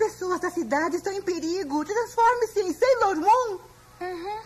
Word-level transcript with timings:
pessoas 0.00 0.40
da 0.40 0.50
cidade 0.50 0.96
estão 0.96 1.12
em 1.12 1.20
perigo. 1.20 1.84
Transforme-se 1.84 2.60
em 2.60 2.72
Sailor 2.72 3.16
Moon. 3.16 3.58
Uhum. 4.00 4.40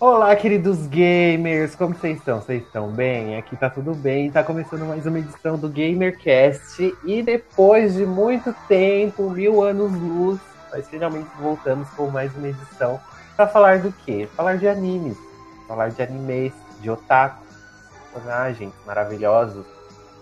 Olá, 0.00 0.36
queridos 0.36 0.86
gamers, 0.86 1.74
como 1.74 1.92
vocês 1.92 2.18
estão? 2.18 2.40
Vocês 2.40 2.62
estão 2.62 2.88
bem? 2.88 3.36
Aqui 3.36 3.56
tá 3.56 3.68
tudo 3.68 3.96
bem. 3.96 4.30
Tá 4.30 4.44
começando 4.44 4.84
mais 4.84 5.04
uma 5.04 5.18
edição 5.18 5.58
do 5.58 5.68
GamerCast 5.68 6.96
e 7.04 7.20
depois 7.20 7.94
de 7.94 8.06
muito 8.06 8.54
tempo, 8.68 9.28
mil 9.28 9.60
anos 9.60 9.90
luz, 9.92 10.38
nós 10.72 10.88
finalmente 10.88 11.28
voltamos 11.40 11.88
com 11.96 12.06
mais 12.10 12.32
uma 12.36 12.46
edição 12.46 13.00
para 13.34 13.48
falar 13.48 13.80
do 13.80 13.90
quê? 13.90 14.28
Falar 14.36 14.56
de 14.56 14.68
animes, 14.68 15.18
falar 15.66 15.88
de 15.88 16.00
animes, 16.00 16.52
de 16.80 16.88
otaku, 16.88 17.42
personagens 18.12 18.72
maravilhosos, 18.86 19.66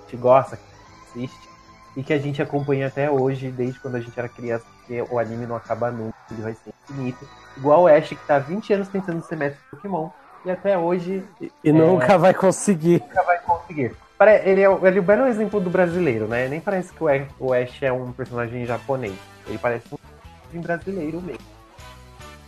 que 0.08 0.16
gosta, 0.16 0.56
que 0.56 1.20
assiste 1.20 1.48
e 1.94 2.02
que 2.02 2.14
a 2.14 2.18
gente 2.18 2.40
acompanha 2.40 2.86
até 2.86 3.10
hoje, 3.10 3.50
desde 3.50 3.78
quando 3.78 3.96
a 3.96 4.00
gente 4.00 4.18
era 4.18 4.26
criança, 4.26 4.64
porque 4.78 5.04
o 5.10 5.18
anime 5.18 5.44
não 5.44 5.54
acaba 5.54 5.90
nunca, 5.90 6.15
ele 6.30 6.42
vai 6.42 6.54
ser 6.54 6.72
infinito. 6.84 7.28
Igual 7.56 7.82
o 7.82 7.86
Ash, 7.86 8.08
que 8.08 8.26
tá 8.26 8.36
há 8.36 8.38
20 8.38 8.72
anos 8.72 8.88
tentando 8.88 9.22
ser 9.22 9.36
mestre 9.36 9.60
de 9.62 9.70
Pokémon. 9.70 10.10
E 10.44 10.50
até 10.50 10.78
hoje. 10.78 11.24
E 11.40 11.50
é, 11.64 11.72
nunca 11.72 12.16
vai 12.16 12.32
conseguir. 12.32 13.00
Nunca 13.00 13.22
vai 13.22 13.38
conseguir. 13.40 13.96
Ele 14.18 14.30
é, 14.30 14.48
ele 14.48 14.60
é 14.62 14.68
o 14.68 15.02
belo 15.02 15.26
exemplo 15.26 15.60
do 15.60 15.68
brasileiro, 15.68 16.26
né? 16.26 16.48
Nem 16.48 16.60
parece 16.60 16.92
que 16.92 17.02
o 17.02 17.52
Ash 17.52 17.82
é 17.82 17.92
um 17.92 18.12
personagem 18.12 18.64
japonês. 18.64 19.14
Ele 19.46 19.58
parece 19.58 19.86
um 19.92 19.98
personagem 19.98 20.60
brasileiro 20.60 21.20
mesmo. 21.20 21.56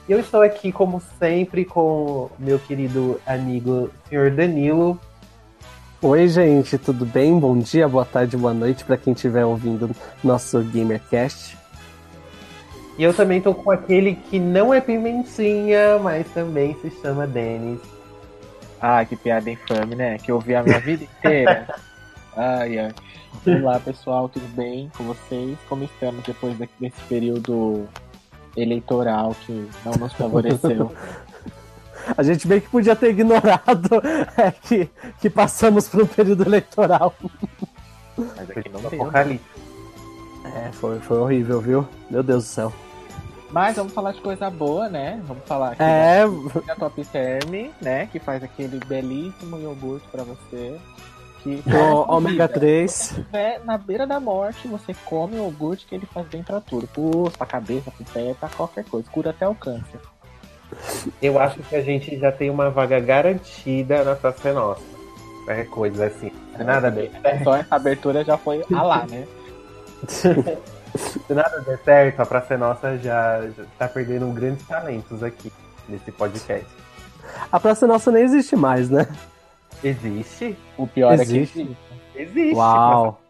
E 0.09 0.13
eu 0.13 0.21
estou 0.21 0.41
aqui, 0.41 0.73
como 0.73 1.03
sempre, 1.19 1.67
com 1.67 2.31
meu 2.39 2.59
querido 2.59 3.21
amigo 3.27 3.91
Sr. 4.09 4.31
Danilo. 4.35 4.99
Oi, 6.01 6.29
gente, 6.29 6.79
tudo 6.79 7.05
bem? 7.05 7.39
Bom 7.39 7.59
dia, 7.59 7.87
boa 7.87 8.05
tarde, 8.07 8.37
boa 8.37 8.55
noite 8.55 8.85
para 8.85 8.97
quem 8.97 9.13
estiver 9.13 9.45
ouvindo 9.45 9.91
nosso 10.25 10.63
GamerCast. 10.63 11.58
E 12.99 13.03
eu 13.05 13.15
também 13.15 13.41
tô 13.41 13.55
com 13.55 13.71
aquele 13.71 14.17
que 14.17 14.41
não 14.41 14.75
é 14.75 14.81
pimentinha, 14.81 16.01
mas 16.03 16.27
também 16.33 16.77
se 16.83 16.91
chama 17.01 17.29
Denis. 17.29 17.79
Ah, 18.81 19.05
que 19.05 19.15
piada 19.15 19.49
infame, 19.49 19.95
né? 19.95 20.19
Que 20.19 20.33
eu 20.33 20.35
ouvi 20.35 20.53
a 20.57 20.65
minha 20.65 20.81
vida 20.81 21.05
inteira. 21.05 21.73
ai, 22.37 22.77
ai. 22.77 22.95
Olá, 23.47 23.79
pessoal, 23.79 24.29
tudo 24.29 24.49
bem 24.49 24.91
com 24.97 25.05
vocês? 25.05 25.57
Como 25.69 25.85
estamos 25.85 26.25
depois 26.25 26.57
desse 26.59 27.01
período 27.09 27.89
eleitoral 28.57 29.33
que 29.47 29.69
não 29.85 29.93
nos 29.93 30.13
favoreceu? 30.15 30.93
A 32.17 32.23
gente 32.23 32.49
bem 32.49 32.61
que 32.61 32.69
podia 32.69 32.97
ter 32.97 33.11
ignorado 33.11 34.03
é, 34.37 34.51
que, 34.51 34.89
que 35.21 35.31
passamos 35.31 35.87
por 35.89 36.03
um 36.03 36.07
período 36.07 36.43
eleitoral. 36.43 37.15
Mas 38.17 38.51
aqui 38.51 38.69
não 38.71 38.81
tem. 38.83 39.01
Apocalipse. 39.01 39.45
É, 40.45 40.73
foi, 40.73 40.99
foi 41.01 41.19
horrível, 41.19 41.61
viu? 41.61 41.89
Meu 42.11 42.23
Deus 42.23 42.45
do 42.45 42.49
céu. 42.49 42.73
Mas 43.51 43.77
vamos 43.77 43.93
falar 43.93 44.13
de 44.13 44.21
coisa 44.21 44.51
boa, 44.51 44.89
né? 44.89 45.21
Vamos 45.25 45.43
falar 45.45 45.73
aqui 45.73 45.83
é... 45.83 46.25
da 46.67 46.75
Top 46.75 47.03
Term, 47.07 47.71
né? 47.81 48.07
Que 48.07 48.19
faz 48.19 48.43
aquele 48.43 48.79
belíssimo 48.85 49.59
iogurte 49.59 50.07
para 50.09 50.23
você. 50.23 50.79
Que 51.43 51.63
o 51.73 52.15
ômega 52.15 52.47
3. 52.47 52.91
Se 52.91 53.21
estiver 53.21 53.61
na 53.65 53.79
beira 53.79 54.07
da 54.07 54.21
morte, 54.21 54.69
você 54.69 54.95
come 55.05 55.37
o 55.37 55.45
iogurte 55.45 55.87
que 55.87 55.95
ele 55.95 56.07
faz 56.07 56.27
bem 56.29 56.43
pra 56.43 56.61
tudo. 56.61 56.87
Pus, 56.89 57.35
pra 57.37 57.47
cabeça, 57.47 57.91
pro 57.91 58.05
pé, 58.05 58.35
pra 58.39 58.49
qualquer 58.51 58.85
coisa. 58.85 59.11
Cura 59.11 59.31
até 59.31 59.49
o 59.49 59.55
câncer. 59.55 60.01
Eu 61.23 61.39
acho 61.39 61.61
que 61.61 61.75
a 61.75 61.81
gente 61.81 62.19
já 62.19 62.31
tem 62.31 62.51
uma 62.51 62.69
vaga 62.69 63.01
garantida 63.01 64.05
na 64.05 64.15
Praça 64.15 64.53
Nossa. 64.53 64.83
Qualquer 65.47 65.67
coisa 65.69 66.07
assim. 66.07 66.31
É 66.59 66.63
nada 66.63 66.91
bem. 66.91 67.11
Só 67.43 67.57
essa 67.57 67.77
abertura 67.77 68.23
já 68.23 68.37
foi 68.37 68.63
a 68.71 68.83
lá, 68.83 69.07
né? 69.07 69.27
Se 70.97 71.35
nada 71.35 71.61
der 71.61 71.79
certo, 71.79 72.21
a 72.21 72.27
Praça 72.27 72.57
Nossa 72.57 72.97
já, 72.99 73.43
já 73.49 73.65
tá 73.79 73.89
perdendo 73.89 74.33
grandes 74.33 74.67
talentos 74.67 75.23
aqui 75.23 75.53
nesse 75.89 76.11
podcast. 76.13 76.67
A 77.51 77.61
Praça 77.61 77.87
Nossa 77.87 78.11
nem 78.11 78.23
existe 78.23 78.57
mais, 78.57 78.89
né? 78.89 79.07
Existe? 79.83 80.57
O 80.77 80.87
pior 80.87 81.13
existe. 81.15 81.31
é 81.31 81.37
que 81.37 81.61
existe. 81.61 81.79
Existe. 82.15 82.55
Uau. 82.55 83.21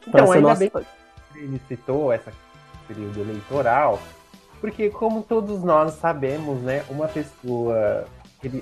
Então, 0.00 0.12
Praça 0.12 0.34
ainda 0.34 0.48
Nossa... 0.48 0.60
bem 0.60 0.70
que 0.70 1.38
ele 1.38 1.60
citou 1.68 2.12
essa 2.12 2.32
período 2.86 3.20
eleitoral, 3.20 4.00
porque 4.60 4.90
como 4.90 5.22
todos 5.22 5.62
nós 5.62 5.94
sabemos, 5.94 6.60
né, 6.62 6.84
uma 6.90 7.08
pessoa, 7.08 8.06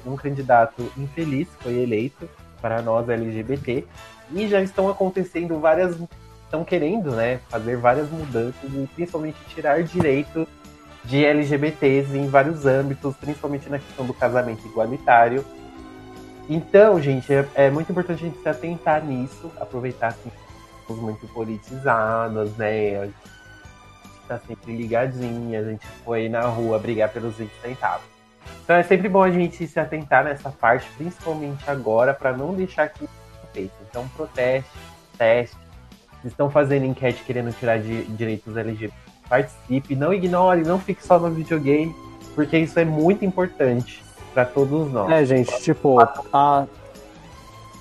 um 0.07 0.17
candidato 0.17 0.91
infeliz 0.97 1.49
foi 1.61 1.79
eleito 1.79 2.29
para 2.61 2.83
nós 2.83 3.09
LGBT 3.09 3.87
e 4.33 4.49
já 4.49 4.61
estão 4.61 4.89
acontecendo 4.89 5.59
várias 5.59 5.97
estão 6.51 6.65
querendo, 6.65 7.13
né, 7.13 7.39
fazer 7.49 7.77
várias 7.77 8.11
mudanças 8.11 8.65
e 8.65 8.89
principalmente 8.95 9.39
tirar 9.55 9.83
direito 9.85 10.47
de 11.05 11.25
LGBTs 11.25 12.17
em 12.17 12.29
vários 12.29 12.67
âmbitos, 12.67 13.17
principalmente 13.17 13.69
na 13.69 13.79
questão 13.79 14.05
do 14.05 14.13
casamento 14.13 14.67
igualitário. 14.67 15.45
Então, 16.49 17.01
gente, 17.01 17.33
é, 17.33 17.49
é 17.55 17.71
muito 17.71 17.93
importante 17.93 18.25
a 18.25 18.27
gente 18.27 18.43
se 18.43 18.49
atentar 18.49 19.05
nisso, 19.05 19.51
aproveitar 19.61 20.09
assim, 20.09 20.31
somos 20.87 21.01
muito 21.01 21.27
politizadas, 21.29 22.57
né? 22.57 22.99
A 22.99 23.05
gente 23.07 23.15
tá 24.27 24.39
sempre 24.39 24.77
ligadinha, 24.77 25.61
a 25.61 25.65
gente 25.65 25.87
foi 26.05 26.29
na 26.29 26.43
rua 26.43 26.79
brigar 26.79 27.09
pelos 27.11 27.37
20 27.37 27.51
centavos. 27.63 28.07
Então 28.65 28.75
é 28.75 28.83
sempre 28.83 29.09
bom 29.09 29.23
a 29.23 29.31
gente 29.31 29.67
se 29.67 29.79
atentar 29.79 30.25
nessa 30.25 30.51
parte, 30.51 30.89
principalmente 30.97 31.69
agora, 31.71 32.13
para 32.13 32.33
não 32.33 32.55
deixar 32.55 32.89
que 32.89 33.09
feito. 33.53 33.73
Então 33.89 34.09
proteste, 34.09 34.71
teste, 35.17 35.57
estão 36.25 36.51
fazendo 36.51 36.85
enquete 36.85 37.23
querendo 37.25 37.53
tirar 37.53 37.79
de 37.79 38.05
direitos 38.05 38.57
LGBT. 38.57 38.93
Participe, 39.29 39.95
não 39.95 40.13
ignore, 40.13 40.63
não 40.63 40.79
fique 40.79 41.07
só 41.07 41.19
no 41.19 41.31
videogame, 41.31 41.95
porque 42.35 42.59
isso 42.59 42.79
é 42.79 42.85
muito 42.85 43.25
importante 43.25 44.03
para 44.35 44.45
todos 44.45 44.91
nós. 44.93 45.11
É, 45.11 45.25
gente, 45.25 45.61
tipo, 45.63 45.99
a, 46.33 46.67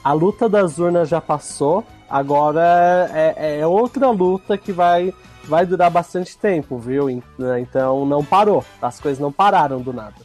a 0.04 0.14
luta 0.14 0.48
das 0.48 0.78
urnas 0.78 1.10
já 1.10 1.20
passou, 1.20 1.84
agora 2.10 3.10
é, 3.14 3.60
é 3.60 3.68
outra 3.68 4.10
luta 4.10 4.58
que 4.58 4.72
vai, 4.72 5.14
vai 5.46 5.66
durar 5.66 5.90
bastante 5.90 6.38
tempo, 6.38 6.78
viu? 6.78 7.10
Então 7.10 8.06
não 8.06 8.24
parou, 8.24 8.64
as 8.82 9.00
coisas 9.00 9.20
não 9.20 9.32
pararam 9.32 9.82
do 9.82 9.92
nada. 9.92 10.16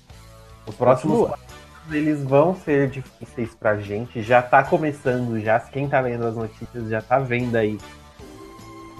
Os 0.66 0.74
próximos 0.74 1.30
eles 1.90 2.22
vão 2.22 2.54
ser 2.54 2.88
difíceis 2.88 3.54
pra 3.54 3.76
gente, 3.76 4.22
já 4.22 4.40
tá 4.40 4.64
começando, 4.64 5.38
já 5.40 5.60
quem 5.60 5.88
tá 5.88 6.00
lendo 6.00 6.26
as 6.26 6.34
notícias 6.34 6.88
já 6.88 7.02
tá 7.02 7.18
vendo 7.18 7.56
aí 7.56 7.78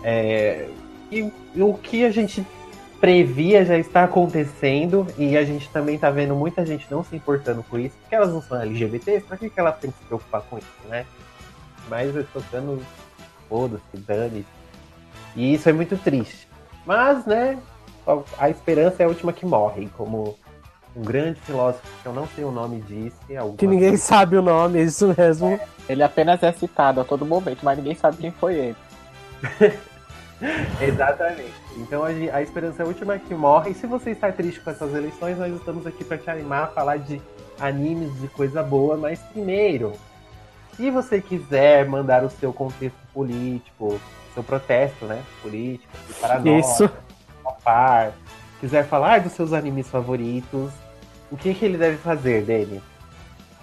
é, 0.04 0.68
e, 1.10 1.32
e, 1.54 1.62
o 1.62 1.72
que 1.72 2.04
a 2.04 2.10
gente 2.10 2.46
previa 3.00 3.64
já 3.64 3.78
está 3.78 4.04
acontecendo 4.04 5.06
e 5.16 5.36
a 5.36 5.44
gente 5.44 5.68
também 5.70 5.94
está 5.94 6.10
vendo 6.10 6.34
muita 6.34 6.64
gente 6.64 6.86
não 6.90 7.02
se 7.02 7.16
importando 7.16 7.64
com 7.68 7.78
isso, 7.78 7.96
porque 8.00 8.14
elas 8.14 8.30
não 8.30 8.42
são 8.42 8.60
LGBTs, 8.60 9.24
para 9.26 9.38
que, 9.38 9.48
que 9.48 9.58
elas 9.58 9.78
têm 9.78 9.90
que 9.90 9.98
se 9.98 10.04
preocupar 10.04 10.42
com 10.42 10.58
isso, 10.58 10.66
né? 10.88 11.06
Mas 11.88 12.14
eu 12.14 12.20
estou 12.20 12.42
dando 12.52 12.82
foda-se, 13.48 13.96
dane 13.96 14.44
E 15.34 15.54
isso 15.54 15.68
é 15.68 15.72
muito 15.72 15.96
triste. 15.96 16.48
Mas, 16.84 17.24
né, 17.24 17.58
a 18.38 18.50
esperança 18.50 19.02
é 19.02 19.06
a 19.06 19.08
última 19.08 19.32
que 19.32 19.46
morre, 19.46 19.88
como 19.96 20.36
um 20.94 21.02
grande 21.02 21.40
filósofo 21.40 21.82
que 22.02 22.06
eu 22.06 22.12
não 22.12 22.28
sei 22.28 22.44
o 22.44 22.50
nome 22.50 22.82
disse. 22.82 23.16
Que 23.56 23.66
ninguém 23.66 23.90
coisa. 23.90 24.04
sabe 24.04 24.36
o 24.36 24.42
nome, 24.42 24.80
é 24.80 24.82
isso 24.82 25.14
mesmo. 25.16 25.58
Ele 25.88 26.02
apenas 26.02 26.42
é 26.42 26.52
citado 26.52 27.00
a 27.00 27.04
todo 27.04 27.24
momento, 27.24 27.60
mas 27.62 27.78
ninguém 27.78 27.94
sabe 27.94 28.18
quem 28.18 28.30
foi 28.30 28.54
ele. 28.54 28.76
Exatamente. 30.80 31.54
Então 31.76 32.02
a, 32.04 32.08
a, 32.08 32.42
esperança 32.42 32.82
é 32.82 32.84
a 32.84 32.88
última 32.88 33.18
que 33.18 33.34
morre. 33.34 33.70
E 33.70 33.74
se 33.74 33.86
você 33.86 34.10
está 34.10 34.30
triste 34.32 34.60
com 34.60 34.70
essas 34.70 34.94
eleições, 34.94 35.38
nós 35.38 35.54
estamos 35.54 35.86
aqui 35.86 36.04
para 36.04 36.18
te 36.18 36.30
animar 36.30 36.64
a 36.64 36.66
falar 36.68 36.98
de 36.98 37.20
animes, 37.58 38.18
de 38.20 38.28
coisa 38.28 38.62
boa. 38.62 38.96
Mas 38.96 39.20
primeiro, 39.20 39.92
se 40.76 40.90
você 40.90 41.20
quiser 41.20 41.86
mandar 41.86 42.24
o 42.24 42.30
seu 42.30 42.52
contexto 42.52 42.98
político, 43.12 44.00
seu 44.32 44.42
protesto, 44.42 45.04
né, 45.06 45.22
político, 45.40 45.92
para 46.20 46.40
nós, 46.40 46.66
Isso. 46.66 46.90
par, 47.62 48.12
quiser 48.60 48.84
falar 48.84 49.20
dos 49.20 49.32
seus 49.32 49.52
animes 49.52 49.88
favoritos, 49.88 50.72
o 51.30 51.36
que, 51.36 51.54
que 51.54 51.64
ele 51.64 51.78
deve 51.78 51.96
fazer, 51.98 52.44
Dani? 52.44 52.82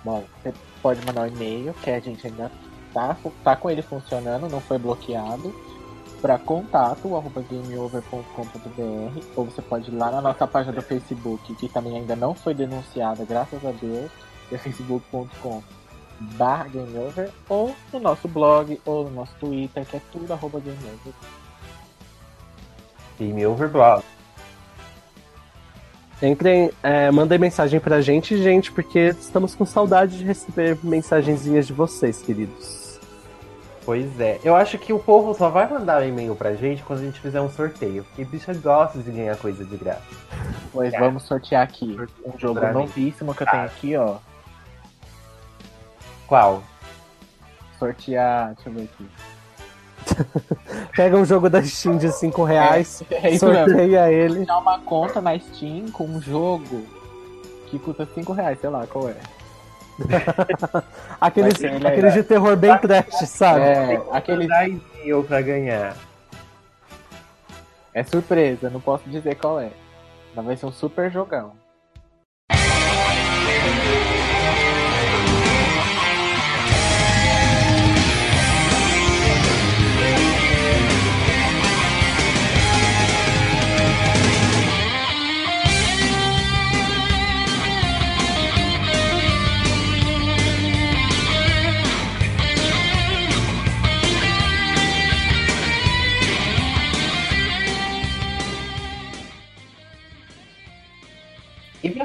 Bom, 0.03 0.23
você 0.41 0.53
pode 0.81 1.05
mandar 1.05 1.23
um 1.23 1.27
e-mail, 1.27 1.73
que 1.83 1.89
a 1.89 1.99
gente 1.99 2.25
ainda 2.25 2.49
tá, 2.93 3.15
tá 3.43 3.55
com 3.55 3.69
ele 3.69 3.81
funcionando, 3.81 4.49
não 4.49 4.61
foi 4.61 4.77
bloqueado 4.77 5.53
para 6.21 6.37
contato 6.37 7.15
arroba 7.15 7.43
gameover.com.br 7.49 9.25
ou 9.35 9.45
você 9.45 9.61
pode 9.61 9.89
ir 9.89 9.95
lá 9.95 10.11
na 10.11 10.21
nossa 10.21 10.45
página 10.45 10.73
do 10.73 10.81
Facebook, 10.81 11.55
que 11.55 11.67
também 11.67 11.97
ainda 11.97 12.15
não 12.15 12.35
foi 12.35 12.53
denunciada, 12.53 13.25
graças 13.25 13.65
a 13.65 13.71
Deus, 13.71 14.11
é 14.51 14.57
facebook.com 14.57 15.63
barra 16.37 16.65
Game 16.65 16.97
Over, 16.97 17.31
ou 17.49 17.75
no 17.91 17.99
nosso 17.99 18.27
blog, 18.27 18.79
ou 18.85 19.05
no 19.05 19.11
nosso 19.11 19.33
Twitter, 19.39 19.85
que 19.85 19.97
é 19.97 20.01
tudo 20.11 20.31
arroba 20.31 20.59
Game 20.59 20.77
Over. 20.77 21.13
Game 23.17 23.45
Over 23.45 23.69
Blog. 23.69 24.03
Entrem, 26.21 26.69
é, 26.83 27.09
mandem 27.09 27.39
mensagem 27.39 27.79
pra 27.79 27.99
gente, 27.99 28.37
gente, 28.37 28.71
porque 28.71 29.15
estamos 29.19 29.55
com 29.55 29.65
saudade 29.65 30.19
de 30.19 30.23
receber 30.23 30.77
mensagenzinhas 30.83 31.65
de 31.65 31.73
vocês, 31.73 32.21
queridos. 32.21 32.80
Pois 33.91 34.21
é. 34.21 34.39
Eu 34.41 34.55
acho 34.55 34.77
que 34.77 34.93
o 34.93 34.99
povo 34.99 35.33
só 35.33 35.49
vai 35.49 35.67
mandar 35.67 36.01
um 36.01 36.05
e-mail 36.05 36.33
pra 36.33 36.53
gente 36.53 36.81
quando 36.81 36.99
a 36.99 37.01
gente 37.03 37.19
fizer 37.19 37.41
um 37.41 37.49
sorteio. 37.49 38.05
Porque 38.05 38.23
bicha 38.23 38.53
gosta 38.53 38.99
de 38.99 39.11
ganhar 39.11 39.35
coisa 39.35 39.65
de 39.65 39.75
graça. 39.75 40.01
Pois 40.71 40.93
É. 40.93 40.97
vamos 40.97 41.23
sortear 41.23 41.63
aqui 41.63 41.97
um 42.25 42.39
jogo 42.39 42.57
Pra 42.61 42.69
mim. 42.71 42.79
novíssimo 42.83 43.35
que 43.35 43.43
eu 43.43 43.47
tenho 43.47 43.63
aqui, 43.65 43.97
ó. 43.97 44.15
Qual? 46.25 46.63
Sortear. 47.77 48.53
Deixa 48.55 48.69
eu 48.69 48.73
ver 48.75 48.83
aqui. 48.83 49.07
Pega 50.95 51.17
um 51.17 51.25
jogo 51.25 51.49
da 51.49 51.61
Steam 51.61 51.97
de 51.97 52.13
5 52.13 52.45
reais, 52.45 53.03
É 53.11 53.23
mesmo. 53.23 53.39
sorteia 53.39 54.09
ele. 54.09 54.35
Sortear 54.37 54.59
uma 54.61 54.79
conta 54.79 55.19
na 55.19 55.37
Steam 55.37 55.91
com 55.91 56.05
um 56.05 56.21
jogo 56.21 56.85
que 57.67 57.77
custa 57.77 58.07
5 58.15 58.31
reais, 58.31 58.57
sei 58.61 58.69
lá 58.69 58.87
qual 58.87 59.09
é. 59.09 59.17
Aqueles, 61.19 61.55
aqueles 61.85 62.13
de 62.13 62.23
terror 62.23 62.55
bem 62.55 62.75
trash, 62.77 63.27
sabe? 63.27 63.61
É, 63.61 64.01
aquele. 64.11 64.45
E-mail 64.45 65.23
pra 65.23 65.41
ganhar. 65.41 65.95
É 67.93 68.03
surpresa, 68.03 68.69
não 68.69 68.79
posso 68.79 69.09
dizer 69.09 69.35
qual 69.35 69.59
é. 69.59 69.71
Mas 70.33 70.45
vai 70.45 70.57
ser 70.57 70.65
um 70.65 70.71
super 70.71 71.11
jogão. 71.11 71.53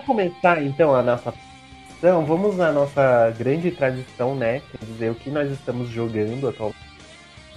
Começar, 0.06 0.62
então, 0.62 0.94
a 0.94 1.02
nossa 1.02 1.34
então, 1.98 2.26
vamos 2.26 2.56
na 2.56 2.70
nossa 2.70 3.34
grande 3.38 3.70
tradição, 3.70 4.34
né? 4.34 4.60
Quer 4.70 4.84
dizer, 4.84 5.10
o 5.10 5.14
que 5.14 5.30
nós 5.30 5.50
estamos 5.50 5.88
jogando 5.88 6.48
atualmente. 6.48 6.78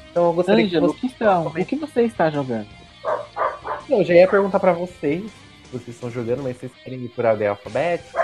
Então, 0.10 0.28
eu 0.28 0.34
gostaria 0.34 0.66
Ângelo, 0.66 0.90
o 0.90 0.94
que 0.94 1.02
que, 1.02 1.08
estão, 1.08 1.48
o 1.48 1.66
que 1.66 1.76
você 1.76 2.04
está 2.04 2.30
jogando? 2.30 2.68
você... 3.04 3.92
Não, 3.92 4.00
eu 4.00 4.06
já 4.06 4.14
ia 4.14 4.28
perguntar 4.28 4.60
pra 4.60 4.72
vocês, 4.72 5.24
se 5.24 5.72
vocês 5.72 5.90
estão 5.90 6.10
jogando, 6.10 6.42
mas 6.42 6.58
vocês 6.58 6.72
querem 6.84 7.04
ir 7.04 7.10
por 7.10 7.26
ordem 7.26 7.48
alfabética? 7.48 8.20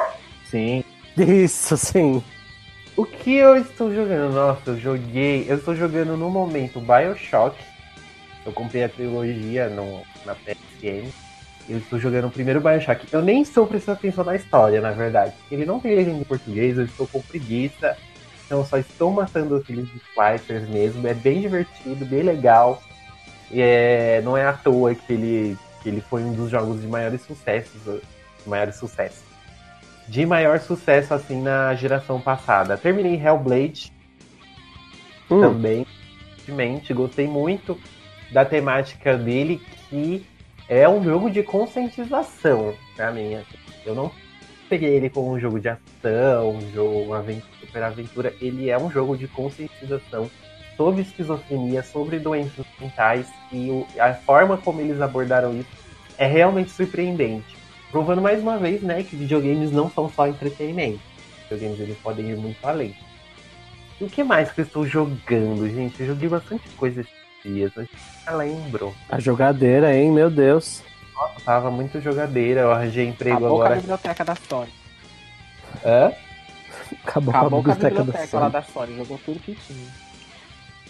Sim. 0.46 0.84
Isso, 1.18 1.76
sim. 1.78 2.24
O 2.96 3.06
que 3.06 3.36
eu 3.36 3.58
estou 3.58 3.94
jogando? 3.94 4.34
Nossa, 4.34 4.72
eu 4.72 4.80
joguei. 4.80 5.46
Eu 5.50 5.58
estou 5.58 5.76
jogando 5.76 6.16
no 6.16 6.30
momento 6.30 6.80
Bioshock. 6.80 7.58
Eu 8.46 8.54
comprei 8.54 8.86
a 8.86 8.90
trilogia 8.90 9.68
no, 9.70 10.02
na 10.26 10.34
PSN. 10.34 11.12
Eu 11.68 11.80
estou 11.80 12.00
jogando 12.00 12.28
o 12.28 12.32
primeiro 12.32 12.62
Bioshock. 12.62 13.08
Eu 13.12 13.22
nem 13.22 13.42
estou 13.42 13.66
prestando 13.66 13.98
atenção 13.98 14.24
na 14.24 14.36
história, 14.36 14.80
na 14.82 14.92
verdade. 14.92 15.34
Ele 15.50 15.66
não 15.66 15.80
tem 15.80 15.96
legenda 15.96 16.20
em 16.20 16.24
português, 16.24 16.78
eu 16.78 16.86
estou 16.86 17.08
com 17.08 17.22
preguiça. 17.22 17.98
Então 18.46 18.60
eu 18.60 18.66
só 18.66 18.78
estou 18.78 19.12
matando 19.12 19.56
aqueles 19.56 19.90
fighters 20.14 20.68
mesmo. 20.70 21.08
É 21.08 21.14
bem 21.14 21.42
divertido, 21.42 22.06
bem 22.06 22.22
legal. 22.22 22.82
E 23.52 23.62
é, 23.62 24.22
não 24.24 24.38
é 24.38 24.46
à 24.46 24.54
toa 24.54 24.94
que 24.94 25.14
ele, 25.14 25.58
que 25.82 25.90
ele 25.90 26.02
foi 26.02 26.24
um 26.24 26.34
dos 26.34 26.50
jogos 26.50 26.82
de 26.82 26.88
maiores 26.88 27.22
sucessos. 27.22 27.82
De 27.84 28.50
maiores 28.50 28.76
sucessos 28.76 29.26
de 30.08 30.24
maior 30.24 30.60
sucesso 30.60 31.16
assim 31.16 31.42
na 31.42 31.74
geração 31.74 32.22
passada. 32.22 32.78
Terminei 32.78 33.16
Hellblade 33.16 33.92
Hum, 35.30 35.42
também, 35.42 35.88
gostei 36.94 37.28
muito 37.28 37.80
da 38.32 38.46
temática 38.46 39.18
dele, 39.18 39.62
que 39.90 40.26
é 40.68 40.88
um 40.88 41.04
jogo 41.04 41.30
de 41.30 41.44
conscientização 41.44 42.74
pra 42.96 43.12
mim. 43.12 43.36
assim. 43.36 43.58
Eu 43.86 43.96
não 43.96 44.12
peguei 44.70 44.96
ele 44.96 45.10
como 45.10 45.32
um 45.32 45.40
jogo 45.40 45.60
de 45.60 45.70
ação, 45.70 46.52
um 46.56 46.72
jogo, 46.72 47.00
uma 47.04 47.24
super 47.60 47.84
aventura. 47.84 48.34
Ele 48.42 48.70
é 48.70 48.78
um 48.78 48.90
jogo 48.90 49.16
de 49.18 49.28
conscientização 49.28 50.30
sobre 50.76 51.02
esquizofrenia, 51.04 51.84
sobre 51.84 52.20
doenças 52.20 52.66
mentais 52.80 53.32
e 53.52 53.70
o- 53.70 53.88
a 54.00 54.14
forma 54.14 54.58
como 54.58 54.82
eles 54.82 55.00
abordaram 55.02 55.58
isso 55.58 55.70
é 56.18 56.26
realmente 56.26 56.72
surpreendente. 56.72 57.56
Provando 57.92 58.22
mais 58.22 58.42
uma 58.42 58.58
vez, 58.58 58.82
né, 58.82 59.04
que 59.04 59.16
videogames 59.16 59.72
não 59.72 59.90
são 59.90 60.10
só 60.10 60.28
entretenimento. 60.28 61.00
Videogames 61.50 61.80
eles 61.80 61.98
podem 62.00 62.30
ir 62.32 62.36
muito 62.38 62.58
além. 62.66 62.94
E 64.02 64.04
o 64.04 64.10
que 64.10 64.24
mais 64.24 64.52
que 64.52 64.60
eu 64.62 64.66
estou 64.66 64.86
jogando, 64.86 65.70
gente? 65.70 66.02
Eu 66.02 66.08
joguei 66.08 66.28
bastante 66.28 66.68
coisa 66.72 67.02
esses 67.02 67.14
dias, 67.46 67.72
eu 67.76 68.38
lembro. 68.38 68.94
a 69.10 69.20
jogadeira, 69.20 69.96
hein? 69.96 70.12
Meu 70.12 70.30
Deus. 70.30 70.82
Nossa, 71.14 71.40
tava 71.46 71.72
muito 71.72 72.02
jogadeira, 72.02 72.62
eu 72.62 72.72
arranjei 72.72 73.08
emprego 73.08 73.38
Acabou 73.38 73.58
com 73.58 73.62
a 73.62 73.66
agora. 73.66 73.80
biblioteca 73.80 74.26
da 74.26 74.36
Sony. 74.36 74.70
Hã? 75.86 76.12
Acabou, 77.04 77.34
Acabou 77.34 77.64
com 77.64 77.72
a 77.72 77.74
biblioteca, 77.76 78.04
biblioteca 78.04 78.40
da 78.40 78.50
da 78.50 78.62
Sony, 78.64 78.98
jogou 78.98 79.20
tudo 79.24 79.40
que 79.40 79.56
tinha. 79.56 80.06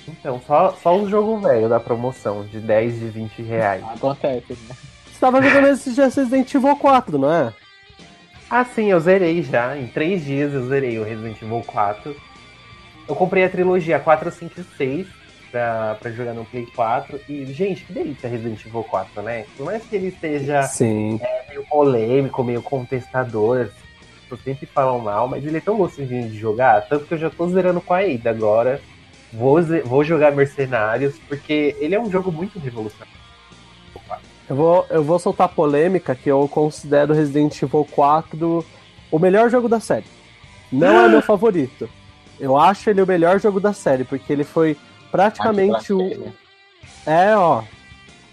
Então, 0.08 0.42
só, 0.46 0.72
só 0.82 0.96
os 0.98 1.10
jogos 1.10 1.42
velhos 1.44 1.70
da 1.70 1.80
promoção, 1.80 2.46
de 2.46 2.60
10, 2.60 3.00
de 3.00 3.08
20 3.10 3.42
reais. 3.42 3.84
Acontece, 3.94 4.54
né? 4.54 4.76
Você 5.06 5.20
tava 5.20 5.42
jogando 5.42 5.68
esse 5.68 5.94
dia 5.94 6.06
Resident 6.06 6.54
Evil 6.54 6.76
4, 6.76 7.18
não 7.18 7.32
é? 7.32 7.54
Ah, 8.50 8.64
sim, 8.64 8.92
eu 8.92 9.00
zerei 9.00 9.42
já. 9.42 9.78
Em 9.78 9.88
três 9.88 10.24
dias 10.24 10.54
eu 10.54 10.68
zerei 10.68 11.00
o 11.00 11.04
Resident 11.04 11.42
Evil 11.42 11.64
4. 11.66 12.16
Eu 13.08 13.16
comprei 13.16 13.44
a 13.44 13.50
trilogia 13.50 14.00
4, 14.00 14.32
5 14.32 14.62
e 14.62 14.64
6 14.78 15.08
pra, 15.56 15.96
pra 16.02 16.12
jogar 16.12 16.34
no 16.34 16.44
Play 16.44 16.66
4. 16.76 17.22
E, 17.30 17.46
gente, 17.46 17.86
que 17.86 17.94
delícia 17.94 18.28
Resident 18.28 18.60
Evil 18.66 18.84
4, 18.84 19.22
né? 19.22 19.46
Por 19.56 19.66
mais 19.66 19.82
que 19.86 19.96
ele 19.96 20.12
seja 20.20 20.64
Sim. 20.64 21.18
meio 21.48 21.64
polêmico, 21.66 22.44
meio 22.44 22.62
contestador, 22.62 23.70
as 24.30 24.42
sempre 24.42 24.66
falam 24.66 25.00
mal, 25.00 25.30
mas 25.30 25.46
ele 25.46 25.58
é 25.58 25.62
tão 25.62 25.78
gostosinho 25.78 26.28
de 26.28 26.38
jogar, 26.38 26.82
tanto 26.90 27.06
que 27.06 27.14
eu 27.14 27.18
já 27.18 27.30
tô 27.30 27.48
zerando 27.48 27.80
com 27.80 27.94
a 27.94 28.00
Ada 28.00 28.30
agora. 28.30 28.82
Vou, 29.32 29.62
vou 29.86 30.04
jogar 30.04 30.34
Mercenários, 30.34 31.18
porque 31.30 31.76
ele 31.80 31.96
é 31.96 32.00
um 32.00 32.12
jogo 32.12 32.32
muito 32.34 32.60
revolucionário. 32.60 33.14
Eu 34.50 34.56
vou, 34.56 34.86
eu 34.90 35.04
vou 35.04 35.18
soltar 35.18 35.48
polêmica 35.48 36.14
que 36.14 36.30
eu 36.30 36.48
considero 36.50 37.14
Resident 37.14 37.62
Evil 37.62 37.88
4 37.90 38.66
o 39.10 39.20
melhor 39.20 39.50
jogo 39.50 39.70
da 39.70 39.80
série. 39.80 40.06
Não 40.72 41.06
é 41.06 41.08
meu 41.08 41.22
favorito. 41.24 41.90
Eu 42.40 42.58
acho 42.58 42.90
ele 42.90 43.02
o 43.02 43.08
melhor 43.08 43.40
jogo 43.40 43.62
da 43.62 43.72
série, 43.72 44.04
porque 44.04 44.34
ele 44.34 44.44
foi 44.44 44.78
praticamente 45.16 45.94
o. 45.94 45.98
Blasfêmia. 45.98 46.34
É, 47.06 47.36
ó. 47.36 47.64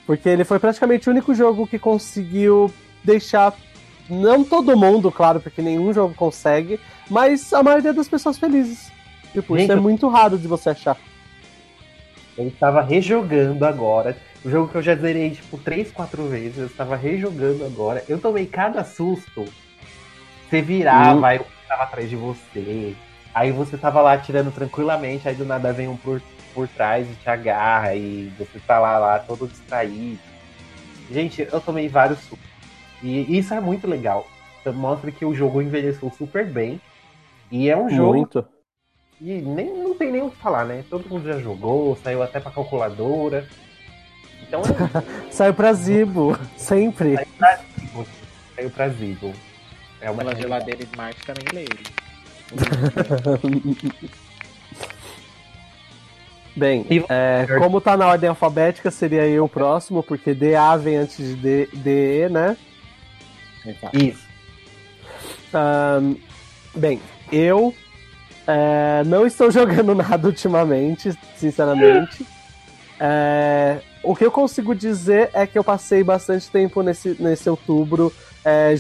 Porque 0.07 0.29
ele 0.29 0.45
foi 0.45 0.59
praticamente 0.59 1.09
o 1.09 1.13
único 1.13 1.35
jogo 1.35 1.67
que 1.67 1.79
conseguiu 1.79 2.73
deixar. 3.05 3.55
Não 4.11 4.43
todo 4.45 4.77
mundo, 4.77 5.11
claro, 5.13 5.41
porque 5.41 5.63
nenhum 5.63 5.93
jogo 5.93 6.13
consegue, 6.15 6.79
mas 7.09 7.53
a 7.53 7.63
maioria 7.63 7.93
das 7.93 8.09
pessoas 8.09 8.37
felizes. 8.39 8.91
Tipo, 9.33 9.55
Gente, 9.57 9.65
isso 9.65 9.73
é 9.73 9.77
eu- 9.77 9.83
muito 9.83 10.09
raro 10.09 10.37
de 10.37 10.47
você 10.49 10.71
achar. 10.71 10.97
Eu 12.37 12.49
estava 12.49 12.83
rejogando 12.83 13.65
agora. 13.65 14.17
O 14.45 14.51
jogo 14.51 14.69
que 14.69 14.75
eu 14.77 14.83
já 14.83 14.95
zerei, 14.97 15.31
tipo, 15.31 15.57
três, 15.57 15.93
quatro 15.93 16.27
vezes. 16.29 16.59
Eu 16.59 16.67
estava 16.67 16.97
rejogando 16.97 17.65
agora. 17.65 18.05
Eu 18.09 18.19
tomei 18.19 18.45
cada 18.47 18.83
susto. 18.85 19.45
Você 20.51 20.61
virava, 20.61 21.15
Hum. 21.21 21.25
aí 21.25 21.39
o 21.39 21.47
tava 21.69 21.85
atrás 21.85 22.11
de 22.11 22.17
você. 22.17 22.95
Aí 23.35 23.51
você 23.53 23.79
tava 23.79 24.01
lá 24.03 24.13
atirando 24.15 24.51
tranquilamente, 24.51 25.27
aí 25.29 25.35
do 25.35 25.45
nada 25.47 25.73
vem 25.73 25.89
um 25.89 25.97
por, 25.97 26.21
por 26.55 26.69
trás 26.69 27.09
e 27.11 27.15
te 27.15 27.29
agarra. 27.29 27.95
E 27.95 28.33
você 28.39 28.59
tá 28.67 28.79
lá, 28.79 28.99
lá 28.99 29.19
todo 29.19 29.47
distraído. 29.49 30.19
Gente, 31.11 31.47
eu 31.51 31.61
tomei 31.61 31.89
vários 31.89 32.19
sustos. 32.21 32.39
E 33.03 33.37
isso 33.39 33.53
é 33.53 33.61
muito 33.61 33.87
legal. 33.87 34.27
Então, 34.61 34.73
mostra 34.73 35.11
que 35.11 35.25
o 35.25 35.35
jogo 35.35 35.61
envelheceu 35.61 36.11
super 36.17 36.47
bem. 36.47 36.81
E 37.51 37.69
é 37.69 37.77
um 37.77 37.91
jogo 37.91 38.15
Muito. 38.15 38.47
e 39.21 39.33
nem, 39.43 39.77
não 39.77 39.95
tem 39.95 40.11
nem 40.11 40.23
o 40.23 40.31
que 40.31 40.37
falar, 40.39 40.65
né? 40.65 40.85
Todo 40.89 41.09
mundo 41.09 41.27
já 41.27 41.39
jogou, 41.39 41.97
saiu 42.03 42.23
até 42.23 42.41
pra 42.41 42.51
calculadora. 42.51 43.47
Então 44.43 44.63
é 44.63 44.73
Saiu 45.31 45.53
pra 45.53 45.73
Zibo, 45.73 46.39
sempre. 46.57 47.15
isso, 47.15 48.07
saiu 48.57 48.71
pra 48.71 48.89
Zibo. 48.89 49.33
É 50.01 50.11
uma 50.11 50.23
Aquela 50.23 50.35
realidade. 50.37 50.65
geladeira 50.65 50.83
Smart 50.85 51.21
também 51.27 51.45
ele. 51.65 51.85
Bem, 56.55 56.87
E- 56.91 57.05
é, 57.09 57.47
como 57.59 57.81
tá 57.81 57.97
na 57.97 58.07
ordem 58.07 58.29
alfabética, 58.29 58.91
seria 58.91 59.27
eu 59.27 59.45
o 59.45 59.49
próximo, 59.49 60.03
porque 60.03 60.35
DA 60.35 60.77
vem 60.77 60.97
antes 60.99 61.17
de 61.17 61.35
D- 61.35 61.69
DE, 61.73 62.29
né? 62.31 62.57
Exato. 63.65 63.97
Isso. 63.97 64.27
Ahn, 65.55 66.15
bem, 66.75 67.01
eu 67.31 67.75
É, 68.47 69.05
não 69.07 69.25
estou 69.25 69.51
jogando 69.53 69.95
nada 69.95 70.27
ultimamente, 70.27 71.13
sinceramente. 71.37 72.27
É, 72.99 73.79
o 74.03 74.17
que 74.17 74.25
eu 74.25 74.33
consigo 74.33 74.75
dizer 74.75 75.31
é 75.33 75.47
que 75.47 75.57
eu 75.57 75.63
passei 75.63 76.03
bastante 76.03 76.51
tempo 76.51 76.83
nesse, 76.83 77.17
nesse 77.21 77.49
outubro 77.49 78.13
é, 78.45 78.75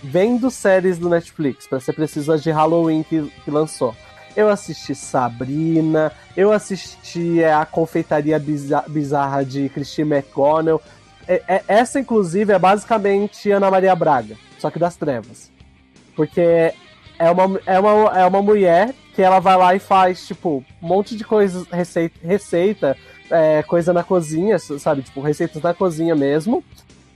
vendo 0.00 0.48
séries 0.48 0.96
do 0.96 1.08
Netflix, 1.08 1.66
pra 1.66 1.80
ser 1.80 1.92
preciso 1.92 2.32
as 2.32 2.40
de 2.42 2.52
Halloween 2.52 3.02
que, 3.02 3.20
que 3.44 3.50
lançou. 3.50 3.94
Eu 4.40 4.48
assisti 4.48 4.94
Sabrina, 4.94 6.10
eu 6.34 6.50
assisti 6.50 7.42
é, 7.42 7.52
a 7.52 7.66
Confeitaria 7.66 8.38
Biza- 8.38 8.84
Bizarra 8.88 9.44
de 9.44 9.68
Christine 9.68 10.14
McConnell. 10.14 10.80
É- 11.28 11.42
é- 11.46 11.64
essa, 11.68 12.00
inclusive, 12.00 12.50
é 12.50 12.58
basicamente 12.58 13.50
Ana 13.50 13.70
Maria 13.70 13.94
Braga, 13.94 14.36
só 14.58 14.70
que 14.70 14.78
das 14.78 14.96
trevas. 14.96 15.50
Porque 16.16 16.72
é 17.18 17.30
uma, 17.30 17.60
é 17.66 17.78
uma, 17.78 18.18
é 18.18 18.24
uma 18.24 18.40
mulher 18.40 18.94
que 19.14 19.20
ela 19.20 19.40
vai 19.40 19.58
lá 19.58 19.74
e 19.74 19.78
faz, 19.78 20.26
tipo, 20.26 20.64
um 20.82 20.88
monte 20.88 21.14
de 21.14 21.22
coisas, 21.22 21.66
receita, 21.68 22.18
receita 22.26 22.96
é, 23.30 23.62
coisa 23.62 23.92
na 23.92 24.02
cozinha, 24.02 24.58
sabe? 24.58 25.02
Tipo, 25.02 25.20
receitas 25.20 25.60
na 25.62 25.74
cozinha 25.74 26.16
mesmo. 26.16 26.64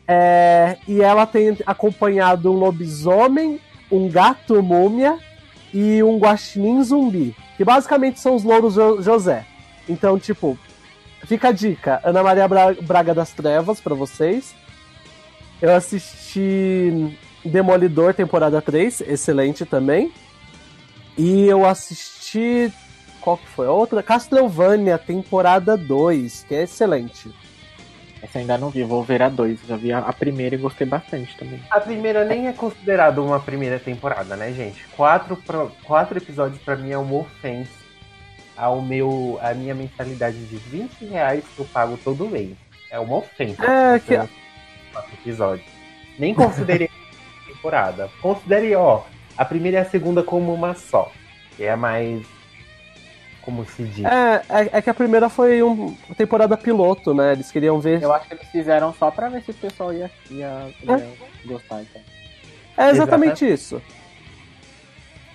É, 0.06 0.76
e 0.86 1.00
ela 1.00 1.24
tem 1.24 1.56
acompanhado 1.64 2.52
um 2.52 2.56
lobisomem, 2.58 3.58
um 3.90 4.10
gato 4.10 4.62
múmia 4.62 5.18
e 5.74 6.02
um 6.02 6.16
guaxinim 6.18 6.82
zumbi. 6.84 7.34
Que 7.56 7.64
basicamente 7.64 8.20
são 8.20 8.34
os 8.36 8.44
louros 8.44 8.74
Jo- 8.74 9.02
José. 9.02 9.44
Então, 9.88 10.18
tipo, 10.18 10.56
fica 11.26 11.48
a 11.48 11.52
dica. 11.52 12.00
Ana 12.04 12.22
Maria 12.22 12.46
Bra- 12.48 12.72
Braga 12.80 13.12
das 13.12 13.32
Trevas 13.32 13.80
pra 13.80 13.94
vocês. 13.94 14.54
Eu 15.60 15.74
assisti 15.74 17.18
Demolidor, 17.44 18.14
temporada 18.14 18.62
3, 18.62 19.02
excelente 19.02 19.66
também. 19.66 20.10
E 21.18 21.44
eu 21.46 21.66
assisti. 21.66 22.72
Qual 23.20 23.36
que 23.36 23.46
foi 23.48 23.66
a 23.66 23.70
outra? 23.70 24.02
Castlevania, 24.02 24.96
temporada 24.98 25.76
2, 25.76 26.44
que 26.48 26.54
é 26.54 26.62
excelente. 26.62 27.30
Essa 28.24 28.38
eu 28.38 28.40
ainda 28.40 28.56
não 28.58 28.70
vi, 28.70 28.82
vou 28.82 29.02
ver 29.02 29.22
a 29.22 29.28
dois. 29.28 29.58
Já 29.68 29.76
vi 29.76 29.92
a, 29.92 29.98
a 29.98 30.12
primeira 30.12 30.54
e 30.54 30.58
gostei 30.58 30.86
bastante 30.86 31.36
também. 31.36 31.60
A 31.70 31.78
primeira 31.80 32.24
nem 32.24 32.48
é 32.48 32.52
considerada 32.52 33.20
uma 33.22 33.38
primeira 33.38 33.78
temporada, 33.78 34.34
né, 34.36 34.52
gente? 34.52 34.82
Quatro, 34.96 35.36
pro- 35.36 35.70
quatro 35.84 36.16
episódios 36.16 36.60
pra 36.62 36.74
mim 36.76 36.90
é 36.90 36.98
uma 36.98 37.14
ofensa 37.16 37.70
ao 38.56 38.80
meu, 38.80 39.38
a 39.42 39.52
minha 39.52 39.74
mensalidade 39.74 40.38
de 40.46 40.56
20 40.56 41.04
reais 41.06 41.44
que 41.54 41.60
eu 41.60 41.66
pago 41.66 41.98
todo 42.02 42.28
mês. 42.28 42.52
É 42.90 42.98
uma 42.98 43.16
ofensa. 43.16 43.62
É, 43.64 43.98
que- 43.98 44.16
Quatro 44.92 45.12
episódios. 45.20 45.66
Nem 46.18 46.32
considerei 46.34 46.88
temporada. 47.46 48.08
Considere, 48.22 48.74
ó, 48.76 49.02
a 49.36 49.44
primeira 49.44 49.78
e 49.78 49.80
a 49.80 49.84
segunda 49.84 50.22
como 50.22 50.54
uma 50.54 50.74
só. 50.74 51.10
Que 51.56 51.64
é 51.64 51.72
a 51.72 51.76
mais. 51.76 52.24
Como 53.44 53.64
se 53.66 53.82
diz? 53.84 54.04
É, 54.06 54.42
é, 54.48 54.78
é 54.78 54.82
que 54.82 54.88
a 54.88 54.94
primeira 54.94 55.28
foi 55.28 55.62
um- 55.62 55.94
uma 56.06 56.14
temporada 56.16 56.56
piloto, 56.56 57.12
né? 57.12 57.32
Eles 57.32 57.50
queriam 57.50 57.78
ver. 57.78 58.02
Eu 58.02 58.12
acho 58.12 58.26
que 58.26 58.34
eles 58.34 58.48
fizeram 58.48 58.94
só 58.94 59.10
pra 59.10 59.28
ver 59.28 59.42
se 59.42 59.50
o 59.50 59.54
pessoal 59.54 59.92
ia, 59.92 60.10
ia, 60.30 60.72
ia 60.82 61.08
gostar. 61.44 61.82
Então. 61.82 62.00
É 62.78 62.90
exatamente 62.90 63.46
isso. 63.46 63.82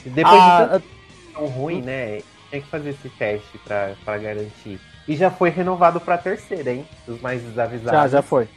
Depois 0.03 0.41
de 0.41 0.49
Ah, 0.49 0.67
tanto 0.71 0.87
tão 1.33 1.45
ruim, 1.45 1.81
né? 1.83 2.21
Tem 2.49 2.61
que 2.61 2.67
fazer 2.67 2.89
esse 2.89 3.09
teste 3.09 3.57
pra, 3.59 3.93
pra 4.03 4.17
garantir. 4.17 4.79
E 5.07 5.15
já 5.15 5.29
foi 5.29 5.49
renovado 5.51 6.01
pra 6.01 6.17
terceira, 6.17 6.71
hein? 6.71 6.87
Os 7.07 7.21
mais 7.21 7.43
desavisados. 7.43 7.91
já, 7.91 8.07
já 8.07 8.21
foi. 8.23 8.47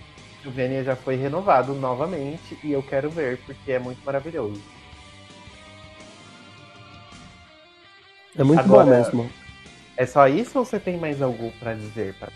O 0.47 0.51
Vênia 0.51 0.83
já 0.83 0.97
foi 0.97 1.15
renovado 1.17 1.75
novamente 1.75 2.59
e 2.65 2.73
eu 2.73 2.83
quero 2.83 3.11
ver, 3.11 3.39
porque 3.45 3.71
é 3.73 3.79
muito 3.79 4.03
maravilhoso. 4.05 4.61
É 8.37 8.43
muito 8.43 8.61
Agora- 8.61 8.85
bom 8.85 8.91
mesmo. 8.91 9.31
É 9.97 10.07
só 10.07 10.27
isso 10.27 10.59
ou 10.59 10.65
você 10.65 10.79
tem 10.81 10.97
mais 10.97 11.21
algo 11.21 11.53
pra 11.61 11.75
dizer? 11.75 12.15
Pra... 12.19 12.29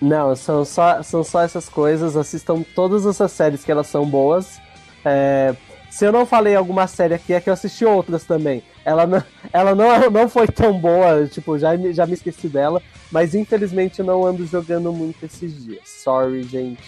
Não, 0.00 0.34
são 0.36 0.64
só, 0.64 1.02
são 1.02 1.22
só 1.24 1.42
essas 1.42 1.68
coisas. 1.68 2.16
Assistam 2.16 2.62
todas 2.74 3.06
essas 3.06 3.30
séries 3.32 3.64
que 3.64 3.70
elas 3.72 3.86
são 3.86 4.04
boas. 4.04 4.60
É, 5.04 5.54
se 5.90 6.04
eu 6.04 6.12
não 6.12 6.26
falei 6.26 6.54
alguma 6.54 6.86
série 6.86 7.14
aqui, 7.14 7.32
é 7.32 7.40
que 7.40 7.48
eu 7.48 7.54
assisti 7.54 7.84
outras 7.84 8.24
também. 8.24 8.62
Ela 8.84 9.06
não, 9.06 9.22
ela 9.52 9.74
não, 9.74 10.10
não 10.10 10.28
foi 10.28 10.46
tão 10.48 10.78
boa, 10.78 11.26
tipo, 11.26 11.58
já, 11.58 11.76
me- 11.76 11.92
já 11.92 12.04
me 12.06 12.14
esqueci 12.14 12.48
dela. 12.48 12.82
Mas 13.10 13.34
infelizmente 13.34 14.00
eu 14.00 14.04
não 14.04 14.24
ando 14.26 14.44
jogando 14.46 14.92
muito 14.92 15.24
esses 15.24 15.64
dias. 15.64 15.88
Sorry, 15.88 16.42
gente. 16.42 16.82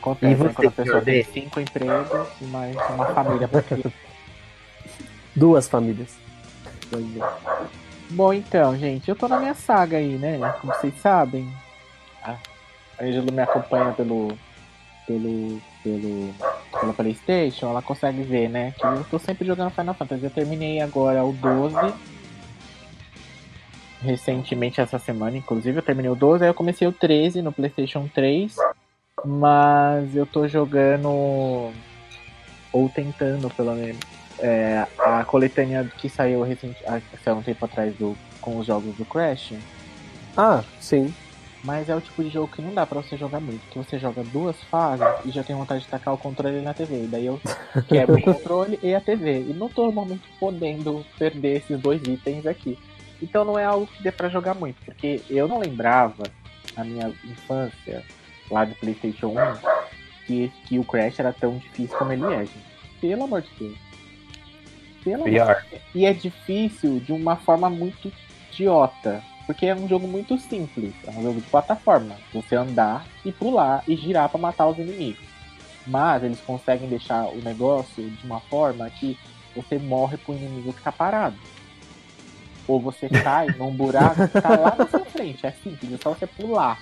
Acontece, 0.00 0.32
E 0.32 0.36
né, 0.36 0.48
você, 0.48 0.54
quando 0.54 0.68
a 0.68 0.70
pessoa 0.70 1.02
tem 1.02 1.24
cinco 1.24 1.60
empregos 1.60 2.28
e 2.40 2.44
mais 2.44 2.76
uma 2.90 3.06
família 3.06 3.48
pra. 3.48 3.64
Duas 5.34 5.66
famílias. 5.68 6.25
Bom, 8.10 8.32
então, 8.32 8.76
gente, 8.76 9.08
eu 9.08 9.16
tô 9.16 9.26
na 9.26 9.38
minha 9.38 9.54
saga 9.54 9.96
aí, 9.96 10.16
né? 10.16 10.38
Como 10.60 10.72
vocês 10.72 10.94
sabem. 11.00 11.50
A 12.22 12.36
a 12.98 13.04
Angela 13.04 13.30
me 13.30 13.40
acompanha 13.42 13.92
pelo. 13.92 14.36
pelo. 15.06 15.60
pelo. 15.82 16.34
pela 16.80 16.92
Playstation, 16.94 17.68
ela 17.68 17.82
consegue 17.82 18.22
ver, 18.22 18.48
né? 18.48 18.72
Que 18.72 18.84
eu 18.84 19.04
tô 19.04 19.18
sempre 19.18 19.46
jogando 19.46 19.70
Final 19.70 19.94
Fantasy. 19.94 20.24
Eu 20.24 20.30
terminei 20.30 20.80
agora 20.80 21.24
o 21.24 21.32
12. 21.32 21.76
Recentemente 24.02 24.80
essa 24.80 24.98
semana, 24.98 25.36
inclusive, 25.36 25.78
eu 25.78 25.82
terminei 25.82 26.10
o 26.10 26.14
12, 26.14 26.44
aí 26.44 26.50
eu 26.50 26.54
comecei 26.54 26.86
o 26.86 26.92
13 26.92 27.42
no 27.42 27.52
Playstation 27.52 28.08
3. 28.14 28.56
Mas 29.24 30.14
eu 30.14 30.26
tô 30.26 30.48
jogando. 30.48 31.72
Ou 32.72 32.88
tentando, 32.88 33.50
pelo 33.50 33.74
menos. 33.74 34.15
É, 34.38 34.86
a 34.98 35.24
coletânea 35.24 35.84
que 35.98 36.08
saiu 36.08 36.42
recente, 36.42 36.82
ah, 36.86 37.00
que 37.00 37.16
saiu 37.22 37.36
um 37.36 37.42
tempo 37.42 37.64
atrás 37.64 37.94
do, 37.96 38.16
com 38.40 38.58
os 38.58 38.66
jogos 38.66 38.94
do 38.96 39.04
Crash. 39.04 39.54
Ah, 40.36 40.62
sim. 40.80 41.12
Mas 41.64 41.88
é 41.88 41.96
o 41.96 42.00
tipo 42.00 42.22
de 42.22 42.30
jogo 42.30 42.46
que 42.46 42.62
não 42.62 42.72
dá 42.72 42.86
pra 42.86 43.02
você 43.02 43.16
jogar 43.16 43.40
muito. 43.40 43.60
Que 43.70 43.78
você 43.78 43.98
joga 43.98 44.22
duas 44.22 44.56
fases 44.64 45.04
e 45.24 45.30
já 45.30 45.42
tem 45.42 45.56
vontade 45.56 45.82
de 45.82 45.88
tacar 45.88 46.14
o 46.14 46.18
controle 46.18 46.60
na 46.60 46.72
TV. 46.72 47.04
E 47.04 47.06
daí 47.08 47.26
eu 47.26 47.40
quebro 47.88 48.16
o 48.16 48.22
controle 48.22 48.78
e 48.82 48.94
a 48.94 49.00
TV. 49.00 49.40
E 49.40 49.52
não 49.52 49.68
tô 49.68 49.84
normalmente 49.86 50.22
podendo 50.38 51.04
perder 51.18 51.56
esses 51.56 51.80
dois 51.80 52.00
itens 52.06 52.46
aqui. 52.46 52.78
Então 53.20 53.44
não 53.44 53.58
é 53.58 53.64
algo 53.64 53.86
que 53.86 54.00
dê 54.00 54.12
pra 54.12 54.28
jogar 54.28 54.54
muito. 54.54 54.76
Porque 54.84 55.20
eu 55.28 55.48
não 55.48 55.58
lembrava, 55.58 56.22
na 56.76 56.84
minha 56.84 57.12
infância, 57.24 58.04
lá 58.48 58.64
do 58.64 58.74
Playstation 58.76 59.28
1, 59.28 59.34
que, 60.26 60.52
que 60.66 60.78
o 60.78 60.84
Crash 60.84 61.18
era 61.18 61.32
tão 61.32 61.56
difícil 61.58 61.96
como 61.96 62.12
ele 62.12 62.26
é, 62.26 62.38
gente. 62.38 62.76
Pelo 63.00 63.24
amor 63.24 63.42
de 63.42 63.50
Deus. 63.58 63.85
Amor 65.14 65.24
Pior. 65.28 65.64
e 65.94 66.04
é 66.06 66.12
difícil 66.12 67.00
de 67.00 67.12
uma 67.12 67.36
forma 67.36 67.68
muito 67.70 68.12
idiota. 68.52 69.22
Porque 69.46 69.66
é 69.66 69.74
um 69.76 69.86
jogo 69.88 70.08
muito 70.08 70.36
simples. 70.38 70.92
É 71.06 71.10
um 71.10 71.22
jogo 71.22 71.40
de 71.40 71.46
plataforma. 71.48 72.16
Você 72.34 72.56
andar 72.56 73.06
e 73.24 73.30
pular 73.30 73.84
e 73.86 73.94
girar 73.94 74.28
pra 74.28 74.38
matar 74.40 74.66
os 74.66 74.76
inimigos. 74.76 75.24
Mas 75.86 76.24
eles 76.24 76.40
conseguem 76.40 76.88
deixar 76.88 77.26
o 77.28 77.36
negócio 77.36 78.10
de 78.10 78.26
uma 78.26 78.40
forma 78.40 78.90
que 78.90 79.16
você 79.54 79.78
morre 79.78 80.16
pro 80.16 80.34
inimigo 80.34 80.72
que 80.72 80.82
tá 80.82 80.90
parado. 80.90 81.36
Ou 82.66 82.80
você 82.80 83.08
cai 83.22 83.46
num 83.56 83.70
buraco 83.70 84.26
que 84.26 84.40
tá 84.40 84.48
lá 84.58 84.74
na 84.76 84.88
sua 84.88 85.04
frente. 85.04 85.46
É 85.46 85.52
simples, 85.52 85.92
é 85.92 85.96
só 86.02 86.10
você 86.12 86.26
pular. 86.26 86.80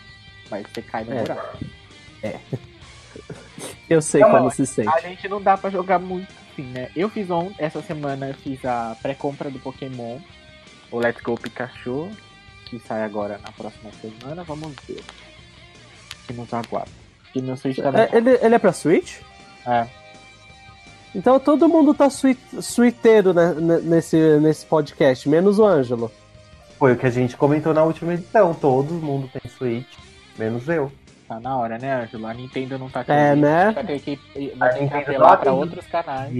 Mas 0.50 0.64
você 0.72 0.80
cai 0.80 1.04
no 1.04 1.12
É. 1.12 1.22
buraco. 1.22 1.58
Eu 3.88 4.00
sei 4.00 4.22
Não, 4.22 4.30
como 4.30 4.50
se 4.50 4.66
sente. 4.66 4.88
A 4.88 5.00
gente 5.00 5.28
não 5.28 5.40
dá 5.40 5.56
pra 5.58 5.68
jogar 5.70 5.98
muito 5.98 6.32
assim, 6.54 6.62
né? 6.70 6.88
Eu 6.94 7.08
fiz 7.08 7.30
on... 7.30 7.50
essa 7.58 7.82
semana 7.82 8.28
eu 8.28 8.34
fiz 8.34 8.64
a 8.64 8.96
pré-compra 9.02 9.50
do 9.50 9.58
Pokémon, 9.58 10.18
o 10.90 10.98
Let's 10.98 11.22
Go 11.22 11.36
Pikachu, 11.36 12.10
que 12.66 12.78
sai 12.78 13.02
agora 13.02 13.38
na 13.42 13.52
próxima 13.52 13.90
semana. 14.00 14.44
Vamos 14.44 14.72
ver. 14.86 15.02
Que 16.26 16.32
nos 16.32 16.52
aguarda. 16.54 16.90
E 17.34 17.42
meu 17.42 17.56
Switch 17.56 17.78
também. 17.78 18.02
É, 18.02 18.16
ele, 18.16 18.30
ele 18.40 18.54
é 18.54 18.58
pra 18.58 18.72
Switch? 18.72 19.20
É. 19.66 19.86
Então 21.14 21.38
todo 21.38 21.68
mundo 21.68 21.94
tá 21.94 22.08
sweeteiro 22.10 23.32
né, 23.32 23.54
ne- 23.54 23.80
nesse, 23.80 24.16
nesse 24.40 24.64
podcast, 24.66 25.28
menos 25.28 25.58
o 25.58 25.64
Ângelo. 25.64 26.10
Foi 26.78 26.92
o 26.92 26.96
que 26.96 27.06
a 27.06 27.10
gente 27.10 27.36
comentou 27.36 27.72
na 27.72 27.82
última 27.84 28.14
edição. 28.14 28.52
Todo 28.54 28.92
mundo 28.94 29.28
tem 29.32 29.50
Switch, 29.50 29.86
menos 30.38 30.68
eu. 30.68 30.90
Tá 31.26 31.40
na 31.40 31.56
hora, 31.56 31.78
né, 31.78 32.02
Ângelo? 32.02 32.26
A 32.26 32.34
Nintendo 32.34 32.78
não 32.78 32.90
tá 32.90 33.00
aqui. 33.00 33.12
É, 33.12 33.34
né? 33.34 33.70
Vai 33.72 33.84
ter 33.84 34.00
que, 34.00 34.12
A 34.12 34.56
vai 34.58 34.68
ter 34.70 34.74
que 34.76 34.82
Nintendo 34.84 35.02
apelar 35.10 35.30
não 35.30 35.36
pra 35.38 35.52
outros 35.52 35.86
canais. 35.86 36.32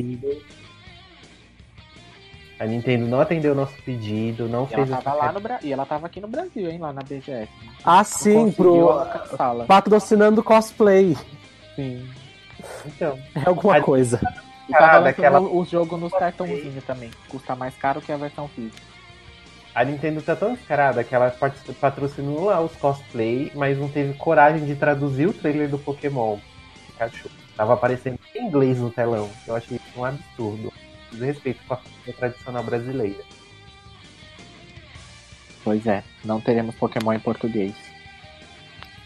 A 2.61 2.67
Nintendo 2.67 3.07
não 3.07 3.21
atendeu 3.21 3.53
o 3.53 3.55
nosso 3.57 3.75
pedido, 3.83 4.49
não 4.49 4.69
E 4.71 4.75
ela 4.75 4.87
fez 4.87 4.99
o 4.99 5.03
tava 5.03 5.17
lá 5.17 5.33
no 5.33 5.41
Bra... 5.41 5.59
E 5.63 5.73
ela 5.73 5.85
tava 5.85 6.07
aqui 6.07 6.21
no 6.21 6.29
Brasil, 6.29 6.71
hein? 6.71 6.79
Lá 6.79 6.93
na 6.93 7.03
BGS. 7.03 7.49
Ah, 7.85 7.97
Não 7.99 8.05
sim, 8.05 8.53
pro 8.53 8.91
alcançá-la. 8.91 9.65
patrocinando 9.65 10.43
cosplay. 10.43 11.17
Sim. 11.75 12.09
Então, 12.87 13.19
É 13.35 13.49
alguma 13.49 13.79
A- 13.79 13.83
coisa. 13.83 14.21
E 14.69 14.73
tava 14.73 14.99
Ah, 14.99 15.01
daquela- 15.01 15.41
o 15.41 15.65
jogo 15.65 15.97
nos 15.97 16.13
cartãozinhos 16.13 16.85
também. 16.85 17.11
Custa 17.29 17.57
mais 17.57 17.75
caro 17.77 18.01
que 18.01 18.13
a 18.13 18.17
versão 18.17 18.47
física. 18.49 18.94
A 19.75 19.85
Nintendo 19.85 20.23
tá 20.23 20.37
tão 20.37 20.55
descarada 20.55 21.03
que 21.03 21.15
ela 21.15 21.31
pat- 21.31 21.73
patrocinou 21.81 22.45
lá 22.45 22.61
os 22.61 22.75
cosplay, 22.77 23.51
mas 23.55 23.77
não 23.79 23.89
teve 23.89 24.15
coragem 24.15 24.65
de 24.65 24.75
traduzir 24.77 25.27
o 25.27 25.33
trailer 25.33 25.69
do 25.69 25.79
Pokémon 25.79 26.39
Pikachu. 26.87 27.29
Tava 27.57 27.75
aparecendo 27.75 28.19
em 28.35 28.47
inglês 28.47 28.79
no 28.79 28.91
telão. 28.91 29.29
Eu 29.47 29.55
achei 29.57 29.77
isso 29.77 30.01
um 30.01 30.05
absurdo. 30.05 30.73
desrespeito 31.13 31.61
com 31.67 31.75
a 31.75 31.77
cultura 31.77 32.17
tradicional 32.17 32.63
brasileira. 32.65 33.23
Pois 35.63 35.87
é, 35.87 36.03
não 36.25 36.41
teremos 36.41 36.75
Pokémon 36.75 37.13
em 37.13 37.21
português. 37.21 37.75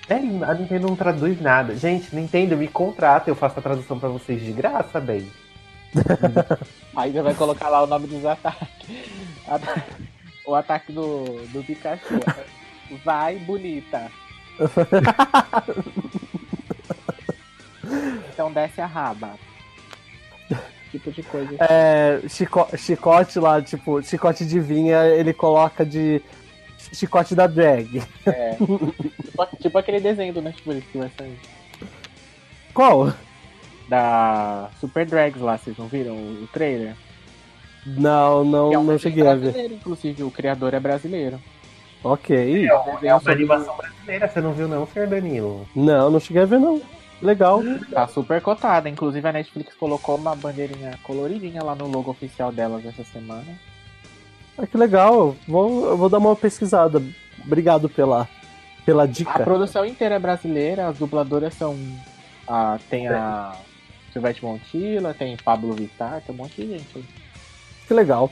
É, 0.09 0.15
a 0.15 0.55
Nintendo 0.55 0.89
não 0.89 0.97
traduz 0.97 1.41
nada. 1.41 1.77
Gente, 1.77 2.15
Nintendo, 2.15 2.57
me 2.57 2.67
contrata, 2.67 3.29
eu 3.31 3.35
faço 3.35 3.59
a 3.59 3.63
tradução 3.63 3.99
pra 3.99 4.09
vocês 4.09 4.41
de 4.43 4.53
graça, 4.53 4.99
bem. 5.01 5.31
Aí 6.97 7.13
você 7.13 7.23
vai 7.23 7.35
colocar 7.35 7.69
lá 7.69 7.83
o 7.83 7.87
nome 7.87 8.07
dos 8.07 8.25
ataques. 8.25 8.69
Ata- 9.47 9.85
O 10.49 10.55
ataque 10.55 10.91
do, 10.93 11.25
do 11.53 11.63
Pikachu. 11.63 12.21
Vai, 13.05 13.37
bonita. 13.39 14.11
Então 18.33 18.53
desce 18.53 18.81
a 18.81 18.87
raba. 18.87 19.33
Tipo 20.91 21.11
de 21.11 21.23
coisa. 21.23 21.57
É, 21.59 22.21
chico- 22.29 22.69
chicote 22.77 23.39
lá, 23.39 23.61
tipo, 23.63 24.03
chicote 24.03 24.45
de 24.47 24.61
vinha, 24.61 25.05
ele 25.07 25.33
coloca 25.33 25.85
de 25.87 26.23
chicote 26.93 27.35
da 27.35 27.47
drag. 27.47 28.03
É. 28.27 28.51
tipo, 28.57 29.57
tipo 29.61 29.79
aquele 29.79 30.01
desenho 30.01 30.33
do 30.35 30.43
Netflix 30.43 30.87
que 30.91 30.99
vai 30.99 31.11
sair. 31.19 31.39
Qual? 32.75 33.13
Da 33.89 34.71
Super 34.79 35.07
Drags 35.07 35.41
lá, 35.41 35.57
vocês 35.57 35.77
não 35.79 35.89
viram 35.89 36.15
o 36.15 36.47
trailer? 36.53 36.95
Não, 37.97 38.45
não, 38.45 38.73
é 38.73 38.79
um 38.79 38.85
não 38.85 38.99
cheguei 38.99 39.27
a 39.27 39.35
ver. 39.35 39.73
Inclusive, 39.73 40.23
o 40.23 40.31
criador 40.31 40.75
é 40.75 40.81
brasileiro. 40.81 41.41
Ok. 42.03 42.67
É 42.67 42.75
uma, 42.75 42.99
é 43.03 43.13
uma 43.13 43.19
sobre- 43.21 43.33
animação 43.35 43.77
brasileira, 43.77 44.29
você 44.29 44.41
não 44.41 44.53
viu 44.53 44.69
não, 44.69 44.87
senhor 44.87 45.09
Danilo? 45.09 45.67
Não, 45.75 46.11
não 46.11 46.21
cheguei 46.21 46.43
a 46.43 46.47
ver, 46.47 46.61
não. 46.61 46.81
Legal. 47.21 47.61
Tá 47.91 48.07
super 48.07 48.41
cotada. 48.41 48.89
Inclusive, 48.89 49.27
a 49.29 49.33
Netflix 49.33 49.75
colocou 49.75 50.15
uma 50.17 50.37
bandeirinha 50.37 50.97
coloridinha 51.03 51.63
lá 51.65 51.75
no 51.75 51.89
logo 51.89 52.11
oficial 52.13 52.53
delas 52.53 52.87
essa 52.87 53.03
semana. 53.05 53.59
Ah, 54.57 54.67
que 54.67 54.77
legal. 54.77 55.35
Vou, 55.47 55.87
eu 55.87 55.97
vou 55.97 56.09
dar 56.09 56.19
uma 56.19 56.37
pesquisada. 56.37 57.03
Obrigado 57.45 57.89
pela, 57.89 58.29
pela 58.87 59.03
A 59.03 59.07
dica. 59.07 59.43
produção 59.43 59.85
inteira 59.85 60.15
é 60.15 60.19
brasileira, 60.21 60.87
as 60.87 60.99
dubladoras 60.99 61.55
são. 61.55 61.77
A, 62.47 62.79
tem 62.89 63.09
a 63.09 63.57
Silvete 64.13 64.45
Montilla, 64.45 65.13
tem 65.13 65.37
Pablo 65.37 65.73
Vittar, 65.75 66.23
tem 66.25 66.33
um 66.35 66.39
monte 66.39 66.63
de 66.63 66.69
gente 66.79 66.87
aí. 66.97 67.05
Que 67.89 67.95
legal. 67.95 68.31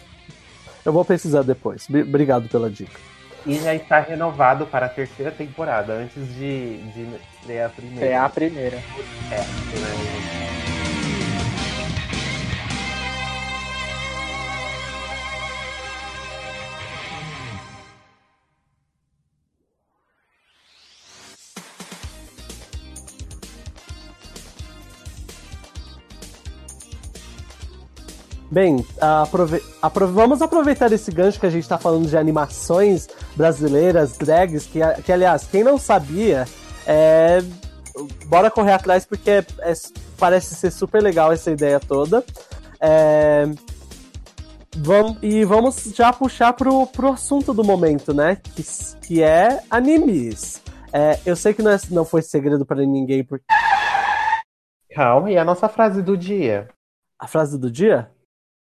Eu 0.85 0.93
vou 0.93 1.05
pesquisar 1.05 1.43
depois. 1.43 1.87
Bri- 1.89 2.03
Obrigado 2.03 2.49
pela 2.49 2.71
dica. 2.71 3.01
E 3.45 3.59
já 3.59 3.75
está 3.75 4.01
renovado 4.01 4.67
para 4.67 4.87
a 4.87 4.89
terceira 4.89 5.31
temporada, 5.33 5.93
antes 5.95 6.29
de, 6.35 6.79
de 6.93 7.09
estrear 7.41 7.67
a 7.67 7.71
primeira. 7.71 8.07
É 8.07 8.17
a 8.17 8.29
primeira. 8.29 8.77
É, 9.31 9.37
né? 9.37 10.75
Bem, 28.50 28.87
aprove- 29.00 29.62
aprove- 29.83 30.12
vamos 30.12 30.41
aproveitar 30.41 30.93
esse 30.93 31.11
gancho 31.11 31.41
que 31.41 31.47
a 31.47 31.50
gente 31.50 31.65
está 31.65 31.79
falando 31.79 32.07
de 32.09 32.17
animações 32.17 33.09
brasileiras, 33.35 34.17
drags, 34.17 34.67
que, 34.67 34.79
que 35.05 35.12
aliás, 35.12 35.45
quem 35.50 35.65
não 35.65 35.76
sabia, 35.79 36.47
é, 36.87 37.43
bora 38.26 38.50
correr 38.50 38.73
atrás 38.73 39.05
porque 39.05 39.31
é- 39.31 39.47
é- 39.61 39.73
parece 40.17 40.55
ser 40.55 40.71
super 40.71 41.03
legal 41.03 41.33
essa 41.33 41.50
ideia 41.50 41.81
toda. 41.81 42.25
É, 42.81 43.49
e 45.23 45.45
vamos 45.45 45.83
já 45.95 46.12
puxar 46.12 46.53
pro, 46.53 46.87
pro 46.87 47.12
assunto 47.12 47.53
do 47.53 47.65
momento, 47.65 48.15
né? 48.15 48.37
Que, 48.55 48.62
que 49.03 49.23
é 49.23 49.61
animes. 49.71 50.62
É, 50.93 51.19
eu 51.26 51.35
sei 51.35 51.53
que 51.53 51.62
não, 51.62 51.73
é- 51.73 51.81
não 51.91 52.05
foi 52.05 52.23
segredo 52.23 52.64
para 52.64 52.85
ninguém, 52.87 53.25
porque 53.25 53.44
Calma, 54.94 55.31
e 55.31 55.37
a 55.37 55.44
nossa 55.44 55.68
frase 55.68 56.01
do 56.01 56.16
dia? 56.16 56.68
a 57.18 57.27
frase 57.27 57.59
do 57.59 57.70
dia 57.70 58.11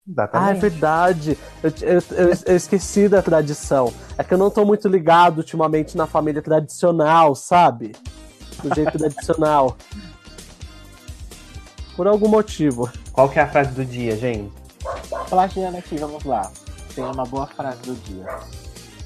Ah, 0.10 0.22
é 0.22 0.24
Exatamente. 0.24 0.60
verdade. 0.62 1.38
Eu, 1.63 1.74
eu- 1.82 2.04
eu- 2.30 2.38
eu 2.48 2.56
esqueci 2.56 3.08
da 3.08 3.22
tradição. 3.22 3.93
É 4.17 4.24
que 4.24 4.34
eu 4.34 4.38
não 4.38 4.50
tô 4.50 4.65
muito 4.65 4.88
ligado 4.88 5.38
ultimamente 5.39 5.95
na 5.95 6.08
família 6.08 6.41
tradicional, 6.41 7.36
sabe? 7.36 7.93
Do 8.63 8.74
jeito 8.74 8.91
tradicional. 8.98 9.78
Por 11.95 12.08
algum 12.08 12.28
motivo. 12.30 12.89
Qual 13.12 13.30
que 13.30 13.39
é 13.39 13.41
a 13.43 13.48
frase 13.50 13.72
do 13.72 13.86
dia, 13.86 14.15
gente? 14.17 14.52
Plagiando 15.30 15.78
aqui, 15.78 15.98
vamos 15.98 16.24
lá. 16.24 16.50
Tem 16.95 17.04
uma 17.04 17.26
boa 17.26 17.45
frase 17.48 17.82
do 17.82 17.93
dia. 17.95 18.26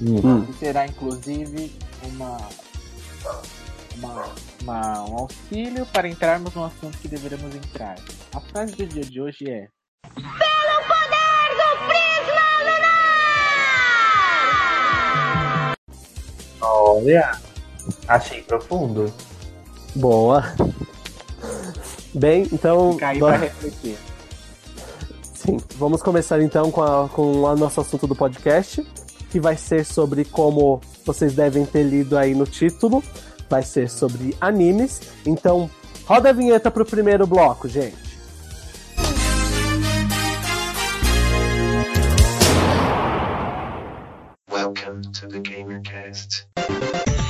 Hum. 0.00 0.44
Que 0.46 0.52
será, 0.54 0.86
inclusive, 0.86 1.72
uma, 2.04 2.38
uma, 3.96 4.24
uma- 4.62 5.04
um 5.08 5.18
auxílio 5.18 5.84
para 5.86 6.08
entrarmos 6.08 6.54
no 6.54 6.64
assunto 6.64 6.96
que 6.98 7.08
deveremos 7.08 7.54
entrar. 7.54 7.96
A 8.34 8.40
frase 8.40 8.74
do 8.74 8.86
dia 8.86 9.02
de 9.04 9.20
hoje 9.20 9.50
é: 9.50 9.68
Olha, 16.64 17.38
achei 18.08 18.42
profundo. 18.42 19.12
Boa. 19.94 20.42
Bem, 22.14 22.48
então. 22.52 22.96
cair 22.96 23.18
va- 23.20 23.28
para 23.28 23.36
refletir. 23.38 23.96
Sim, 25.34 25.58
vamos 25.76 26.02
começar 26.02 26.40
então 26.40 26.70
com, 26.70 26.82
a- 26.82 27.08
com 27.08 27.42
o 27.42 27.56
nosso 27.56 27.80
assunto 27.80 28.06
do 28.06 28.14
podcast, 28.16 28.82
que 29.30 29.38
vai 29.38 29.56
ser 29.56 29.84
sobre 29.84 30.24
como 30.24 30.80
vocês 31.04 31.34
devem 31.34 31.66
ter 31.66 31.82
lido 31.82 32.16
aí 32.16 32.34
no 32.34 32.46
título. 32.46 33.02
Vai 33.50 33.62
ser 33.62 33.90
sobre 33.90 34.34
animes. 34.40 35.00
Então, 35.26 35.68
roda 36.06 36.30
a 36.30 36.32
vinheta 36.32 36.70
pro 36.70 36.84
primeiro 36.84 37.26
bloco, 37.26 37.68
gente. 37.68 38.13
To 45.14 45.28
the 45.28 45.38
GamerCast. 45.38 47.23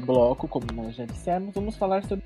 Bloco, 0.00 0.48
como 0.48 0.66
nós 0.74 0.94
já 0.94 1.04
dissemos, 1.04 1.54
vamos 1.54 1.76
falar 1.76 2.04
sobre 2.04 2.24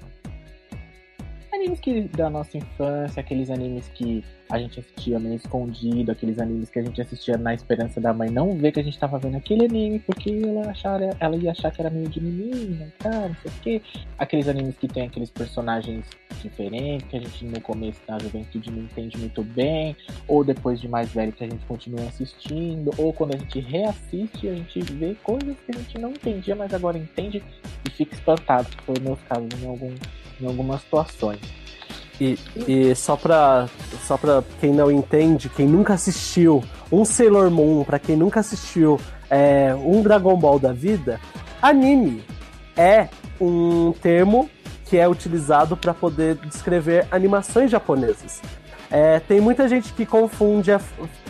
animes 1.64 1.81
que 1.81 2.03
da 2.03 2.29
nossa 2.29 2.57
infância, 2.59 3.20
aqueles 3.20 3.50
animes 3.50 3.88
que 3.88 4.22
a 4.50 4.59
gente 4.59 4.79
assistia 4.79 5.18
meio 5.18 5.37
escondido, 5.37 6.12
aqueles 6.12 6.38
animes 6.38 6.68
que 6.68 6.79
a 6.79 6.83
gente 6.83 7.00
assistia 7.00 7.38
na 7.38 7.55
esperança 7.55 8.00
da 8.00 8.12
mãe 8.12 8.29
não 8.29 8.57
ver 8.57 8.72
que 8.72 8.81
a 8.81 8.83
gente 8.83 8.98
tava 8.98 9.18
vendo 9.18 9.37
aquele 9.37 9.64
anime, 9.64 9.98
porque 10.00 10.31
ela, 10.31 10.70
achar, 10.70 11.00
ela 11.18 11.37
ia 11.37 11.50
achar 11.50 11.70
que 11.70 11.81
era 11.81 11.90
meio 11.90 12.09
de 12.09 12.20
menina 12.20 12.92
tal, 12.98 13.29
não 13.29 13.37
sei 13.37 13.50
o 13.50 13.55
quê. 13.62 13.83
Aqueles 14.18 14.46
animes 14.48 14.77
que 14.77 14.87
tem 14.87 15.07
aqueles 15.07 15.31
personagens 15.31 16.05
diferentes, 16.42 17.09
que 17.09 17.16
a 17.16 17.20
gente 17.20 17.44
no 17.46 17.61
começo 17.61 18.00
da 18.07 18.18
juventude 18.18 18.70
não 18.70 18.83
entende 18.83 19.16
muito 19.16 19.42
bem, 19.42 19.96
ou 20.29 20.44
depois 20.44 20.81
de 20.81 20.88
mais 20.88 21.11
velho 21.11 21.33
que 21.33 21.44
a 21.44 21.48
gente 21.48 21.64
continua 21.64 22.07
assistindo, 22.07 22.90
ou 22.98 23.12
quando 23.12 23.35
a 23.35 23.38
gente 23.38 23.61
reassiste 23.61 24.48
a 24.48 24.55
gente 24.55 24.81
vê 24.81 25.16
coisas 25.22 25.57
que 25.64 25.74
a 25.74 25.79
gente 25.79 25.98
não 25.98 26.11
entendia, 26.11 26.55
mas 26.55 26.74
agora 26.74 26.98
entende 26.98 27.42
e 27.87 27.90
fica 27.90 28.14
espantado, 28.14 28.68
que 28.68 28.83
foi 28.83 28.96
o 28.98 29.03
meu 29.03 29.18
caso 29.29 29.46
em, 29.62 29.66
algum, 29.66 29.94
em 30.44 30.48
algumas 30.48 30.80
situações. 30.83 31.40
E, 32.20 32.38
e 32.68 32.94
só 32.94 33.16
pra, 33.16 33.68
só 34.07 34.16
pra 34.16 34.44
quem 34.61 34.72
não 34.72 34.90
entende, 34.90 35.48
quem 35.48 35.66
nunca 35.66 35.94
assistiu 35.94 36.62
um 36.92 37.04
Sailor 37.04 37.50
Moon, 37.50 37.83
pra 37.83 37.98
quem 37.98 38.16
nunca 38.16 38.40
assistiu 38.40 39.00
é, 39.28 39.74
um 39.74 40.00
Dragon 40.00 40.37
Ball 40.37 40.61
da 40.61 40.72
vida, 40.72 41.20
anime 41.61 42.22
é 42.76 43.09
um 43.40 43.92
termo 44.00 44.48
que 44.85 44.96
é 44.96 45.09
utilizado 45.09 45.76
para 45.76 45.92
poder 45.92 46.37
descrever 46.37 47.07
animações 47.11 47.70
japonesas. 47.70 48.40
É, 48.90 49.18
tem 49.18 49.40
muita 49.40 49.68
gente 49.68 49.92
que 49.92 50.07
confunde 50.07 50.70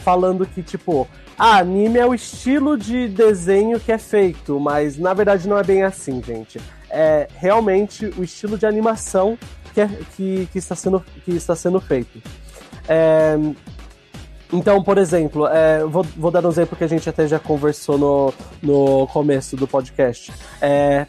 falando 0.02 0.44
que, 0.44 0.62
tipo, 0.62 1.08
ah, 1.38 1.58
anime 1.58 1.98
é 1.98 2.06
o 2.06 2.12
estilo 2.14 2.76
de 2.76 3.08
desenho 3.08 3.80
que 3.80 3.90
é 3.90 3.96
feito, 3.96 4.60
mas 4.60 4.98
na 4.98 5.14
verdade 5.14 5.48
não 5.48 5.56
é 5.56 5.62
bem 5.62 5.82
assim, 5.82 6.22
gente. 6.22 6.60
É 6.96 7.26
realmente 7.36 8.06
o 8.16 8.22
estilo 8.22 8.56
de 8.56 8.64
animação 8.66 9.36
que, 9.72 9.80
é- 9.80 9.98
que, 10.16 10.48
que 10.52 10.58
está, 10.58 10.76
sendo, 10.76 11.04
que 11.24 11.32
está 11.32 11.56
sendo 11.56 11.80
feito. 11.80 12.22
É, 12.88 13.36
então, 14.52 14.82
por 14.82 14.98
exemplo, 14.98 15.48
é, 15.48 15.84
vou, 15.84 16.04
vou 16.16 16.30
dar 16.30 16.44
um 16.44 16.48
exemplo 16.48 16.76
que 16.76 16.84
a 16.84 16.88
gente 16.88 17.08
até 17.08 17.26
já 17.26 17.40
conversou 17.40 17.98
no, 17.98 18.34
no 18.62 19.06
começo 19.08 19.56
do 19.56 19.66
podcast. 19.66 20.32
É, 20.62 21.06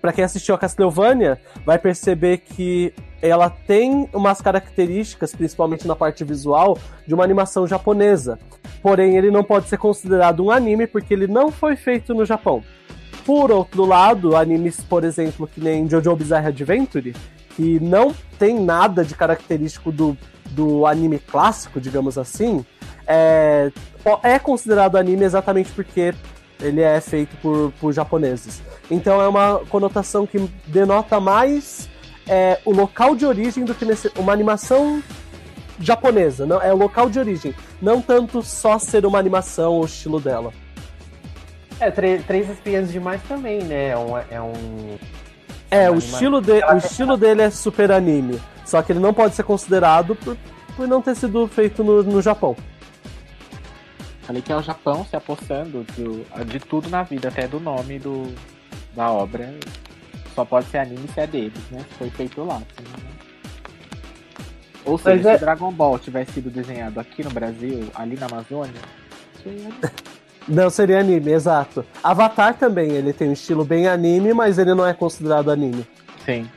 para 0.00 0.12
quem 0.12 0.24
assistiu 0.24 0.54
a 0.54 0.58
Castlevania, 0.58 1.40
vai 1.64 1.78
perceber 1.78 2.38
que 2.38 2.92
ela 3.20 3.50
tem 3.50 4.08
umas 4.12 4.40
características, 4.40 5.34
principalmente 5.34 5.86
na 5.86 5.94
parte 5.96 6.24
visual, 6.24 6.78
de 7.06 7.14
uma 7.14 7.24
animação 7.24 7.66
japonesa. 7.66 8.38
Porém, 8.80 9.16
ele 9.16 9.30
não 9.30 9.42
pode 9.42 9.68
ser 9.68 9.76
considerado 9.76 10.44
um 10.44 10.50
anime 10.50 10.86
porque 10.86 11.12
ele 11.12 11.26
não 11.26 11.50
foi 11.50 11.76
feito 11.76 12.14
no 12.14 12.24
Japão. 12.24 12.62
Por 13.28 13.52
outro 13.52 13.84
lado, 13.84 14.34
animes, 14.34 14.80
por 14.80 15.04
exemplo, 15.04 15.46
que 15.46 15.60
nem 15.60 15.86
JoJo 15.86 16.16
Bizarre 16.16 16.46
Adventure, 16.46 17.14
que 17.54 17.78
não 17.78 18.14
tem 18.38 18.58
nada 18.58 19.04
de 19.04 19.14
característico 19.14 19.92
do, 19.92 20.16
do 20.52 20.86
anime 20.86 21.18
clássico, 21.18 21.78
digamos 21.78 22.16
assim, 22.16 22.64
é, 23.06 23.70
é 24.22 24.38
considerado 24.38 24.96
anime 24.96 25.24
exatamente 25.26 25.70
porque 25.72 26.14
ele 26.58 26.80
é 26.80 26.98
feito 27.02 27.36
por, 27.42 27.70
por 27.78 27.92
japoneses. 27.92 28.62
Então 28.90 29.20
é 29.20 29.28
uma 29.28 29.60
conotação 29.68 30.26
que 30.26 30.38
denota 30.66 31.20
mais 31.20 31.86
é, 32.26 32.58
o 32.64 32.72
local 32.72 33.14
de 33.14 33.26
origem 33.26 33.62
do 33.62 33.74
que 33.74 33.84
nesse- 33.84 34.10
uma 34.16 34.32
animação 34.32 35.02
japonesa. 35.78 36.46
Não, 36.46 36.62
é 36.62 36.72
o 36.72 36.76
local 36.78 37.10
de 37.10 37.18
origem. 37.18 37.54
Não 37.82 38.00
tanto 38.00 38.42
só 38.42 38.78
ser 38.78 39.04
uma 39.04 39.18
animação 39.18 39.74
ou 39.74 39.84
estilo 39.84 40.18
dela. 40.18 40.50
É, 41.80 41.90
Três 41.90 42.48
Espiãs 42.50 42.90
Demais 42.90 43.22
também, 43.28 43.62
né? 43.62 43.88
É 43.90 43.96
um. 43.98 44.18
É, 44.18 44.40
um... 44.40 44.98
É, 45.70 45.90
o 45.90 45.96
estilo, 45.96 46.40
de, 46.40 46.52
o 46.64 46.76
estilo 46.78 47.16
dele 47.16 47.42
é 47.42 47.50
super 47.50 47.92
anime. 47.92 48.40
Só 48.64 48.82
que 48.82 48.90
ele 48.92 48.98
não 49.00 49.12
pode 49.14 49.34
ser 49.34 49.42
considerado 49.44 50.14
por, 50.16 50.36
por 50.76 50.88
não 50.88 51.00
ter 51.02 51.14
sido 51.14 51.46
feito 51.46 51.84
no, 51.84 52.02
no 52.02 52.20
Japão. 52.22 52.56
Falei 54.22 54.42
que 54.42 54.52
é 54.52 54.56
o 54.56 54.62
Japão 54.62 55.06
se 55.08 55.14
apossando 55.16 55.84
do- 55.96 56.44
de 56.46 56.58
tudo 56.60 56.88
na 56.90 57.02
vida, 57.02 57.28
até 57.28 57.46
do 57.46 57.60
nome 57.60 57.98
do, 57.98 58.32
da 58.94 59.10
obra. 59.10 59.54
Só 60.34 60.44
pode 60.44 60.66
ser 60.68 60.78
anime 60.78 61.06
se 61.12 61.20
é 61.20 61.26
deles, 61.26 61.62
né? 61.70 61.80
Se 61.90 61.94
foi 61.98 62.10
feito 62.10 62.42
lá. 62.44 62.60
senão- 62.76 63.08
Ou 64.84 64.98
seja, 64.98 65.16
Mas 65.16 65.26
é- 65.26 65.34
se 65.38 65.44
Dragon 65.44 65.72
Ball 65.72 65.98
tivesse 65.98 66.32
sido 66.32 66.50
desenhado 66.50 66.98
aqui 67.00 67.22
no 67.24 67.30
Brasil, 67.30 67.88
ali 67.94 68.16
na 68.16 68.26
Amazônia, 68.26 68.80
seria 69.42 69.68
Não 70.48 70.70
seria 70.70 71.00
anime, 71.00 71.30
exato. 71.32 71.84
Avatar 72.02 72.54
também, 72.54 72.90
ele 72.90 73.12
tem 73.12 73.28
um 73.28 73.32
estilo 73.32 73.64
bem 73.64 73.86
anime, 73.86 74.32
mas 74.32 74.58
ele 74.58 74.74
não 74.74 74.86
é 74.86 74.94
considerado 74.94 75.50
anime. 75.50 75.86
Sim. 76.24 76.48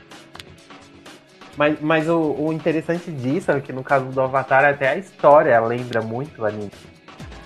Mas, 1.56 1.78
mas 1.80 2.08
o, 2.08 2.18
o 2.38 2.52
interessante 2.52 3.10
disso 3.10 3.50
é 3.50 3.60
que 3.60 3.72
no 3.72 3.84
caso 3.84 4.06
do 4.06 4.20
Avatar, 4.20 4.64
até 4.64 4.88
a 4.88 4.96
história 4.96 5.60
lembra 5.60 6.00
muito 6.00 6.40
o 6.40 6.46
anime. 6.46 6.70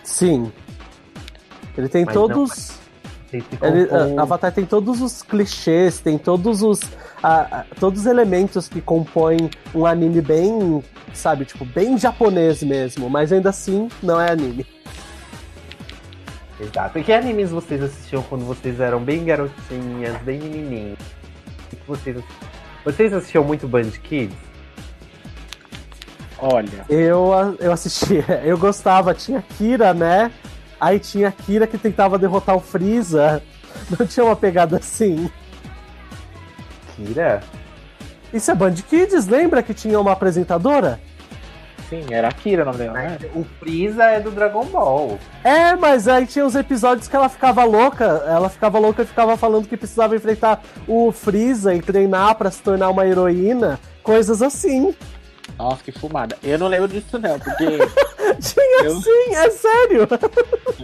Sim. 0.05 0.53
Ele 1.77 1.89
tem 1.89 2.05
Mas 2.05 2.15
não 2.15 2.29
todos. 2.29 2.49
Vocês 3.29 3.43
se 3.45 3.59
Ele, 3.61 3.87
confundem. 3.87 4.19
a- 4.19 4.23
Avatar 4.23 4.53
tem 4.53 4.65
todos 4.65 5.03
os 5.03 5.23
clichês, 5.23 5.99
tem 5.99 6.17
todos 6.17 6.63
os. 6.63 6.81
a- 7.21 7.61
a- 7.61 7.65
todos 7.81 8.01
os 8.03 8.07
elementos 8.07 8.69
que 8.69 8.81
compõem 8.81 9.51
um 9.75 9.85
anime 9.85 10.21
bem. 10.21 10.83
Sabe, 11.13 11.45
tipo, 11.45 11.65
bem 11.65 11.99
japonês 11.99 12.63
mesmo, 12.63 13.11
mas 13.11 13.33
ainda 13.33 13.49
assim 13.51 13.89
não 14.03 14.21
é 14.21 14.31
anime. 14.31 14.65
Exato. 16.61 16.99
E 16.99 17.05
que 17.05 17.13
animes 17.13 17.51
vocês 17.51 17.83
assistiam 17.83 18.23
quando 18.23 18.45
vocês 18.45 18.81
eram 18.81 19.03
bem 19.03 19.25
garotinhas, 19.25 20.17
bem 20.23 20.97
que 21.69 21.87
vocês, 21.87 22.17
vocês 22.85 23.13
assistiam 23.13 23.45
muito 23.45 23.69
Band 23.69 23.91
Kids? 24.03 24.37
Olha, 26.39 26.85
Eu, 26.89 27.31
eu 27.59 27.73
assistia, 27.73 28.25
eu 28.45 28.59
gostava, 28.59 29.15
tinha 29.15 29.43
Kira, 29.57 29.95
né? 29.95 30.31
Aí 30.81 30.99
tinha 30.99 31.33
Kira 31.33 31.67
que 31.67 31.79
tentava 31.79 32.19
derrotar 32.19 32.57
o 32.57 32.61
Freeza. 32.61 33.43
Não 33.99 34.07
tinha 34.07 34.25
uma 34.25 34.37
pegada 34.37 34.77
assim. 34.77 35.31
Kira? 36.95 37.43
Isso 38.33 38.51
é 38.51 38.55
Band 38.55 38.75
Kids, 38.75 39.27
lembra 39.27 39.63
que 39.63 39.73
tinha 39.73 39.99
uma 39.99 40.13
apresentadora? 40.13 41.01
Sim, 41.89 42.05
era 42.11 42.29
Akira 42.29 42.63
o 42.63 42.67
nome 42.67 42.79
dela, 42.79 42.93
né? 42.95 43.19
O 43.35 43.45
Freeza 43.59 44.05
é 44.05 44.21
do 44.21 44.31
Dragon 44.31 44.65
Ball. 44.67 45.19
É, 45.45 45.75
mas 45.77 46.07
aí 46.09 46.27
tinha 46.27 46.45
os 46.45 46.55
episódios 46.55 47.09
que 47.09 47.17
ela 47.17 47.29
ficava 47.29 47.65
louca. 47.65 48.05
Ela 48.27 48.49
ficava 48.49 48.79
louca 48.79 49.03
e 49.03 49.07
ficava 49.07 49.37
falando 49.37 49.69
que 49.69 49.77
precisava 49.77 50.15
enfrentar 50.17 50.63
o 50.89 51.13
Freeza 51.13 51.75
e 51.75 51.81
treinar 51.83 52.35
pra 52.35 52.51
se 52.51 52.63
tornar 52.63 52.91
uma 52.91 53.07
heroína. 53.07 53.79
Coisas 54.03 54.43
assim. 54.43 54.95
Nossa, 55.59 55.83
que 55.83 55.93
fumada. 55.93 56.37
Eu 56.43 56.59
não 56.59 56.67
lembro 56.69 56.89
disso 56.89 57.19
não, 57.19 57.39
porque 57.39 57.79
Tinha 58.41 58.85
Eu- 58.85 59.01
sim, 59.01 59.35
é 59.35 59.51
sério. 59.51 60.09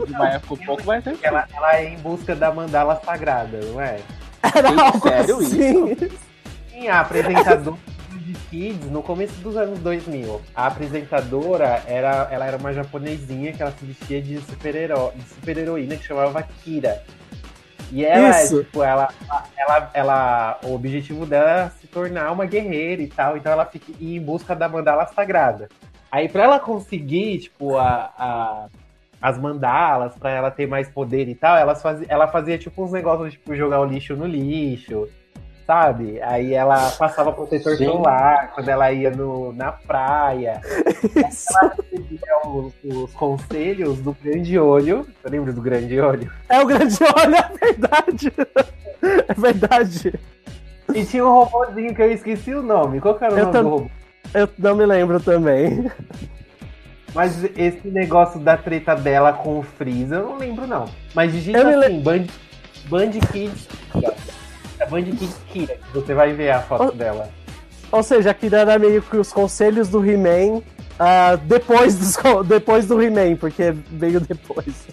uma 0.08 0.28
época 0.28 0.54
um 0.54 0.66
pouco 0.66 0.84
mais. 0.86 1.04
Ela, 1.22 1.46
ela 1.54 1.76
é 1.76 1.88
em 1.90 1.98
busca 1.98 2.34
da 2.36 2.52
mandala 2.52 3.00
sagrada, 3.04 3.58
não 3.72 3.80
é? 3.80 3.98
Era 4.54 4.68
algo 4.68 5.00
sério 5.08 5.36
assim. 5.38 5.96
Sim, 6.70 6.88
a 6.88 7.00
apresentadora 7.00 7.76
de 8.22 8.32
Kids 8.48 8.90
no 8.90 9.02
começo 9.02 9.34
dos 9.40 9.56
anos 9.56 9.78
2000. 9.80 10.40
A 10.54 10.66
apresentadora 10.66 11.82
era, 11.86 12.28
ela 12.30 12.46
era 12.46 12.56
uma 12.56 12.72
japonesinha 12.72 13.52
que 13.52 13.62
ela 13.62 13.72
se 13.72 13.84
vestia 13.84 14.20
de 14.22 14.38
super-hero- 14.40 15.12
de 15.14 15.22
super-heroína 15.24 15.96
que 15.96 16.04
chamava 16.04 16.42
Kira. 16.42 17.02
E 17.90 18.04
ela, 18.04 18.30
Isso. 18.42 18.64
tipo, 18.64 18.82
ela, 18.82 19.08
ela, 19.56 19.90
ela, 19.92 20.58
o 20.64 20.74
objetivo 20.74 21.26
dela 21.26 21.50
era 21.50 21.70
se 21.70 21.86
tornar 21.86 22.32
uma 22.32 22.46
guerreira 22.46 23.02
e 23.02 23.06
tal, 23.08 23.36
então 23.36 23.52
ela 23.52 23.66
fica 23.66 23.92
em 24.00 24.18
busca 24.20 24.56
da 24.56 24.66
mandala 24.68 25.06
sagrada. 25.08 25.68
Aí 26.10 26.26
pra 26.28 26.44
ela 26.44 26.58
conseguir, 26.58 27.38
tipo, 27.40 27.76
a, 27.76 28.10
a- 28.18 28.66
as 29.20 29.38
mandalas, 29.38 30.14
pra 30.16 30.30
ela 30.30 30.50
ter 30.50 30.66
mais 30.66 30.88
poder 30.88 31.28
e 31.28 31.34
tal, 31.34 31.56
ela 31.56 31.74
fazia, 31.74 32.06
ela 32.08 32.26
fazia 32.26 32.58
tipo 32.58 32.82
uns 32.82 32.90
negócios, 32.92 33.34
tipo, 33.34 33.54
jogar 33.54 33.80
o 33.80 33.84
lixo 33.84 34.16
no 34.16 34.26
lixo, 34.26 35.06
sabe? 35.72 36.20
Aí 36.22 36.52
ela 36.52 36.90
passava 36.90 37.32
protetor 37.32 37.76
Gente. 37.76 37.90
solar 37.90 38.52
quando 38.54 38.68
ela 38.68 38.92
ia 38.92 39.10
no, 39.10 39.52
na 39.54 39.72
praia. 39.72 40.60
Ela 41.16 41.28
recebia 41.90 42.20
os, 42.46 42.74
os 42.84 43.12
conselhos 43.14 43.98
do 44.00 44.14
grande 44.22 44.58
olho. 44.58 45.06
Você 45.22 45.30
lembra 45.30 45.50
do 45.52 45.62
grande 45.62 45.98
olho? 45.98 46.30
É 46.50 46.60
o 46.60 46.66
grande 46.66 46.98
olho, 47.02 47.34
é 47.40 47.66
verdade. 47.66 48.32
É 49.28 49.34
verdade. 49.34 50.14
E 50.94 51.04
tinha 51.06 51.24
um 51.24 51.32
robôzinho 51.44 51.94
que 51.94 52.02
eu 52.02 52.12
esqueci 52.12 52.54
o 52.54 52.62
nome. 52.62 53.00
Qual 53.00 53.14
que 53.14 53.24
era 53.24 53.34
o 53.34 53.38
Eu 53.38 53.44
nome 53.46 53.52
tam- 53.54 53.64
do 53.64 53.70
robô? 53.70 53.90
Eu 54.34 54.48
não 54.58 54.76
me 54.76 54.84
lembro 54.84 55.20
também. 55.20 55.90
Mas 57.14 57.44
esse 57.56 57.88
negócio 57.88 58.38
da 58.40 58.56
treta 58.58 58.94
dela 58.94 59.32
com 59.32 59.58
o 59.58 59.62
Freeza, 59.62 60.16
eu 60.16 60.26
não 60.26 60.36
lembro, 60.36 60.66
não. 60.66 60.86
Mas 61.14 61.32
digita 61.32 61.64
me 61.64 61.76
le- 61.76 61.86
assim, 61.86 62.00
Band, 62.02 62.24
Band 62.88 63.10
Kids 63.32 63.68
Band 64.86 65.02
Kids 65.04 65.36
Kira, 65.48 65.74
que 65.76 65.98
você 65.98 66.14
vai 66.14 66.32
ver 66.32 66.50
a 66.50 66.60
foto 66.60 66.94
dela. 66.94 67.28
Ou 67.90 68.02
seja, 68.02 68.30
aquilo 68.30 68.56
era 68.56 68.78
meio 68.78 69.02
que 69.02 69.16
os 69.16 69.32
conselhos 69.32 69.88
do 69.88 70.04
He-Man 70.04 70.62
ah, 70.98 71.36
depois, 71.36 71.96
dos, 71.96 72.16
depois 72.46 72.86
do 72.86 73.02
He-Man, 73.02 73.36
porque 73.36 73.72
veio 73.90 74.20
depois. 74.20 74.86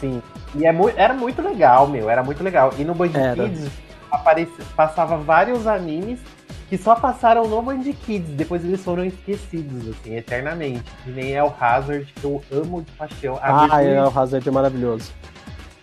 Sim. 0.00 0.22
E 0.54 0.66
é 0.66 0.72
mu- 0.72 0.92
era 0.94 1.14
muito 1.14 1.40
legal, 1.40 1.86
meu. 1.86 2.10
Era 2.10 2.22
muito 2.22 2.42
legal. 2.42 2.72
E 2.78 2.84
no 2.84 2.94
Band. 2.94 3.08
Kids 3.34 3.70
aparece, 4.10 4.52
passava 4.76 5.16
vários 5.16 5.66
animes 5.66 6.20
que 6.68 6.76
só 6.76 6.94
passaram 6.94 7.46
no 7.48 7.62
Band 7.62 7.82
Kids. 8.04 8.30
Depois 8.34 8.64
eles 8.64 8.82
foram 8.82 9.04
esquecidos, 9.04 9.88
assim, 9.88 10.16
eternamente. 10.16 10.84
Que 11.04 11.10
nem 11.10 11.34
é 11.34 11.42
o 11.42 11.52
Hazard, 11.58 12.06
que 12.16 12.24
eu 12.24 12.42
amo 12.52 12.82
de 12.82 12.90
paixão. 12.92 13.38
A 13.40 13.76
Ah, 13.76 13.82
é, 13.82 14.02
o 14.02 14.18
Hazard 14.18 14.46
é 14.46 14.52
maravilhoso. 14.52 15.10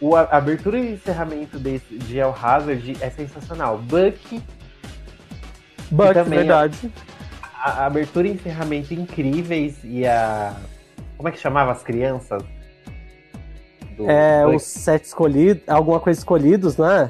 O, 0.01 0.15
a 0.15 0.21
abertura 0.23 0.79
e 0.79 0.93
encerramento 0.93 1.59
desse, 1.59 1.97
de 1.97 2.17
El 2.19 2.35
Hazard 2.41 2.97
é 3.01 3.09
sensacional. 3.09 3.77
Buck, 3.77 4.41
Buck, 5.91 6.17
é- 6.17 6.23
verdade. 6.23 6.91
a, 7.55 7.71
a 7.83 7.85
abertura 7.85 8.27
e 8.27 8.31
encerramento 8.31 8.93
incríveis 8.93 9.77
e 9.83 10.05
a. 10.05 10.55
Como 11.17 11.27
é 11.27 11.31
que 11.31 11.39
chamava 11.39 11.71
as 11.71 11.83
crianças? 11.83 12.41
Do 13.97 14.09
É, 14.09 14.47
os 14.47 14.63
sete 14.63 15.05
escolhidos, 15.05 15.63
alguma 15.67 15.99
coisa 15.99 16.17
escolhidos, 16.19 16.77
né? 16.77 17.09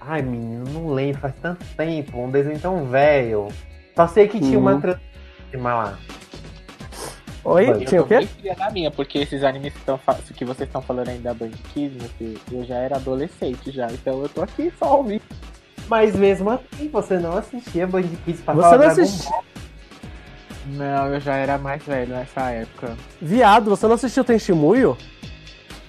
Ai, 0.00 0.20
menino, 0.20 0.64
não 0.70 0.92
lembro, 0.92 1.22
faz 1.22 1.34
tanto 1.40 1.64
tempo, 1.78 2.18
um 2.22 2.30
desenho 2.30 2.58
tão 2.58 2.84
velho. 2.84 3.48
Só 3.96 4.06
sei 4.06 4.28
que 4.28 4.38
tinha 4.38 4.58
uma 4.58 4.72
Uhum. 4.74 4.80
transforma 4.82 5.74
lá. 5.74 5.98
Oi, 7.44 7.68
Eu 7.68 7.74
Eu 7.80 7.84
tinha 7.84 8.02
o 8.02 8.06
quê? 8.06 8.26
fria 8.26 8.56
na 8.58 8.70
minha, 8.70 8.90
porque 8.90 9.18
esses 9.18 9.42
animes 9.44 9.74
que, 9.74 9.80
tão 9.80 9.98
fa- 9.98 10.14
que 10.14 10.44
vocês 10.44 10.66
estão 10.68 10.80
falando 10.80 11.08
aí 11.10 11.18
da 11.18 11.34
Band 11.34 11.50
Kids, 11.74 12.02
eu 12.50 12.64
já 12.64 12.76
era 12.76 12.96
adolescente 12.96 13.70
já, 13.70 13.86
então 13.92 14.22
eu 14.22 14.28
tô 14.28 14.42
aqui 14.42 14.72
só 14.78 14.96
ouvindo. 14.98 15.22
Mas 15.86 16.16
mesmo 16.16 16.48
assim, 16.50 16.88
você 16.88 17.18
não 17.18 17.36
assistia 17.36 17.86
Band 17.86 18.02
Kids, 18.24 18.40
passava 18.40 18.68
Você 18.68 18.76
não 18.78 18.86
assistia. 19.04 19.38
Não, 20.66 21.08
eu 21.12 21.20
já 21.20 21.36
era 21.36 21.58
mais 21.58 21.82
velho 21.82 22.14
nessa 22.14 22.50
época. 22.50 22.96
Viado, 23.20 23.68
você 23.68 23.86
não 23.86 23.94
assistiu 23.96 24.24
Tenshimuyo? 24.24 24.96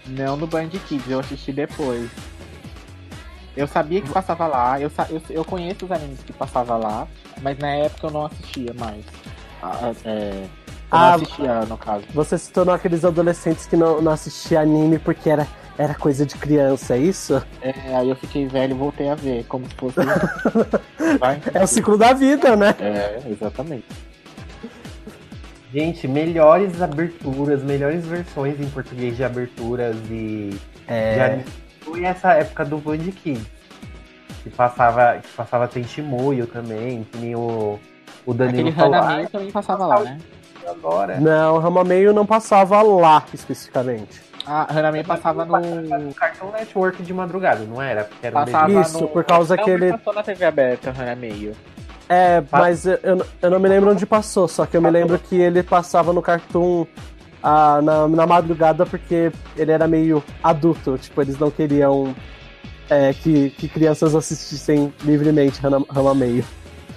Não 0.07 0.35
no 0.35 0.45
Band 0.47 0.67
Kids, 0.69 1.09
eu 1.09 1.19
assisti 1.21 1.53
depois. 1.53 2.09
Eu 3.55 3.65
sabia 3.67 4.01
que 4.01 4.09
passava 4.09 4.45
lá, 4.47 4.81
eu, 4.81 4.89
sa- 4.89 5.07
eu, 5.09 5.21
eu 5.29 5.45
conheço 5.45 5.85
os 5.85 5.91
animes 5.93 6.19
que 6.21 6.33
passava 6.33 6.75
lá, 6.75 7.07
mas 7.41 7.57
na 7.57 7.69
época 7.69 8.07
eu 8.07 8.11
não 8.11 8.25
assistia 8.25 8.73
mais. 8.77 9.05
Ah, 9.63 9.93
é, 10.03 10.43
eu 10.91 10.97
Ah, 10.97 11.07
não 11.09 11.15
assistia, 11.15 11.61
no 11.65 11.77
caso. 11.77 12.03
Você 12.13 12.37
se 12.37 12.51
tornou 12.51 12.73
aqueles 12.75 13.03
adolescentes 13.03 13.65
que 13.65 13.75
não, 13.75 14.01
não 14.01 14.11
assistiam 14.11 14.61
anime 14.61 14.99
porque 14.99 15.29
era, 15.29 15.47
era 15.77 15.93
coisa 15.95 16.25
de 16.25 16.35
criança, 16.35 16.95
é 16.95 16.99
isso? 16.99 17.41
É, 17.61 17.73
aí 17.95 18.09
eu 18.09 18.15
fiquei 18.15 18.47
velho 18.47 18.75
e 18.75 18.77
voltei 18.77 19.09
a 19.09 19.15
ver, 19.15 19.45
como 19.45 19.67
se 19.67 19.75
fosse. 19.75 19.97
Vai 21.19 21.41
É 21.53 21.63
o 21.63 21.67
ciclo 21.67 21.97
da 21.97 22.13
vida, 22.13 22.55
né? 22.55 22.75
É, 22.79 23.21
exatamente. 23.29 23.85
Gente, 25.73 26.07
melhores 26.07 26.81
aberturas, 26.81 27.61
melhores 27.61 28.05
versões 28.05 28.59
em 28.59 28.69
português 28.69 29.17
de 29.17 29.23
aberturas 29.23 29.95
e 30.09 30.51
de 30.51 30.59
É. 30.87 31.25
anime. 31.25 31.45
Foi 31.81 32.03
essa 32.03 32.33
época 32.33 32.63
do 32.65 32.77
Band 32.77 32.97
Kids. 32.99 33.45
Que 34.43 34.49
passava, 34.51 35.17
que 35.17 35.27
passava 35.29 35.67
Tenshimuyo 35.67 36.45
também, 36.47 37.03
que 37.11 37.17
nem 37.17 37.35
o, 37.35 37.79
o 38.25 38.33
Danilo 38.33 38.69
Aquele 38.69 38.75
falou. 38.75 38.95
Hanami 38.95 39.27
também 39.27 39.51
passava 39.51 39.85
lá, 39.87 39.99
né? 40.01 40.17
"Ah, 40.67 40.71
agora. 40.71 41.19
Não, 41.19 41.57
Ramameio 41.59 42.13
não 42.13 42.25
passava 42.25 42.81
lá 42.81 43.23
especificamente. 43.33 44.21
Ah, 44.47 44.67
Hanami 44.69 45.03
passava 45.03 45.43
no. 45.43 45.59
No 45.59 46.13
Cartoon 46.13 46.51
Network 46.51 47.01
de 47.01 47.13
madrugada, 47.13 47.65
não 47.65 47.81
era? 47.81 48.03
Porque 48.03 48.27
era 48.27 48.45
Passava 48.45 48.71
Isso, 48.81 49.01
no... 49.01 49.07
por 49.07 49.23
causa 49.23 49.55
não, 49.55 49.63
que 49.63 49.69
ele- 49.71 49.91
passou 49.91 50.13
na 50.13 50.21
TV 50.23 50.45
aberta, 50.45 50.93
Hanami. 50.95 51.51
É, 52.07 52.41
Pa- 52.41 52.59
mas 52.59 52.85
eu, 52.85 52.99
eu, 53.41 53.49
não 53.49 53.59
me 53.59 53.67
lembro 53.67 53.89
onde 53.91 54.05
passou, 54.05 54.47
só 54.47 54.65
que 54.67 54.77
eu 54.77 54.81
me 54.81 54.91
lembro 54.91 55.17
que 55.17 55.35
ele 55.35 55.63
passava 55.63 56.13
no 56.13 56.21
Cartoon 56.21 56.85
ah, 57.41 57.81
na, 57.81 58.07
na 58.07 58.27
madrugada 58.27 58.85
porque 58.85 59.31
ele 59.57 59.71
era 59.71 59.87
meio 59.87 60.23
adulto, 60.43 60.95
tipo, 60.99 61.19
eles 61.23 61.39
não 61.39 61.49
queriam 61.49 62.15
é, 62.87 63.11
que, 63.13 63.49
que 63.49 63.67
crianças 63.67 64.13
assistissem 64.13 64.93
livremente 65.03 65.59
Rama- 65.59 65.83
Ramameio. 65.89 66.45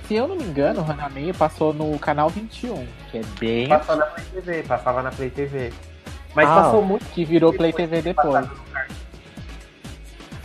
Se 0.09 0.15
eu 0.15 0.27
não 0.27 0.37
me 0.37 0.45
engano, 0.45 0.81
o 0.81 0.91
Hanami 0.91 1.33
passou 1.35 1.75
no 1.75 1.99
canal 1.99 2.31
21, 2.31 2.87
que 3.11 3.19
é 3.19 3.23
bem. 3.39 3.69
Passou 3.69 3.95
na 3.97 4.07
Play 4.07 4.25
TV, 4.33 4.63
passava 4.63 5.03
na 5.03 5.11
Play 5.11 5.29
TV. 5.31 5.71
Mas 6.35 6.49
Ah. 6.49 6.63
passou 6.63 6.83
muito 6.83 7.05
que 7.11 7.25
virou 7.27 7.53
Play 7.53 7.75
TV 7.75 8.01
depois. 8.01 8.47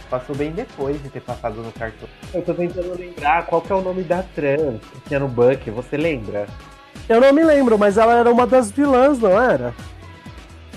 Passou 0.09 0.35
bem 0.35 0.51
depois 0.51 1.01
de 1.01 1.09
ter 1.09 1.21
passado 1.21 1.55
no 1.63 1.71
cartão. 1.71 2.09
Eu 2.33 2.41
tô 2.43 2.53
tentando 2.53 2.93
lembrar 2.99 3.45
qual 3.45 3.61
que 3.61 3.71
é 3.71 3.75
o 3.75 3.81
nome 3.81 4.03
da 4.03 4.21
trans 4.35 4.81
que 4.91 4.99
tinha 5.07 5.19
no 5.19 5.27
Buck, 5.29 5.71
você 5.71 5.95
lembra? 5.95 6.45
Eu 7.07 7.21
não 7.21 7.31
me 7.33 7.43
lembro, 7.43 7.79
mas 7.79 7.97
ela 7.97 8.15
era 8.19 8.31
uma 8.31 8.45
das 8.45 8.69
vilãs, 8.69 9.17
não 9.19 9.41
era? 9.41 9.73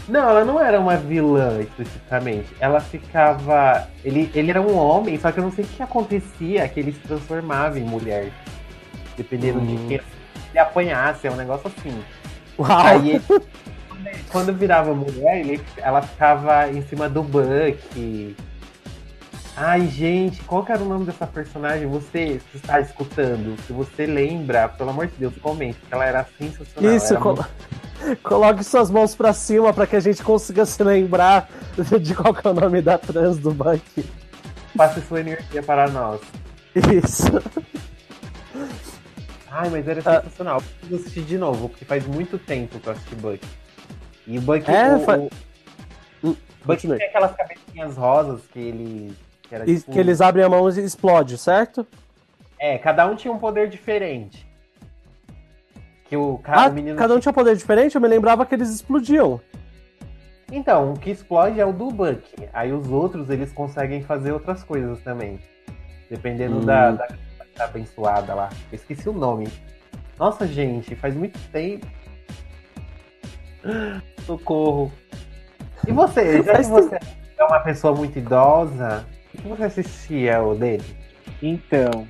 Não, 0.08 0.20
ela 0.30 0.44
não 0.44 0.60
era 0.60 0.78
uma 0.78 0.96
vilã 0.96 1.60
especificamente. 1.60 2.46
Ela 2.60 2.80
ficava. 2.80 3.88
Ele, 4.04 4.30
ele 4.32 4.50
era 4.50 4.62
um 4.62 4.76
homem, 4.78 5.18
só 5.18 5.32
que 5.32 5.38
eu 5.40 5.44
não 5.44 5.50
sei 5.50 5.64
o 5.64 5.68
que 5.68 5.82
acontecia, 5.82 6.68
que 6.68 6.78
ele 6.78 6.92
se 6.92 7.00
transformava 7.00 7.78
em 7.78 7.82
mulher. 7.84 8.30
Dependendo 9.16 9.60
de 9.60 9.74
Hum. 9.74 9.84
quem 9.88 10.00
ele 10.50 10.58
apanhasse, 10.58 11.26
é 11.26 11.30
um 11.30 11.36
negócio 11.36 11.68
assim. 11.68 12.02
Uau! 12.58 12.70
Aí 12.70 13.10
ele- 13.10 13.22
quando 14.30 14.52
virava 14.52 14.94
mulher, 14.94 15.40
ele, 15.40 15.60
ela 15.78 16.02
ficava 16.02 16.68
em 16.70 16.82
cima 16.82 17.08
do 17.08 17.22
Buck. 17.22 18.36
Ai, 19.58 19.86
gente, 19.88 20.42
qual 20.42 20.62
que 20.64 20.70
era 20.72 20.82
o 20.82 20.86
nome 20.88 21.06
dessa 21.06 21.26
personagem? 21.26 21.86
Você 21.86 22.40
que 22.50 22.58
está 22.58 22.78
escutando, 22.78 23.56
se 23.66 23.72
você 23.72 24.04
lembra, 24.04 24.68
pelo 24.68 24.90
amor 24.90 25.06
de 25.06 25.14
Deus, 25.18 25.32
comente, 25.40 25.78
porque 25.78 25.94
ela 25.94 26.04
era 26.04 26.26
sensacional. 26.38 26.94
Isso, 26.94 27.14
era 27.14 27.22
colo- 27.22 27.46
coloque 28.22 28.62
suas 28.62 28.90
mãos 28.90 29.14
pra 29.14 29.32
cima 29.32 29.72
pra 29.72 29.86
que 29.86 29.96
a 29.96 30.00
gente 30.00 30.22
consiga 30.22 30.66
se 30.66 30.82
lembrar 30.84 31.48
de 32.02 32.14
qual 32.14 32.34
que 32.34 32.46
é 32.46 32.50
o 32.50 32.54
nome 32.54 32.82
da 32.82 32.98
trans 32.98 33.38
do 33.38 33.50
Buck. 33.50 33.80
muito- 33.96 34.26
Passe 34.76 35.00
sua 35.00 35.20
energia 35.20 35.62
para 35.62 35.88
nós. 35.88 36.20
Isso. 36.74 37.42
Ai, 39.50 39.68
mas 39.70 39.86
era 39.86 40.00
Ah. 40.04 40.20
sensacional. 40.22 40.56
Eu 40.58 40.62
preciso 40.80 40.94
assistir 41.00 41.22
de 41.22 41.38
novo, 41.38 41.68
porque 41.68 41.84
faz 41.84 42.06
muito 42.06 42.38
tempo 42.38 42.78
que 42.80 42.86
eu 42.86 42.92
assisti 42.92 43.14
Buck. 43.14 43.40
E 44.26 44.38
o 44.38 44.40
Buck. 44.40 44.68
É, 44.70 44.94
o, 44.96 45.00
fa- 45.00 45.18
o 45.18 45.28
Hum, 46.24 46.36
Buck 46.64 46.80
tem 46.86 47.06
aquelas 47.08 47.34
cabecinhas 47.36 47.96
rosas 47.96 48.42
que 48.52 48.58
ele. 48.58 49.16
Que 49.42 49.54
era, 49.54 49.64
tipo, 49.64 49.92
que 49.92 49.98
eles 49.98 50.20
abrem 50.20 50.44
a 50.44 50.48
mão 50.48 50.68
e 50.68 50.80
explode, 50.80 51.38
certo? 51.38 51.86
É, 52.58 52.76
cada 52.78 53.06
um 53.06 53.14
tinha 53.14 53.32
um 53.32 53.38
poder 53.38 53.68
diferente. 53.68 54.44
Que 56.08 56.16
o, 56.16 56.40
Ah, 56.44 56.68
o 56.68 56.72
menino. 56.72 56.96
cada 56.96 57.14
um 57.14 57.20
tinha 57.20 57.30
um 57.30 57.34
poder 57.34 57.56
diferente, 57.56 57.94
eu 57.94 58.00
me 58.00 58.08
lembrava 58.08 58.44
que 58.46 58.54
eles 58.54 58.70
explodiam. 58.70 59.40
Então, 60.50 60.92
o 60.92 60.98
que 60.98 61.10
explode 61.10 61.60
é 61.60 61.66
o 61.66 61.72
do 61.72 61.88
Buck. 61.90 62.22
Aí 62.52 62.72
os 62.72 62.88
outros, 62.88 63.30
eles 63.30 63.52
conseguem 63.52 64.02
fazer 64.02 64.32
outras 64.32 64.62
coisas 64.64 65.00
também. 65.02 65.40
Dependendo 66.08 66.58
Hum. 66.58 66.64
da, 66.64 66.92
da 66.92 67.08
abençoada 67.64 68.34
lá. 68.34 68.48
Eu 68.70 68.76
esqueci 68.76 69.08
o 69.08 69.12
nome. 69.12 69.48
Nossa, 70.18 70.46
gente, 70.46 70.94
faz 70.96 71.14
muito 71.14 71.38
tempo. 71.50 71.86
Socorro. 74.24 74.92
E 75.86 75.92
você? 75.92 76.42
Já 76.44 76.56
que 76.56 76.64
você 76.64 76.98
é 77.38 77.44
uma 77.44 77.60
pessoa 77.60 77.94
muito 77.94 78.18
idosa, 78.18 79.06
o 79.34 79.42
que 79.42 79.48
você 79.48 79.64
assistia 79.64 80.42
o 80.42 80.54
dele? 80.54 80.84
Então, 81.42 82.08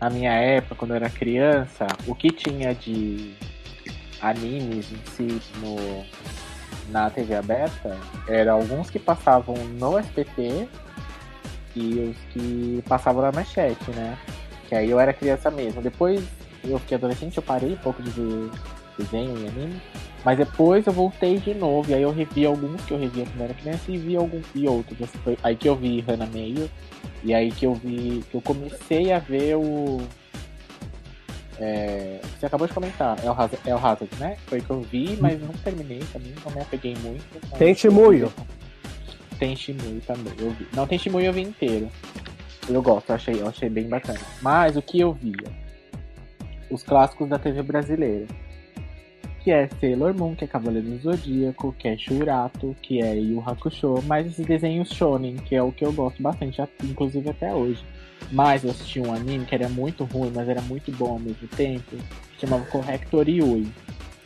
na 0.00 0.08
minha 0.08 0.32
época, 0.32 0.76
quando 0.76 0.92
eu 0.92 0.96
era 0.96 1.10
criança, 1.10 1.86
o 2.06 2.14
que 2.14 2.30
tinha 2.30 2.74
de 2.74 3.34
animes 4.20 4.92
em 4.92 5.02
si 5.10 5.42
no, 5.58 6.04
na 6.90 7.10
TV 7.10 7.34
aberta 7.34 7.96
eram 8.28 8.56
alguns 8.56 8.90
que 8.90 8.98
passavam 8.98 9.54
no 9.56 9.98
SPT 9.98 10.68
e 11.74 12.10
os 12.10 12.16
que 12.32 12.82
passavam 12.88 13.22
na 13.22 13.32
manchete, 13.32 13.90
né? 13.90 14.16
Que 14.68 14.74
aí 14.74 14.90
eu 14.90 15.00
era 15.00 15.12
criança 15.12 15.50
mesmo. 15.50 15.80
Depois 15.80 16.22
eu 16.62 16.78
fiquei 16.78 16.96
adolescente, 16.96 17.36
eu 17.36 17.42
parei 17.42 17.72
um 17.72 17.76
pouco 17.76 18.02
de 18.02 18.10
ver 18.10 18.50
desenho 18.98 19.36
e 19.38 19.48
anime. 19.48 19.80
Mas 20.24 20.36
depois 20.36 20.86
eu 20.86 20.92
voltei 20.92 21.38
de 21.38 21.54
novo, 21.54 21.90
e 21.90 21.94
aí 21.94 22.02
eu 22.02 22.10
revi 22.10 22.44
alguns 22.44 22.84
que 22.84 22.92
eu 22.92 22.98
revia 22.98 23.24
quando 23.24 23.42
era 23.42 23.54
criança 23.54 23.90
e 23.90 23.96
vi 23.96 24.16
alguns 24.16 24.44
e 24.54 24.66
outros. 24.66 25.00
Assim, 25.00 25.18
foi 25.18 25.38
aí 25.42 25.56
que 25.56 25.68
eu 25.68 25.76
vi 25.76 26.00
Hannah 26.00 26.26
Meio, 26.26 26.68
e 27.22 27.32
aí 27.32 27.50
que 27.50 27.64
eu 27.64 27.74
vi, 27.74 28.22
que 28.30 28.36
eu 28.36 28.42
comecei 28.42 29.12
a 29.12 29.18
ver 29.18 29.56
o. 29.56 30.00
É, 31.60 32.20
você 32.38 32.46
acabou 32.46 32.66
de 32.66 32.72
comentar, 32.72 33.18
é 33.24 33.30
o, 33.30 33.32
Hazard, 33.32 33.58
é 33.64 33.74
o 33.74 33.78
Hazard, 33.78 34.10
né? 34.18 34.36
Foi 34.46 34.60
que 34.60 34.70
eu 34.70 34.80
vi, 34.82 35.16
mas 35.20 35.40
não 35.40 35.52
terminei 35.64 36.00
também, 36.12 36.32
não 36.44 36.52
me 36.52 36.60
apeguei 36.60 36.94
muito. 37.02 37.24
Tem 37.56 37.74
Shimuyo. 37.74 38.32
Tem 39.38 39.56
Shimuyo 39.56 40.00
também, 40.06 40.32
eu 40.38 40.50
vi. 40.50 40.68
Não, 40.72 40.86
tem 40.86 40.98
Shimuyo 40.98 41.26
eu 41.26 41.32
vi 41.32 41.42
inteiro. 41.42 41.90
Eu 42.68 42.82
gosto, 42.82 43.10
eu 43.10 43.14
achei, 43.14 43.40
eu 43.40 43.48
achei 43.48 43.68
bem 43.68 43.88
bacana. 43.88 44.20
Mas 44.42 44.76
o 44.76 44.82
que 44.82 45.00
eu 45.00 45.12
via? 45.12 45.50
Os 46.70 46.82
clássicos 46.82 47.28
da 47.28 47.38
TV 47.38 47.62
brasileira. 47.62 48.26
Que 49.40 49.50
é 49.50 49.68
Sailor 49.80 50.14
Moon, 50.14 50.34
que 50.34 50.44
é 50.44 50.48
Cavaleiro 50.48 50.88
do 50.88 50.98
Zodíaco, 50.98 51.74
que 51.78 51.88
é 51.88 51.96
Shurato, 51.96 52.76
que 52.82 53.00
é 53.00 53.16
Yu 53.16 53.42
Hakusho, 53.46 54.02
mas 54.06 54.26
esses 54.26 54.44
desenhos 54.44 54.90
shonen, 54.90 55.36
que 55.36 55.54
é 55.54 55.62
o 55.62 55.72
que 55.72 55.84
eu 55.84 55.92
gosto 55.92 56.22
bastante, 56.22 56.60
inclusive 56.84 57.30
até 57.30 57.54
hoje. 57.54 57.82
Mas 58.30 58.64
eu 58.64 58.70
assisti 58.70 59.00
um 59.00 59.14
anime 59.14 59.46
que 59.46 59.54
era 59.54 59.68
muito 59.68 60.04
ruim, 60.04 60.30
mas 60.34 60.48
era 60.48 60.60
muito 60.62 60.92
bom 60.92 61.12
ao 61.12 61.18
mesmo 61.18 61.48
tempo, 61.48 61.96
que 62.34 62.40
chamava 62.40 62.66
Corrector 62.66 63.26
Yui 63.28 63.68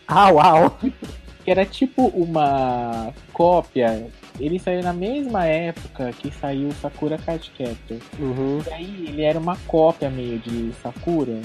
Ah, 0.08 0.32
uau! 0.32 0.78
que 1.44 1.50
era 1.50 1.64
tipo 1.64 2.06
uma 2.08 3.12
cópia. 3.32 4.06
Ele 4.40 4.58
saiu 4.58 4.82
na 4.82 4.92
mesma 4.92 5.44
época 5.44 6.10
que 6.12 6.30
saiu 6.30 6.68
o 6.68 6.72
Sakura 6.74 7.18
Card 7.18 7.50
Captor. 7.56 7.98
Uhum. 8.18 8.60
E 8.66 8.72
aí 8.72 9.04
ele 9.08 9.22
era 9.22 9.38
uma 9.38 9.56
cópia 9.66 10.08
meio 10.08 10.38
de 10.38 10.72
Sakura, 10.82 11.40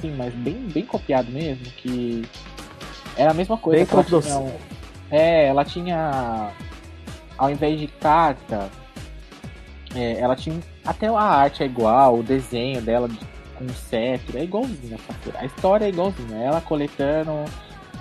sim, 0.00 0.14
mas 0.16 0.32
bem, 0.34 0.54
bem 0.72 0.84
copiado 0.86 1.30
mesmo, 1.30 1.64
que 1.76 2.24
era 3.16 3.32
a 3.32 3.34
mesma 3.34 3.58
coisa. 3.58 3.78
Bem 3.78 3.86
que 3.86 3.94
ela 3.94 4.22
tinha 4.22 4.38
um- 4.38 4.52
É, 5.10 5.46
ela 5.46 5.64
tinha. 5.64 6.50
Ao 7.36 7.50
invés 7.50 7.80
de 7.80 7.86
carta, 7.88 8.70
é, 9.94 10.20
ela 10.20 10.36
tinha. 10.36 10.58
Até 10.84 11.08
a 11.08 11.20
arte 11.20 11.62
é 11.62 11.66
igual, 11.66 12.18
o 12.18 12.22
desenho 12.22 12.80
dela 12.80 13.08
de- 13.08 13.18
com 13.56 13.68
cetro 13.70 14.38
é 14.38 14.44
igualzinho 14.44 14.94
a 14.94 15.12
Sakura. 15.12 15.38
A 15.40 15.44
história 15.44 15.84
é 15.84 15.88
igualzinha, 15.88 16.36
ela 16.38 16.60
coletando. 16.60 17.44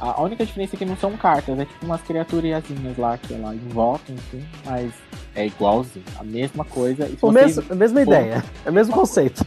A 0.02 0.22
única 0.22 0.46
diferença 0.46 0.76
é 0.76 0.80
que 0.80 0.86
não 0.86 0.96
são 0.98 1.16
cartas, 1.18 1.60
é 1.60 1.66
tipo 1.66 1.86
umas 1.86 2.02
criaturiazinhas 2.02 2.98
lá 2.98 3.18
que 3.18 3.34
ela 3.34 3.54
invoca, 3.54 4.12
enfim, 4.12 4.46
mas 4.66 4.92
é 5.36 5.46
igualzinho, 5.48 6.06
a 6.18 6.24
mesma 6.24 6.64
coisa. 6.64 7.08
E 7.08 7.18
O 7.22 7.32
mesmo, 7.32 7.64
a 7.70 7.76
mesma 7.76 8.02
ideia, 8.02 8.44
é 8.66 8.70
o 8.70 8.74
mesmo 8.74 8.94
conceito. 8.94 9.46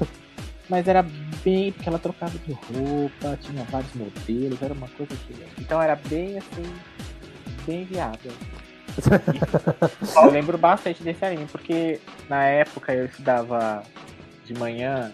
mas 0.68 0.86
era 0.86 1.04
bem, 1.44 1.72
porque 1.72 1.88
ela 1.88 1.98
trocava 1.98 2.32
de 2.38 2.52
roupa, 2.52 3.38
tinha 3.40 3.64
vários 3.64 3.94
modelos, 3.94 4.60
era 4.62 4.74
uma 4.74 4.88
coisa 4.88 5.14
que. 5.26 5.34
Então 5.60 5.80
era 5.80 5.96
bem 5.96 6.38
assim, 6.38 6.72
bem 7.66 7.84
viável. 7.84 8.32
eu 10.16 10.30
lembro 10.30 10.58
bastante 10.58 11.02
desse 11.02 11.24
anime, 11.24 11.46
porque 11.46 11.98
na 12.28 12.44
época 12.44 12.92
eu 12.92 13.06
estudava 13.06 13.82
de 14.44 14.52
manhã 14.54 15.10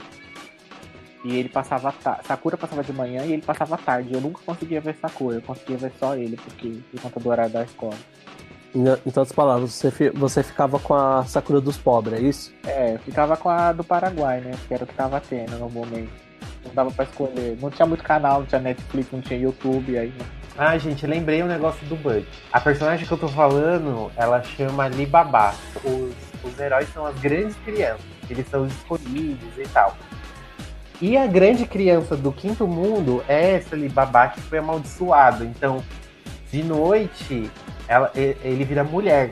E 1.24 1.36
ele 1.36 1.48
passava. 1.48 1.92
ta- 1.92 2.20
Sakura 2.26 2.56
passava 2.56 2.82
de 2.84 2.92
manhã 2.92 3.24
e 3.24 3.32
ele 3.32 3.42
passava 3.42 3.74
à 3.74 3.78
tarde. 3.78 4.12
Eu 4.14 4.20
nunca 4.20 4.40
conseguia 4.46 4.80
ver 4.80 4.94
Sakura, 5.00 5.36
eu 5.36 5.42
conseguia 5.42 5.76
ver 5.76 5.92
só 5.98 6.14
ele, 6.16 6.36
porque 6.36 6.78
por 6.92 7.00
conta 7.02 7.20
do 7.20 7.28
horário 7.28 7.52
da 7.52 7.64
escola. 7.64 7.94
Em, 8.74 8.84
em 8.84 8.88
outras 9.06 9.32
palavras, 9.32 9.72
você, 9.72 9.90
fi- 9.90 10.10
você 10.10 10.42
ficava 10.42 10.78
com 10.78 10.94
a 10.94 11.24
Sakura 11.24 11.60
dos 11.60 11.76
pobres, 11.76 12.20
é 12.20 12.22
isso? 12.22 12.54
É, 12.66 12.94
eu 12.94 12.98
ficava 13.00 13.36
com 13.36 13.48
a 13.48 13.72
do 13.72 13.82
Paraguai, 13.82 14.40
né? 14.40 14.52
Que 14.68 14.74
era 14.74 14.84
o 14.84 14.86
que 14.86 14.94
tava 14.94 15.20
tendo 15.20 15.58
no 15.58 15.68
momento. 15.70 16.10
Não 16.64 16.74
dava 16.74 16.90
pra 16.90 17.04
escolher. 17.04 17.56
Não 17.60 17.70
tinha 17.70 17.86
muito 17.86 18.04
canal, 18.04 18.40
não 18.40 18.46
tinha 18.46 18.60
Netflix, 18.60 19.10
não 19.10 19.20
tinha 19.20 19.40
YouTube 19.40 19.96
aí, 19.98 20.08
né? 20.08 20.26
Ah, 20.56 20.76
gente, 20.76 21.06
lembrei 21.06 21.42
um 21.42 21.46
negócio 21.46 21.84
do 21.86 21.94
Bud. 21.96 22.26
A 22.52 22.60
personagem 22.60 23.06
que 23.06 23.12
eu 23.12 23.18
tô 23.18 23.28
falando, 23.28 24.10
ela 24.16 24.42
chama 24.42 24.84
Alibaba. 24.84 25.54
Os, 25.84 26.12
os 26.44 26.58
heróis 26.60 26.88
são 26.92 27.06
as 27.06 27.16
grandes 27.20 27.56
crianças. 27.64 28.04
Eles 28.28 28.46
são 28.48 28.64
os 28.64 28.72
escolhidos 28.72 29.56
e 29.56 29.62
tal. 29.68 29.96
E 31.00 31.16
a 31.16 31.26
grande 31.26 31.64
criança 31.64 32.16
do 32.16 32.32
quinto 32.32 32.66
mundo 32.66 33.22
é 33.28 33.54
essa 33.54 33.76
Alibaba 33.76 34.28
que 34.28 34.40
foi 34.40 34.58
amaldiçoado. 34.58 35.44
Então, 35.44 35.82
de 36.50 36.62
noite, 36.62 37.48
ela, 37.86 38.10
ele 38.14 38.64
vira 38.64 38.82
mulher. 38.82 39.30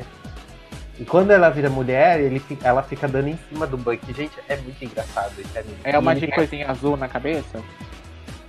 E 0.99 1.05
quando 1.05 1.31
ela 1.31 1.51
vira 1.51 1.69
mulher, 1.69 2.21
ele, 2.21 2.41
ela 2.63 2.83
fica 2.83 3.07
dando 3.09 3.29
em 3.29 3.39
cima 3.49 3.67
do 3.67 3.77
Buck. 3.77 4.01
Gente, 4.13 4.33
é 4.49 4.57
muito 4.57 4.83
engraçado 4.83 5.33
esse 5.39 5.59
anime. 5.59 5.77
É 5.85 5.99
uma 5.99 6.13
E 6.15 6.19
de 6.21 6.25
ele- 6.27 6.33
coisinha 6.33 6.71
azul 6.71 6.97
na 6.97 7.09
cabeça, 7.09 7.61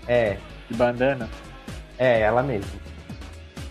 É, 0.08 0.38
de 0.70 0.78
bandana. 0.78 1.28
É, 1.98 2.22
ela 2.22 2.42
mesma. 2.44 2.72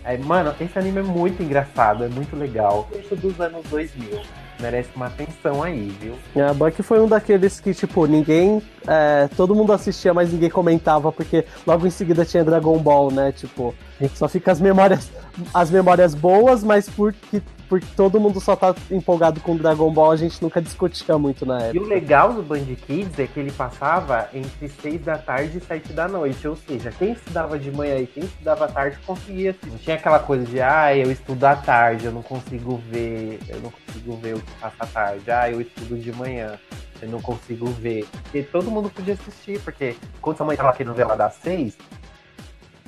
É, 0.03 0.15
mano, 0.17 0.53
esse 0.61 0.77
anime 0.77 0.99
é 0.99 1.03
muito 1.03 1.41
engraçado, 1.41 2.03
é 2.03 2.07
muito 2.09 2.35
legal. 2.35 2.87
Isso 2.93 3.15
dos 3.15 3.39
anos 3.41 3.65
2000. 3.69 4.21
Merece 4.59 4.89
uma 4.95 5.05
atenção 5.05 5.61
aí, 5.61 5.95
viu? 6.01 6.15
A 6.43 6.53
Buck 6.53 6.81
foi 6.81 6.99
um 6.99 7.07
daqueles 7.07 7.59
que, 7.59 7.73
tipo, 7.73 8.05
ninguém. 8.07 8.61
é, 8.87 9.29
todo 9.35 9.53
mundo 9.53 9.71
assistia, 9.71 10.13
mas 10.13 10.31
ninguém 10.31 10.49
comentava, 10.49 11.11
porque 11.11 11.45
logo 11.65 11.85
em 11.85 11.91
seguida 11.91 12.25
tinha 12.25 12.43
Dragon 12.43 12.77
Ball, 12.79 13.11
né? 13.11 13.31
Tipo, 13.31 13.75
só 14.15 14.27
fica 14.27 14.51
as 14.51 14.59
memórias. 14.59 15.11
As 15.53 15.69
memórias 15.69 16.15
boas, 16.15 16.63
mas 16.63 16.89
porque, 16.89 17.41
porque 17.67 17.85
todo 17.95 18.19
mundo 18.19 18.39
só 18.39 18.55
tá 18.55 18.73
empolgado 18.89 19.39
com 19.41 19.55
Dragon 19.55 19.91
Ball, 19.91 20.11
a 20.11 20.15
gente 20.15 20.41
nunca 20.41 20.61
discutia 20.61 21.17
muito 21.17 21.45
na 21.45 21.59
E 21.59 21.63
época. 21.69 21.85
o 21.85 21.87
legal 21.87 22.33
do 22.33 22.41
Band 22.41 22.65
Kids 22.85 23.19
é 23.19 23.27
que 23.27 23.39
ele 23.39 23.51
passava 23.51 24.29
entre 24.33 24.69
6 24.69 25.01
da 25.03 25.17
tarde 25.17 25.57
e 25.57 25.61
7 25.61 25.93
da 25.93 26.07
noite. 26.07 26.47
Ou 26.47 26.55
seja, 26.55 26.91
quem 26.91 27.11
estudava 27.11 27.57
de 27.59 27.71
manhã 27.71 27.97
e 27.97 28.07
quem 28.07 28.23
estudava 28.23 28.65
à 28.65 28.67
tarde 28.67 28.97
conseguia 29.05 29.51
assistir. 29.51 29.69
Não 29.71 29.77
tinha 29.77 29.95
aquela 29.95 30.19
coisa 30.19 30.45
de, 30.45 30.61
ah, 30.61 30.95
eu 30.95 31.11
estudo 31.11 31.43
à 31.45 31.55
tarde, 31.55 32.05
eu 32.05 32.11
não 32.11 32.21
consigo 32.21 32.81
ver, 32.89 33.39
eu 33.49 33.59
não 33.61 33.71
consigo 33.71 34.17
ver 34.17 34.35
o 34.35 34.39
que 34.39 34.51
passa 34.59 34.75
à 34.79 34.87
tarde. 34.87 35.31
Ah, 35.31 35.49
eu 35.51 35.59
estudo 35.61 35.97
de 35.97 36.11
manhã, 36.13 36.57
eu 37.01 37.09
não 37.09 37.21
consigo 37.21 37.65
ver. 37.67 38.07
E 38.33 38.41
todo 38.43 38.71
mundo 38.71 38.89
podia 38.89 39.13
assistir, 39.13 39.59
porque 39.61 39.95
quando 40.21 40.37
sua 40.37 40.45
mãe 40.45 40.55
tava 40.57 40.73
querendo 40.73 40.95
ver 40.95 41.03
ela 41.03 41.15
das 41.15 41.35
6, 41.43 41.77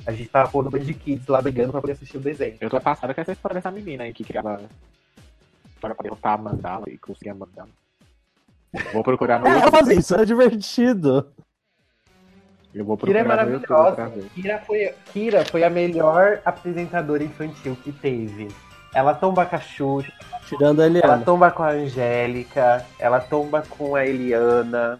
a 0.09 0.11
gente 0.11 0.29
tava 0.29 0.49
pondo 0.49 0.67
o 0.67 0.71
Band 0.71 0.79
Kids 0.79 1.27
lá 1.27 1.41
brigando 1.41 1.71
pra 1.71 1.81
poder 1.81 1.93
assistir 1.93 2.17
o 2.17 2.21
desenho. 2.21 2.57
Eu 2.59 2.69
tô 2.69 2.81
passada 2.81 3.13
com 3.13 3.21
essa 3.21 3.31
história 3.31 3.55
dessa 3.55 3.71
menina 3.71 4.03
aí 4.03 4.13
que 4.13 4.23
criava 4.23 4.61
para 5.79 5.93
derrotar 6.01 6.33
a 6.33 6.37
mandala 6.37 6.85
e 6.89 6.97
conseguia 6.97 7.33
mandala. 7.33 7.69
Vou 8.91 9.03
procurar 9.03 9.39
no 9.39 9.47
É, 9.47 9.65
eu 9.65 9.71
fazia 9.71 9.93
isso, 9.95 10.13
era 10.13 10.25
divertido. 10.25 11.31
Eu 12.73 12.85
vou 12.85 12.97
Kira 12.97 13.19
é 13.19 13.23
no 13.23 13.29
maravilhosa. 13.29 14.11
Kira 14.35 14.59
foi, 14.59 14.93
Kira 15.11 15.45
foi 15.45 15.63
a 15.63 15.69
melhor 15.69 16.41
apresentadora 16.45 17.23
infantil 17.23 17.75
que 17.83 17.91
teve. 17.91 18.47
Ela 18.93 19.13
tomba 19.13 19.45
com 19.45 19.55
a 19.55 19.59
Xuxa, 19.59 20.11
Tirando 20.47 20.81
a 20.81 20.85
ela 20.85 20.97
Eliana. 20.97 21.23
tomba 21.23 21.51
com 21.51 21.61
a 21.61 21.69
Angélica, 21.69 22.83
ela 22.97 23.19
tomba 23.19 23.61
com 23.61 23.95
a 23.95 24.05
Eliana. 24.05 24.99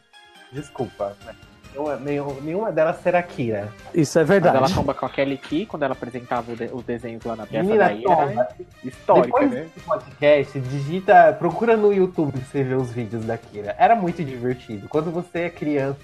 Desculpa, 0.52 1.16
né? 1.26 1.34
Nenhuma, 1.80 1.96
nenhum- 1.98 2.42
nenhuma 2.42 2.72
delas 2.72 3.02
será 3.02 3.22
Kira. 3.24 3.70
Isso 3.94 4.18
é 4.20 4.22
Mas 4.22 4.30
verdade. 4.30 4.58
ela 4.58 4.70
tomba 4.70 4.94
com 4.94 5.06
a 5.06 5.10
Kelly 5.10 5.38
Key 5.38 5.66
quando 5.66 5.84
ela 5.84 5.94
apresentava 5.94 6.52
o 6.52 6.56
de- 6.56 6.70
os 6.74 6.84
desenhos 6.84 7.24
lá 7.24 7.36
na 7.36 7.46
peça 7.46 7.64
Menina, 7.64 7.86
daí. 7.86 8.04
Era 8.06 8.16
tomba. 8.26 8.48
histórica, 8.84 9.26
Depois 9.28 9.52
né? 9.52 9.62
desse 9.62 9.80
podcast, 9.80 10.60
digita, 10.60 11.34
procura 11.40 11.78
no 11.78 11.94
YouTube 11.94 12.32
pra 12.34 12.42
você 12.42 12.64
ver 12.64 12.76
os 12.76 12.92
vídeos 12.92 13.24
da 13.26 13.38
Kira. 13.38 13.76
Era 13.78 13.96
muito 13.96 14.24
divertido. 14.24 14.88
Quando 14.90 15.12
você 15.12 15.40
é 15.42 15.50
criança 15.50 15.98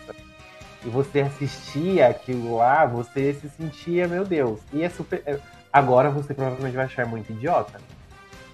e 0.85 0.89
você 0.89 1.21
assistia 1.21 2.07
aquilo 2.07 2.57
lá, 2.57 2.85
você 2.85 3.33
se 3.33 3.49
sentia, 3.49 4.07
meu 4.07 4.23
Deus. 4.23 4.59
E 4.71 4.83
é 4.83 4.89
super. 4.89 5.21
é- 5.25 5.39
Agora 5.73 6.09
você 6.09 6.33
provavelmente 6.33 6.75
vai 6.75 6.85
achar 6.85 7.05
muito 7.05 7.31
idiota. 7.33 7.81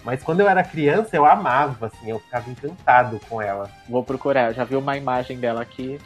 Mas 0.04 0.24
quando 0.24 0.40
eu 0.40 0.50
era 0.50 0.64
criança, 0.64 1.16
eu 1.16 1.24
amava, 1.24 1.86
assim, 1.86 2.10
eu 2.10 2.18
ficava 2.18 2.50
encantado 2.50 3.20
com 3.30 3.40
ela. 3.40 3.70
Vou 3.88 4.04
procurar. 4.04 4.48
Eu 4.50 4.54
já 4.56 4.64
vi 4.64 4.76
uma 4.76 4.98
imagem 4.98 5.38
dela 5.38 5.62
aqui 5.62 6.00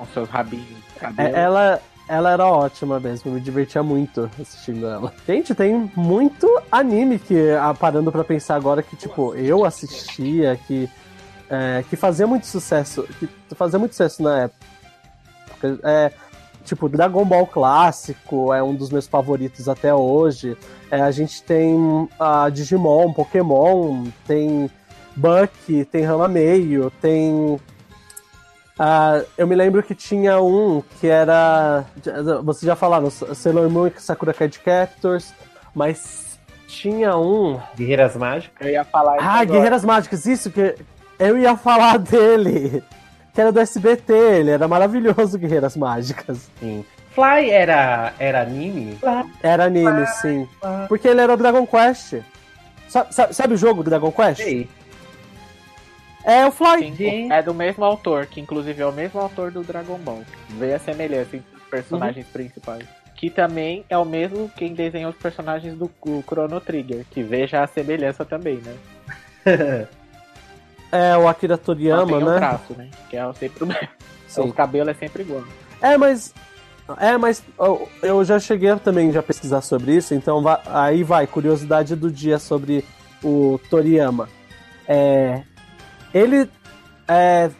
com 0.00 0.06
seus 0.06 0.28
rabinhos. 0.28 0.66
de 0.66 0.98
cabelo. 0.98 1.36
É, 1.36 1.40
ela, 1.40 1.82
ela 2.08 2.30
era 2.32 2.46
ótima 2.46 2.98
mesmo, 2.98 3.30
me 3.30 3.40
divertia 3.40 3.82
muito 3.82 4.30
assistindo 4.40 4.86
ela. 4.86 5.12
Gente, 5.26 5.54
tem 5.54 5.90
muito 5.94 6.48
anime 6.72 7.18
que, 7.18 7.50
ah, 7.52 7.74
parando 7.74 8.10
pra 8.10 8.24
pensar 8.24 8.56
agora, 8.56 8.82
que 8.82 8.96
tipo, 8.96 9.34
eu 9.34 9.64
assistia, 9.64 10.58
que, 10.66 10.88
é, 11.48 11.84
que 11.88 11.96
fazia 11.96 12.26
muito 12.26 12.46
sucesso, 12.46 13.06
que 13.18 13.28
fazia 13.54 13.78
muito 13.78 13.92
sucesso 13.92 14.22
na 14.22 14.44
época. 14.44 14.58
É, 15.82 16.10
tipo, 16.64 16.88
Dragon 16.88 17.24
Ball 17.24 17.46
clássico 17.46 18.52
é 18.54 18.62
um 18.62 18.74
dos 18.74 18.90
meus 18.90 19.06
favoritos 19.06 19.68
até 19.68 19.94
hoje. 19.94 20.56
É, 20.90 21.00
a 21.02 21.10
gente 21.10 21.42
tem 21.42 22.08
a 22.18 22.48
Digimon, 22.48 23.12
Pokémon, 23.12 24.06
tem 24.26 24.70
Buck, 25.14 25.84
tem 25.84 26.02
Rama 26.02 26.28
Meio, 26.28 26.90
tem 27.00 27.60
ah, 28.82 29.22
eu 29.36 29.46
me 29.46 29.54
lembro 29.54 29.82
que 29.82 29.94
tinha 29.94 30.40
um 30.40 30.82
que 30.98 31.06
era. 31.06 31.84
Vocês 32.42 32.62
já 32.66 32.74
falaram, 32.74 33.10
Sailor 33.10 33.68
Moon 33.68 33.88
e 33.88 34.00
Sakura 34.00 34.32
Card 34.32 34.58
Captors, 34.60 35.34
mas 35.74 36.38
tinha 36.66 37.14
um. 37.16 37.60
Guerreiras 37.76 38.16
Mágicas. 38.16 38.66
Eu 38.66 38.72
ia 38.72 38.84
falar 38.84 39.16
isso 39.18 39.24
Ah, 39.26 39.32
agora. 39.32 39.46
Guerreiras 39.46 39.84
Mágicas, 39.84 40.24
isso 40.24 40.50
que 40.50 40.74
eu 41.18 41.36
ia 41.36 41.54
falar 41.56 41.98
dele. 42.00 42.82
Que 43.34 43.40
era 43.42 43.52
do 43.52 43.60
SBT, 43.60 44.12
ele 44.12 44.50
era 44.50 44.66
maravilhoso, 44.66 45.38
Guerreiras 45.38 45.76
Mágicas. 45.76 46.48
Sim. 46.58 46.82
Fly 47.14 47.50
era, 47.50 48.12
era 48.18 48.40
anime? 48.42 48.96
Era 49.42 49.64
anime, 49.64 50.06
sim. 50.22 50.48
Porque 50.88 51.06
ele 51.08 51.20
era 51.20 51.34
o 51.34 51.36
Dragon 51.36 51.66
Quest. 51.66 52.14
Sabe, 52.88 53.14
sabe- 53.14 53.34
sabe 53.34 53.54
o 53.54 53.56
jogo 53.56 53.82
Dragon 53.84 54.10
Quest? 54.10 54.42
Sei. 54.42 54.68
É 56.24 56.46
o 56.46 56.52
Gente. 56.78 57.32
é 57.32 57.42
do 57.42 57.54
mesmo 57.54 57.84
autor, 57.84 58.26
que 58.26 58.40
inclusive 58.40 58.82
é 58.82 58.86
o 58.86 58.92
mesmo 58.92 59.20
autor 59.20 59.50
do 59.50 59.62
Dragon 59.62 59.98
Ball. 59.98 60.22
Vê 60.50 60.74
a 60.74 60.78
semelhança 60.78 61.36
entre 61.36 61.56
os 61.56 61.62
personagens 61.64 62.26
principais. 62.26 62.84
Que 63.14 63.30
também 63.30 63.84
é 63.88 63.96
o 63.98 64.04
mesmo 64.04 64.50
quem 64.56 64.74
desenhou 64.74 65.10
os 65.10 65.16
personagens 65.16 65.74
do 65.76 65.90
Chrono 66.26 66.60
Trigger, 66.60 67.04
que 67.10 67.22
veja 67.22 67.62
a 67.62 67.66
semelhança 67.66 68.24
também, 68.24 68.58
né? 68.58 69.86
É 70.92 71.16
o 71.16 71.28
Akira 71.28 71.56
Toriyama, 71.56 72.04
Mantém 72.04 72.22
o 72.26 72.30
né? 72.30 72.36
traço, 72.38 72.74
né? 72.76 72.90
Que 73.08 73.16
é 73.16 73.32
sempre 73.34 73.62
o 73.62 73.66
mesmo. 73.66 73.88
Sim. 74.26 74.40
O 74.42 74.52
cabelo 74.52 74.90
é 74.90 74.94
sempre 74.94 75.22
igual. 75.22 75.44
É, 75.80 75.96
mas. 75.96 76.34
É, 76.98 77.16
mas 77.16 77.44
eu- 78.02 78.24
já 78.24 78.40
cheguei 78.40 78.74
também 78.76 79.12
já 79.12 79.22
pesquisar 79.22 79.60
sobre 79.60 79.94
isso, 79.94 80.12
então 80.14 80.42
aí 80.66 81.04
vai, 81.04 81.24
curiosidade 81.28 81.94
do 81.94 82.10
dia 82.10 82.36
sobre 82.40 82.84
o 83.22 83.60
Toriyama. 83.70 84.28
É, 84.88 85.42
ele. 86.12 86.48
É, 87.08 87.50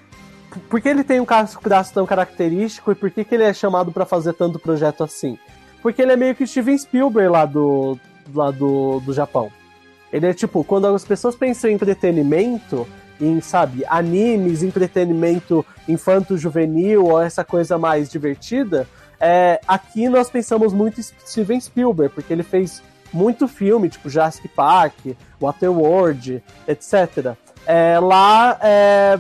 por 0.69 0.81
que 0.81 0.89
ele 0.89 1.05
tem 1.05 1.21
um 1.21 1.27
braço 1.63 1.95
tão 1.95 2.05
característico 2.05 2.91
e 2.91 2.95
por 2.95 3.11
que, 3.11 3.25
que 3.25 3.35
ele 3.35 3.45
é 3.45 3.53
chamado 3.53 3.93
pra 3.93 4.05
fazer 4.05 4.33
tanto 4.33 4.59
projeto 4.59 5.05
assim? 5.05 5.39
Porque 5.83 6.03
ele 6.03 6.13
é 6.13 6.17
meio 6.17 6.35
que 6.35 6.47
Steven 6.47 6.77
Spielberg 6.77 7.31
lá 7.31 7.45
do, 7.45 7.99
lá 8.35 8.51
do, 8.51 9.01
do 9.01 9.13
Japão. 9.13 9.51
Ele 10.13 10.27
é 10.27 10.35
tipo, 10.35 10.65
quando 10.65 10.87
as 10.89 11.05
pessoas 11.05 11.37
pensam 11.37 11.71
em 11.71 11.75
entretenimento, 11.75 12.87
em, 13.21 13.41
sabe, 13.41 13.85
animes, 13.89 14.63
entretenimento 14.63 15.65
infanto-juvenil 15.89 17.05
ou 17.05 17.21
essa 17.21 17.45
coisa 17.45 17.79
mais 17.79 18.11
divertida, 18.11 18.89
é, 19.21 19.61
aqui 19.69 20.09
nós 20.09 20.31
pensamos 20.31 20.73
muito 20.73 21.01
em 21.01 21.03
Steven 21.03 21.61
Spielberg, 21.61 22.15
porque 22.15 22.33
ele 22.33 22.42
fez 22.42 22.83
muito 23.13 23.46
filme, 23.46 23.88
tipo 23.88 24.09
Jurassic 24.09 24.48
Park, 24.48 24.94
Waterworld, 25.40 26.42
etc. 26.67 27.37
É, 27.67 27.98
lá, 28.00 28.58
é, 28.63 29.19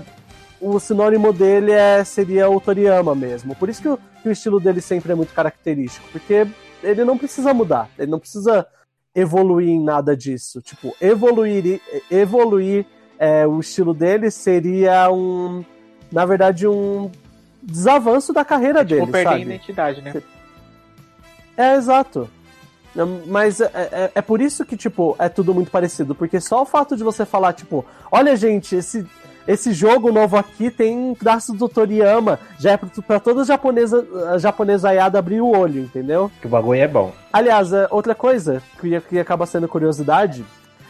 o 0.60 0.78
sinônimo 0.78 1.32
dele 1.32 1.72
é, 1.72 2.02
seria 2.04 2.48
o 2.48 2.60
Toriyama 2.60 3.14
mesmo. 3.14 3.54
Por 3.54 3.68
isso 3.68 3.80
que 3.82 3.88
o, 3.88 3.98
que 4.22 4.28
o 4.28 4.32
estilo 4.32 4.60
dele 4.60 4.80
sempre 4.80 5.12
é 5.12 5.14
muito 5.14 5.32
característico, 5.34 6.06
porque 6.10 6.46
ele 6.82 7.04
não 7.04 7.16
precisa 7.16 7.54
mudar, 7.54 7.88
ele 7.98 8.10
não 8.10 8.18
precisa 8.18 8.66
evoluir 9.14 9.68
em 9.68 9.82
nada 9.82 10.16
disso. 10.16 10.60
Tipo, 10.60 10.94
evoluir, 11.00 11.80
evoluir 12.10 12.86
é, 13.18 13.46
o 13.46 13.60
estilo 13.60 13.92
dele 13.92 14.30
seria 14.30 15.10
um, 15.12 15.64
na 16.10 16.24
verdade, 16.24 16.66
um 16.66 17.10
desavanço 17.62 18.32
da 18.32 18.44
carreira 18.44 18.84
Tipo, 18.84 19.00
dele, 19.00 19.12
perder 19.12 19.28
a 19.28 19.30
sabe? 19.32 19.42
identidade, 19.42 20.02
né? 20.02 20.22
É, 21.56 21.74
exato. 21.74 22.28
Mas 23.26 23.60
é, 23.60 23.70
é, 23.74 24.10
é 24.16 24.22
por 24.22 24.40
isso 24.40 24.64
que, 24.64 24.76
tipo, 24.76 25.14
é 25.18 25.28
tudo 25.28 25.54
muito 25.54 25.70
parecido. 25.70 26.14
Porque 26.14 26.40
só 26.40 26.62
o 26.62 26.66
fato 26.66 26.96
de 26.96 27.04
você 27.04 27.24
falar, 27.24 27.52
tipo, 27.52 27.84
olha, 28.10 28.36
gente, 28.36 28.74
esse, 28.74 29.06
esse 29.46 29.72
jogo 29.72 30.12
novo 30.12 30.36
aqui 30.36 30.70
tem 30.70 31.14
traços 31.14 31.56
do 31.56 31.68
Toriyama. 31.68 32.38
Já 32.58 32.72
é 32.72 32.76
pra, 32.76 32.88
pra 33.06 33.20
toda 33.20 33.44
japonesa, 33.44 34.06
a 34.32 34.38
japonesaiada 34.38 35.18
abrir 35.18 35.40
o 35.40 35.48
olho, 35.48 35.82
entendeu? 35.82 36.30
Que 36.40 36.46
o 36.46 36.50
bagulho 36.50 36.80
é 36.80 36.88
bom. 36.88 37.12
Aliás, 37.32 37.72
é, 37.72 37.86
outra 37.90 38.14
coisa 38.14 38.62
que, 38.80 39.00
que 39.02 39.18
acaba 39.18 39.46
sendo 39.46 39.68
curiosidade 39.68 40.44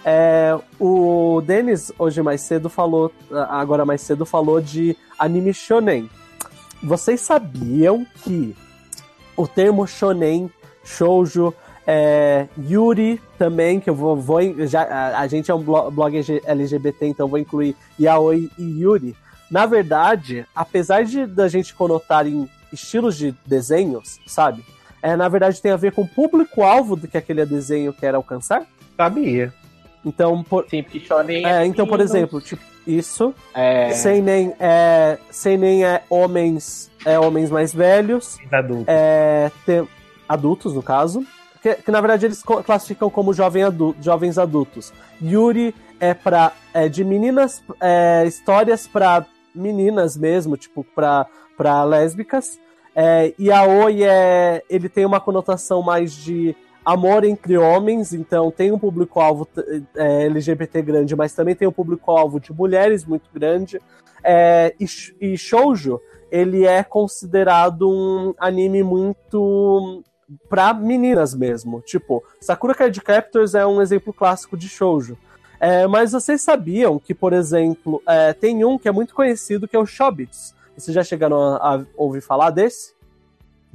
é 0.05 0.59
o 0.79 1.43
Denis 1.45 1.93
hoje 1.99 2.23
mais 2.23 2.41
cedo 2.41 2.71
falou, 2.71 3.13
agora 3.51 3.85
mais 3.85 4.01
cedo 4.01 4.25
falou 4.25 4.61
de 4.61 4.97
anime 5.19 5.53
shonen. 5.53 6.09
Vocês 6.83 7.21
sabiam 7.21 8.07
que 8.25 8.57
o 9.37 9.47
termo 9.47 9.87
shonen, 9.87 10.51
shoujo, 10.83 11.55
é, 11.93 12.47
Yuri 12.57 13.21
também, 13.37 13.81
que 13.81 13.91
eu 13.91 13.95
vou, 13.97 14.17
vou 14.17 14.41
já, 14.69 14.83
a, 14.83 15.19
a, 15.19 15.27
gente 15.27 15.51
é 15.51 15.55
um 15.55 15.61
blog 15.61 16.17
LGBT, 16.47 17.07
então 17.07 17.27
vou 17.27 17.39
incluir 17.39 17.75
Yaoi 17.99 18.49
e 18.57 18.83
Yuri. 18.83 19.17
Na 19.51 19.67
verdade, 19.67 20.47
apesar 20.55 21.05
de 21.05 21.27
da 21.27 21.49
gente 21.49 21.75
conotar 21.75 22.29
em 22.29 22.49
estilos 22.73 23.17
de 23.17 23.35
desenhos, 23.45 24.21
sabe? 24.25 24.65
É, 25.03 25.17
na 25.17 25.29
verdade 25.29 25.61
tem 25.61 25.73
a 25.73 25.77
ver 25.77 25.91
com 25.91 26.03
o 26.03 26.09
público-alvo 26.09 26.95
do 26.95 27.09
que 27.09 27.19
aquele 27.19 27.45
desenho 27.45 27.93
quer 27.93 28.15
alcançar. 28.15 28.65
Sabia. 28.97 29.53
Então, 30.05 30.45
por, 30.45 30.67
Sim, 30.71 30.85
porque 30.85 31.01
shonen 31.01 31.45
é, 31.45 31.67
então, 31.67 31.89
por 31.89 32.01
exemplo, 32.01 32.41
tipo, 32.41 32.63
isso. 32.87 33.35
É... 33.53 33.91
Sem 33.91 34.23
nem 34.23 34.55
é, 34.61 35.19
sem 35.29 35.59
nem 35.59 35.85
é 35.85 36.05
homens, 36.09 36.89
é 37.05 37.19
homens 37.19 37.51
mais 37.51 37.75
velhos, 37.75 38.39
Adulto. 38.53 38.85
é, 38.87 39.51
tem, 39.67 39.87
adultos 40.29 40.73
no 40.73 40.83
caso, 40.83 41.27
que, 41.63 41.75
que, 41.75 41.91
na 41.91 42.01
verdade 42.01 42.27
eles 42.27 42.43
classificam 42.43 43.11
como 43.11 43.33
jovem 43.33 43.63
jovens 44.01 44.39
adultos. 44.39 44.93
Yuri 45.23 45.75
é 45.99 46.15
para 46.15 46.53
é, 46.73 46.89
de 46.89 47.05
meninas, 47.05 47.63
é, 47.81 48.25
histórias 48.27 48.87
para 48.87 49.27
meninas 49.55 50.17
mesmo, 50.17 50.57
tipo 50.57 50.85
para 50.85 51.27
para 51.57 51.85
lésbicas. 51.85 52.59
É, 52.95 53.35
e 53.39 53.53
a 53.53 53.65
Oi 53.65 54.03
é, 54.03 54.63
ele 54.69 54.89
tem 54.89 55.05
uma 55.05 55.21
conotação 55.21 55.83
mais 55.83 56.13
de 56.13 56.57
amor 56.85 57.25
entre 57.25 57.57
homens, 57.59 58.13
então 58.13 58.51
tem 58.51 58.73
um 58.73 58.79
público-alvo 58.79 59.47
é, 59.95 60.25
LGBT 60.25 60.83
grande, 60.83 61.15
mas 61.15 61.35
também 61.35 61.55
tem 61.55 61.69
um 61.69 61.73
público-alvo 61.73 62.41
de 62.41 62.53
mulheres 62.53 63.05
muito 63.05 63.29
grande. 63.33 63.81
É, 64.25 64.75
e, 64.81 64.87
e 65.21 65.37
Shoujo, 65.37 66.01
ele 66.31 66.67
é 66.67 66.83
considerado 66.83 67.89
um 67.89 68.35
anime 68.39 68.83
muito 68.83 70.03
pra 70.49 70.73
meninas 70.75 71.35
mesmo. 71.35 71.81
Tipo, 71.81 72.23
Sakura 72.41 72.75
Card 72.75 73.01
Captors 73.01 73.55
é 73.55 73.67
um 73.67 73.81
exemplo 73.81 74.13
clássico 74.13 74.57
de 74.57 74.69
shoujo. 74.69 75.17
É, 75.61 75.87
mas 75.87 76.13
vocês 76.13 76.41
sabiam 76.41 76.99
que, 76.99 77.15
por 77.15 77.35
exemplo, 77.35 78.03
é, 78.09 78.33
tem 78.33 78.65
um 78.65 78.79
que 78.79 78.89
é 78.89 78.93
muito 78.93 79.15
conhecido 79.15 79.69
que 79.69 79.77
é 79.77 79.79
o 79.79 79.85
Shobits. 79.85 80.55
Vocês 80.75 80.95
já 80.95 81.05
chegaram 81.05 81.39
a, 81.39 81.77
a, 81.77 81.85
ouvir 81.95 82.23
falar 82.23 82.49
desse? 82.51 82.95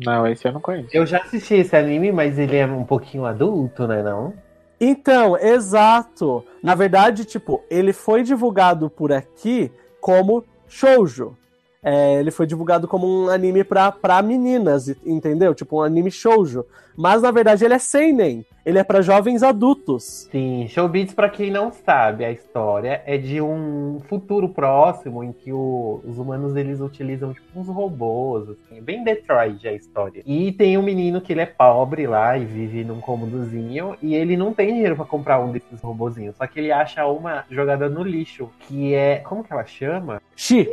Não, 0.03 0.27
esse 0.27 0.47
eu 0.47 0.51
não 0.51 0.59
conheço. 0.59 0.89
Eu 0.91 1.05
já 1.05 1.19
assisti 1.19 1.53
esse 1.53 1.75
anime, 1.75 2.11
mas 2.11 2.39
ele 2.39 2.57
é 2.57 2.65
um 2.65 2.83
pouquinho 2.83 3.25
adulto, 3.25 3.87
né, 3.87 4.01
não? 4.01 4.33
Então, 4.81 5.37
exato. 5.37 6.43
Na 6.61 6.73
verdade, 6.73 7.23
tipo, 7.23 7.63
ele 7.69 7.93
foi 7.93 8.23
divulgado 8.23 8.89
por 8.89 9.13
aqui 9.13 9.71
como 10.01 10.43
shoujo. 10.67 11.37
É, 11.85 12.19
ele 12.19 12.31
foi 12.31 12.47
divulgado 12.47 12.87
como 12.87 13.05
um 13.05 13.29
anime 13.29 13.63
pra, 13.63 13.91
pra 13.91 14.19
meninas, 14.23 14.87
entendeu? 15.05 15.53
Tipo 15.53 15.77
um 15.77 15.83
anime 15.83 16.09
shoujo. 16.09 16.65
Mas 16.97 17.21
na 17.21 17.29
verdade 17.29 17.63
ele 17.63 17.75
é 17.75 17.79
seinen. 17.79 18.43
Ele 18.65 18.79
é 18.79 18.83
para 18.83 19.03
jovens 19.03 19.43
adultos. 19.43 20.27
Sim, 20.31 20.67
Showbiz, 20.67 21.13
para 21.13 21.29
quem 21.29 21.51
não 21.51 21.71
sabe 21.71 22.25
a 22.25 22.31
história, 22.31 23.03
é 23.05 23.15
de 23.15 23.39
um 23.39 23.99
futuro 24.07 24.49
próximo 24.49 25.23
em 25.23 25.31
que 25.31 25.53
o, 25.53 26.01
os 26.03 26.17
humanos 26.17 26.55
eles 26.55 26.79
utilizam 26.79 27.31
tipo 27.31 27.59
uns 27.59 27.67
robôs, 27.67 28.49
assim, 28.49 28.81
bem 28.81 29.03
Detroit 29.03 29.67
a 29.67 29.73
história. 29.73 30.23
E 30.25 30.51
tem 30.51 30.79
um 30.79 30.81
menino 30.81 31.21
que 31.21 31.33
ele 31.33 31.41
é 31.41 31.45
pobre 31.45 32.07
lá 32.07 32.35
e 32.39 32.45
vive 32.45 32.83
num 32.83 32.99
cômodozinho 32.99 33.95
e 34.01 34.15
ele 34.15 34.35
não 34.35 34.51
tem 34.51 34.73
dinheiro 34.73 34.95
para 34.95 35.05
comprar 35.05 35.39
um 35.39 35.51
desses 35.51 35.79
robozinhos, 35.81 36.35
só 36.35 36.47
que 36.47 36.59
ele 36.59 36.71
acha 36.71 37.05
uma 37.05 37.45
jogada 37.51 37.87
no 37.87 38.01
lixo, 38.01 38.49
que 38.61 38.95
é, 38.95 39.17
como 39.17 39.43
que 39.43 39.53
ela 39.53 39.65
chama? 39.65 40.19
Xi. 40.35 40.67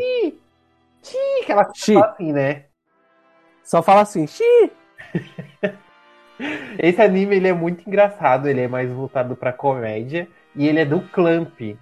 Xi, 1.03 1.45
que 1.45 1.53
ela 1.53 1.71
Xi. 1.75 1.95
fala 1.95 2.07
assim, 2.07 2.33
né? 2.33 2.65
Só 3.65 3.83
fala 3.83 4.01
assim, 4.03 4.27
xi. 4.27 4.43
Esse 6.79 7.01
anime 7.01 7.37
ele 7.37 7.49
é 7.49 7.53
muito 7.53 7.87
engraçado, 7.87 8.49
ele 8.49 8.63
é 8.63 8.69
mais 8.69 8.91
voltado 8.91 9.37
pra 9.37 9.53
comédia 9.53 10.27
e 10.57 10.67
ele 10.67 10.81
é 10.81 10.85
do 10.85 11.01
Clamp, 11.09 11.57
que 11.59 11.77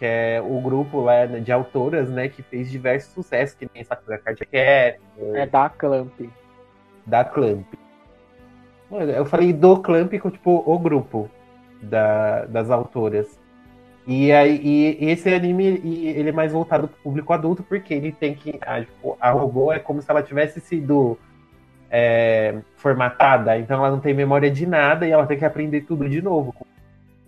é 0.00 0.40
o 0.42 0.60
grupo 0.60 1.00
lá 1.00 1.26
de 1.26 1.52
autoras, 1.52 2.08
né, 2.10 2.28
que 2.28 2.42
fez 2.42 2.70
diversos 2.70 3.12
sucessos, 3.12 3.54
que 3.54 3.68
nem 3.74 3.84
Sakura 3.84 4.18
Card 4.18 4.40
Captor, 4.40 5.36
É 5.36 5.46
da 5.46 5.68
Clamp. 5.68 6.12
da 7.06 7.24
Clamp. 7.24 7.66
Eu 8.90 9.26
falei 9.26 9.52
do 9.52 9.80
Clamp 9.82 10.12
com 10.20 10.30
tipo 10.30 10.62
o 10.64 10.78
grupo 10.78 11.28
da, 11.82 12.46
das 12.46 12.70
autoras. 12.70 13.38
E, 14.06 14.30
aí, 14.32 14.60
e 15.00 15.10
esse 15.10 15.32
anime 15.32 15.64
ele 15.64 16.28
é 16.28 16.32
mais 16.32 16.52
voltado 16.52 16.88
pro 16.88 17.02
público 17.02 17.32
adulto, 17.32 17.62
porque 17.62 17.94
ele 17.94 18.12
tem 18.12 18.34
que. 18.34 18.58
A, 18.60 18.80
tipo, 18.80 19.16
a 19.18 19.30
robô 19.30 19.72
é 19.72 19.78
como 19.78 20.02
se 20.02 20.10
ela 20.10 20.22
tivesse 20.22 20.60
sido 20.60 21.18
é, 21.90 22.58
formatada, 22.76 23.58
então 23.58 23.78
ela 23.78 23.90
não 23.90 24.00
tem 24.00 24.12
memória 24.12 24.50
de 24.50 24.66
nada 24.66 25.06
e 25.06 25.10
ela 25.10 25.26
tem 25.26 25.38
que 25.38 25.44
aprender 25.44 25.82
tudo 25.82 26.08
de 26.08 26.20
novo, 26.20 26.52
com 26.52 26.66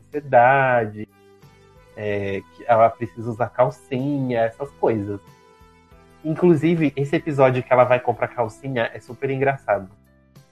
sociedade, 0.04 1.08
é, 1.96 2.42
ela 2.66 2.90
precisa 2.90 3.30
usar 3.30 3.48
calcinha, 3.48 4.40
essas 4.40 4.70
coisas. 4.72 5.18
Inclusive, 6.22 6.92
esse 6.96 7.16
episódio 7.16 7.62
que 7.62 7.72
ela 7.72 7.84
vai 7.84 8.00
comprar 8.00 8.28
calcinha 8.28 8.90
é 8.92 9.00
super 9.00 9.30
engraçado. 9.30 9.88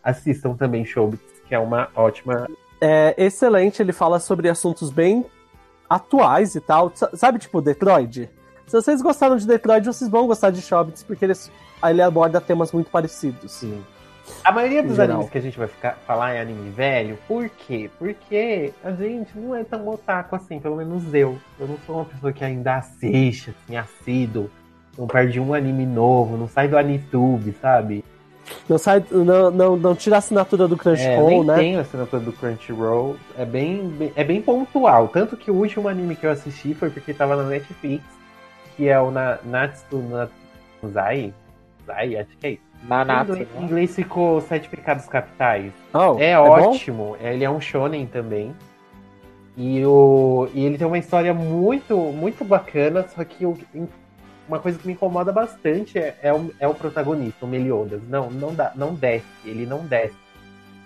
Assistam 0.02 0.54
também 0.54 0.84
Showbiz, 0.84 1.20
que 1.46 1.54
é 1.54 1.58
uma 1.58 1.90
ótima. 1.94 2.48
É 2.80 3.14
excelente, 3.18 3.82
ele 3.82 3.92
fala 3.92 4.20
sobre 4.20 4.48
assuntos 4.48 4.90
bem 4.90 5.26
atuais 5.94 6.54
e 6.54 6.60
tal. 6.60 6.92
Sabe, 7.14 7.38
tipo, 7.38 7.60
Detroit? 7.60 8.28
Se 8.66 8.72
vocês 8.72 9.02
gostaram 9.02 9.36
de 9.36 9.46
Detroit, 9.46 9.84
vocês 9.86 10.10
vão 10.10 10.26
gostar 10.26 10.50
de 10.50 10.62
Shobits, 10.62 11.02
porque 11.02 11.24
eles, 11.24 11.50
ele 11.82 12.02
aborda 12.02 12.40
temas 12.40 12.72
muito 12.72 12.90
parecidos. 12.90 13.52
Sim. 13.52 13.82
A 14.42 14.50
maioria 14.52 14.82
dos 14.82 14.96
geral. 14.96 15.16
animes 15.16 15.30
que 15.30 15.38
a 15.38 15.40
gente 15.40 15.58
vai 15.58 15.68
ficar, 15.68 15.98
falar 16.06 16.32
é 16.32 16.40
anime 16.40 16.70
velho, 16.70 17.18
por 17.28 17.48
quê? 17.48 17.90
Porque 17.98 18.72
a 18.82 18.90
gente 18.92 19.38
não 19.38 19.54
é 19.54 19.64
tão 19.64 19.86
otaku 19.86 20.34
assim, 20.34 20.58
pelo 20.58 20.76
menos 20.76 21.12
eu. 21.12 21.38
Eu 21.58 21.68
não 21.68 21.78
sou 21.86 21.96
uma 21.96 22.04
pessoa 22.06 22.32
que 22.32 22.44
ainda 22.44 22.76
assiste, 22.76 23.50
assim, 23.50 23.76
assíduo. 23.76 24.50
Não 24.96 25.06
perde 25.06 25.40
um 25.40 25.52
anime 25.52 25.84
novo, 25.84 26.36
não 26.36 26.48
sai 26.48 26.68
do 26.68 26.78
Anitube, 26.78 27.54
sabe? 27.60 28.04
Não, 28.68 28.78
sai, 28.78 29.04
não, 29.10 29.50
não, 29.50 29.76
não 29.76 29.94
tira 29.94 30.16
a 30.16 30.18
assinatura 30.18 30.66
do 30.68 30.74
É, 30.74 30.78
Crunchyroll, 30.78 31.28
nem 31.28 31.44
né? 31.44 31.54
tenho 31.56 31.78
a 31.78 31.82
assinatura 31.82 32.22
do 32.22 32.32
Crunchyroll. 32.32 33.16
É 33.38 33.44
bem, 33.44 33.88
bem- 33.88 34.12
é 34.14 34.24
bem 34.24 34.40
pontual. 34.42 35.08
Tanto 35.08 35.36
que 35.36 35.50
o 35.50 35.54
último 35.54 35.88
anime 35.88 36.16
que 36.16 36.26
eu 36.26 36.30
assisti 36.30 36.74
foi 36.74 36.90
porque 36.90 37.12
tava 37.14 37.36
na 37.36 37.44
Netflix, 37.44 38.04
que 38.76 38.88
é 38.88 39.00
o 39.00 39.10
na, 39.10 39.38
Natsu 39.44 39.98
na, 39.98 40.28
Zai. 40.90 41.32
Zai, 41.86 42.16
acho 42.16 42.36
que 42.38 42.46
é 42.46 42.50
isso. 42.52 42.62
Em 42.84 42.88
Nanatsu. 42.88 43.32
inglês, 43.32 43.48
em 43.54 43.58
né? 43.58 43.64
inglês 43.64 43.94
ficou 43.94 44.40
Sete 44.42 44.68
Pecados 44.68 45.06
Capitais. 45.06 45.72
Oh, 45.92 46.16
É, 46.18 46.36
bom? 46.36 46.50
ótimo. 46.50 47.16
Ele 47.20 47.44
é 47.44 47.50
um 47.50 47.60
shonen 47.60 48.06
também. 48.06 48.54
E, 49.56 49.84
o, 49.86 50.48
e 50.52 50.64
ele 50.64 50.76
tem 50.76 50.86
uma 50.86 50.98
história 50.98 51.32
muito, 51.32 51.96
muito 51.96 52.44
bacana, 52.44 53.06
só 53.14 53.22
que 53.24 53.46
o- 53.46 53.56
uma 54.48 54.58
coisa 54.58 54.78
que 54.78 54.86
me 54.86 54.92
incomoda 54.92 55.32
bastante 55.32 55.98
é, 55.98 56.16
é 56.22 56.32
o, 56.32 56.52
é 56.58 56.68
o 56.68 56.74
protagonista, 56.74 57.44
o 57.44 57.48
Meliodas. 57.48 58.02
Não, 58.08 58.30
não, 58.30 58.54
dá, 58.54 58.72
não 58.74 58.94
desce, 58.94 59.24
ele 59.44 59.66
não 59.66 59.86
desce. 59.86 60.16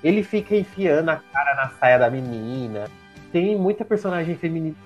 Ele 0.02 0.22
fica 0.22 0.56
enfiando 0.56 1.08
a 1.08 1.16
cara 1.16 1.54
na 1.54 1.70
saia 1.70 1.98
da 1.98 2.10
menina. 2.10 2.88
Tem 3.32 3.56
muita 3.56 3.84
personagem 3.84 4.36
feminina 4.36 4.76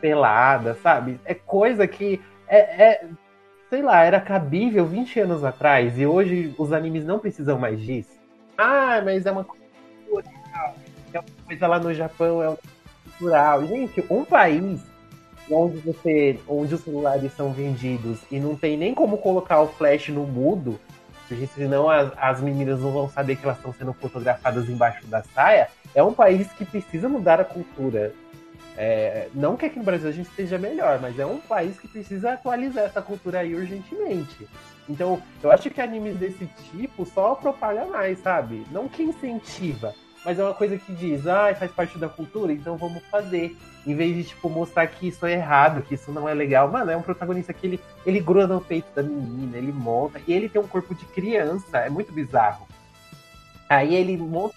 pelada, 0.00 0.74
sabe? 0.82 1.18
É 1.24 1.34
coisa 1.34 1.86
que 1.86 2.20
é, 2.46 2.58
é- 2.58 3.06
sei 3.70 3.82
lá, 3.82 4.02
era 4.02 4.20
cabível 4.20 4.86
20 4.86 5.20
anos 5.20 5.44
atrás 5.44 5.98
e 5.98 6.06
hoje 6.06 6.54
os 6.58 6.72
animes 6.72 7.04
não 7.04 7.18
precisam 7.18 7.58
mais 7.58 7.80
disso. 7.80 8.18
Ah, 8.56 9.00
mas 9.04 9.24
é 9.24 9.30
uma 9.30 9.44
coisa 9.44 9.64
cultural, 10.06 10.74
é 11.12 11.18
uma 11.18 11.28
coisa 11.46 11.66
lá 11.66 11.78
no 11.78 11.94
Japão, 11.94 12.42
é 12.42 12.48
uma 12.48 12.56
coisa 12.56 12.76
cultural. 13.18 13.66
Gente, 13.66 14.04
um 14.10 14.24
país 14.24 14.80
onde 15.50 15.78
você, 15.78 16.38
onde 16.48 16.74
os 16.74 16.80
celulares 16.82 17.32
são 17.32 17.52
vendidos 17.52 18.20
e 18.30 18.38
não 18.38 18.56
tem 18.56 18.76
nem 18.76 18.94
como 18.94 19.18
colocar 19.18 19.60
o 19.60 19.68
flash 19.68 20.08
no 20.08 20.24
mudo, 20.24 20.78
porque 21.26 21.46
senão 21.46 21.88
as, 21.88 22.10
as 22.16 22.40
meninas 22.40 22.80
não 22.80 22.90
vão 22.90 23.08
saber 23.08 23.36
que 23.36 23.44
elas 23.44 23.58
estão 23.58 23.72
sendo 23.72 23.92
fotografadas 23.92 24.68
embaixo 24.68 25.06
da 25.06 25.22
saia, 25.22 25.68
é 25.94 26.02
um 26.02 26.12
país 26.12 26.50
que 26.52 26.64
precisa 26.64 27.08
mudar 27.08 27.40
a 27.40 27.44
cultura. 27.44 28.12
É, 28.76 29.28
não 29.34 29.56
que 29.56 29.66
aqui 29.66 29.78
no 29.78 29.84
Brasil 29.84 30.08
a 30.08 30.12
gente 30.12 30.28
esteja 30.28 30.56
melhor, 30.56 31.00
mas 31.00 31.18
é 31.18 31.26
um 31.26 31.38
país 31.38 31.78
que 31.78 31.88
precisa 31.88 32.34
atualizar 32.34 32.84
essa 32.84 33.02
cultura 33.02 33.40
aí 33.40 33.54
urgentemente. 33.54 34.48
Então, 34.88 35.20
eu 35.42 35.50
acho 35.50 35.68
que 35.68 35.80
animes 35.80 36.16
desse 36.16 36.46
tipo 36.70 37.04
só 37.04 37.34
propaga 37.34 37.84
mais, 37.86 38.20
sabe? 38.20 38.64
Não 38.70 38.88
que 38.88 39.02
incentiva. 39.02 39.94
Mas 40.24 40.38
é 40.38 40.42
uma 40.42 40.54
coisa 40.54 40.76
que 40.76 40.92
diz, 40.92 41.26
ah, 41.26 41.54
faz 41.54 41.70
parte 41.70 41.98
da 41.98 42.08
cultura, 42.08 42.52
então 42.52 42.76
vamos 42.76 43.02
fazer. 43.10 43.56
Em 43.86 43.94
vez 43.94 44.14
de, 44.14 44.24
tipo, 44.24 44.50
mostrar 44.50 44.86
que 44.86 45.08
isso 45.08 45.24
é 45.24 45.32
errado, 45.32 45.82
que 45.82 45.94
isso 45.94 46.12
não 46.12 46.28
é 46.28 46.34
legal. 46.34 46.70
Mano, 46.70 46.90
é 46.90 46.96
um 46.96 47.02
protagonista 47.02 47.52
que 47.52 47.66
ele, 47.66 47.80
ele 48.04 48.20
gruda 48.20 48.46
no 48.46 48.60
peito 48.60 48.88
da 48.94 49.02
menina, 49.02 49.56
ele 49.56 49.72
monta, 49.72 50.20
e 50.26 50.32
ele 50.32 50.48
tem 50.48 50.60
um 50.60 50.66
corpo 50.66 50.94
de 50.94 51.04
criança, 51.06 51.78
é 51.78 51.88
muito 51.88 52.12
bizarro. 52.12 52.68
Aí 53.68 53.94
ele 53.94 54.16
monta 54.16 54.54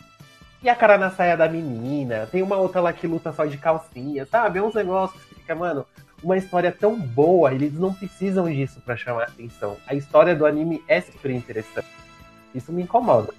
e 0.64 0.70
a 0.70 0.76
cara 0.76 0.96
na 0.96 1.10
saia 1.10 1.36
da 1.36 1.50
menina, 1.50 2.28
tem 2.32 2.44
uma 2.44 2.56
outra 2.56 2.82
lá 2.82 2.94
que 2.94 3.08
luta 3.08 3.34
só 3.34 3.46
de 3.46 3.58
calcinha, 3.58 4.28
sabe? 4.28 4.60
É 4.60 4.62
uns 4.62 4.76
negócios 4.76 5.20
que 5.24 5.36
fica, 5.36 5.56
mano, 5.56 5.88
uma 6.24 6.38
história 6.38 6.72
tão 6.72 7.00
boa, 7.00 7.52
eles 7.52 7.74
não 7.74 7.92
precisam 7.92 8.48
disso 8.52 8.80
para 8.82 8.96
chamar 8.96 9.24
atenção. 9.24 9.78
A 9.88 9.96
história 9.96 10.36
do 10.36 10.46
anime 10.46 10.84
é 10.88 11.02
super 11.02 11.32
interessante. 11.32 11.88
Isso 12.54 12.72
me 12.72 12.84
incomoda. 12.84 13.34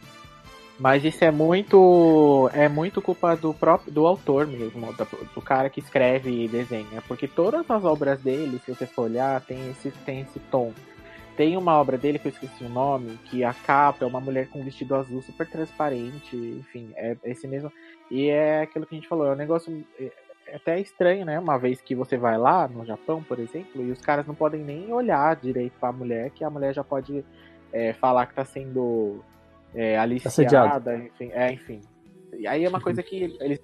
Mas 0.82 1.04
isso 1.04 1.24
é 1.24 1.30
muito 1.30 2.50
é 2.52 2.68
muito 2.68 3.00
culpa 3.00 3.36
do 3.36 3.54
próprio 3.54 3.92
do 3.92 4.04
autor 4.04 4.48
mesmo, 4.48 4.92
do, 4.92 5.06
do 5.32 5.40
cara 5.40 5.70
que 5.70 5.78
escreve 5.78 6.44
e 6.44 6.48
desenha, 6.48 7.00
porque 7.06 7.28
todas 7.28 7.70
as 7.70 7.84
obras 7.84 8.20
dele, 8.20 8.58
se 8.58 8.74
você 8.74 8.84
for 8.84 9.02
olhar, 9.02 9.40
tem 9.42 9.70
esse 9.70 9.92
tem 10.04 10.22
esse 10.22 10.40
tom. 10.50 10.72
Tem 11.36 11.56
uma 11.56 11.78
obra 11.80 11.96
dele 11.96 12.18
que 12.18 12.26
eu 12.26 12.32
esqueci 12.32 12.64
o 12.64 12.68
nome, 12.68 13.16
que 13.26 13.44
a 13.44 13.54
capa 13.54 14.04
é 14.04 14.08
uma 14.08 14.20
mulher 14.20 14.48
com 14.48 14.58
um 14.58 14.64
vestido 14.64 14.96
azul 14.96 15.22
super 15.22 15.48
transparente, 15.48 16.36
enfim, 16.36 16.90
é 16.96 17.16
esse 17.26 17.46
mesmo. 17.46 17.72
E 18.10 18.28
é 18.28 18.62
aquilo 18.62 18.84
que 18.84 18.96
a 18.96 18.98
gente 18.98 19.08
falou, 19.08 19.28
é 19.28 19.34
um 19.34 19.36
negócio 19.36 19.84
é, 20.00 20.10
é 20.48 20.56
até 20.56 20.80
estranho, 20.80 21.24
né? 21.24 21.38
Uma 21.38 21.58
vez 21.58 21.80
que 21.80 21.94
você 21.94 22.16
vai 22.16 22.36
lá 22.36 22.66
no 22.66 22.84
Japão, 22.84 23.22
por 23.22 23.38
exemplo, 23.38 23.80
e 23.86 23.92
os 23.92 24.00
caras 24.00 24.26
não 24.26 24.34
podem 24.34 24.60
nem 24.64 24.92
olhar 24.92 25.36
direito 25.36 25.74
para 25.78 25.90
a 25.90 25.92
mulher, 25.92 26.30
que 26.30 26.42
a 26.42 26.50
mulher 26.50 26.74
já 26.74 26.82
pode 26.82 27.24
é, 27.72 27.92
falar 27.92 28.26
que 28.26 28.34
tá 28.34 28.44
sendo 28.44 29.22
é, 29.74 29.98
aliciada, 29.98 30.96
enfim, 30.96 31.30
é, 31.32 31.52
enfim. 31.52 31.80
E 32.38 32.46
aí 32.46 32.64
é 32.64 32.68
uma 32.68 32.80
coisa 32.80 33.02
que 33.02 33.36
eles 33.40 33.60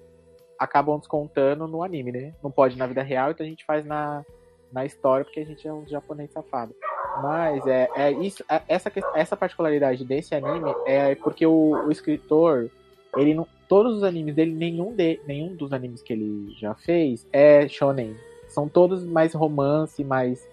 acabam 0.57 0.99
descontando 0.99 1.67
no 1.67 1.83
anime, 1.83 2.11
né? 2.11 2.33
Não 2.43 2.51
pode 2.51 2.77
na 2.77 2.85
vida 2.85 3.01
real, 3.01 3.31
então 3.31 3.45
a 3.45 3.49
gente 3.49 3.65
faz 3.65 3.85
na, 3.85 4.25
na 4.71 4.85
história 4.85 5.23
porque 5.23 5.39
a 5.39 5.45
gente 5.45 5.67
é 5.67 5.73
um 5.73 5.87
japonês 5.87 6.31
safado. 6.31 6.75
Mas 7.21 7.65
é, 7.65 7.89
é 7.95 8.11
isso, 8.11 8.43
é, 8.49 8.61
essa, 8.67 8.91
essa 9.15 9.37
particularidade 9.37 10.05
desse 10.05 10.35
anime 10.35 10.73
é 10.85 11.15
porque 11.15 11.45
o, 11.45 11.87
o 11.87 11.91
escritor, 11.91 12.69
ele 13.15 13.33
não, 13.33 13.47
todos 13.67 13.97
os 13.97 14.03
animes 14.03 14.35
dele, 14.35 14.53
nenhum, 14.53 14.93
de, 14.93 15.19
nenhum 15.25 15.55
dos 15.55 15.73
animes 15.73 16.01
que 16.01 16.13
ele 16.13 16.53
já 16.59 16.75
fez 16.75 17.27
é 17.31 17.67
shonen. 17.67 18.15
São 18.47 18.67
todos 18.67 19.03
mais 19.03 19.33
romance, 19.33 20.03
mais 20.03 20.47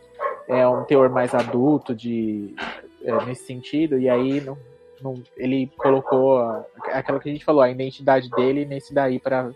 é 0.49 0.67
um 0.67 0.85
teor 0.85 1.09
mais 1.11 1.35
adulto 1.35 1.95
de 1.95 2.55
é, 3.03 3.25
nesse 3.25 3.45
sentido. 3.45 3.99
E 3.99 4.09
aí 4.09 4.41
não, 4.41 4.57
não, 5.03 5.15
ele 5.37 5.71
colocou 5.77 6.39
aquela 6.93 7.19
que 7.19 7.29
a 7.29 7.33
gente 7.33 7.45
falou, 7.45 7.63
a 7.63 7.71
identidade 7.71 8.31
dele 8.31 8.65
nesse 8.65 8.93
daí 8.93 9.19
para 9.19 9.51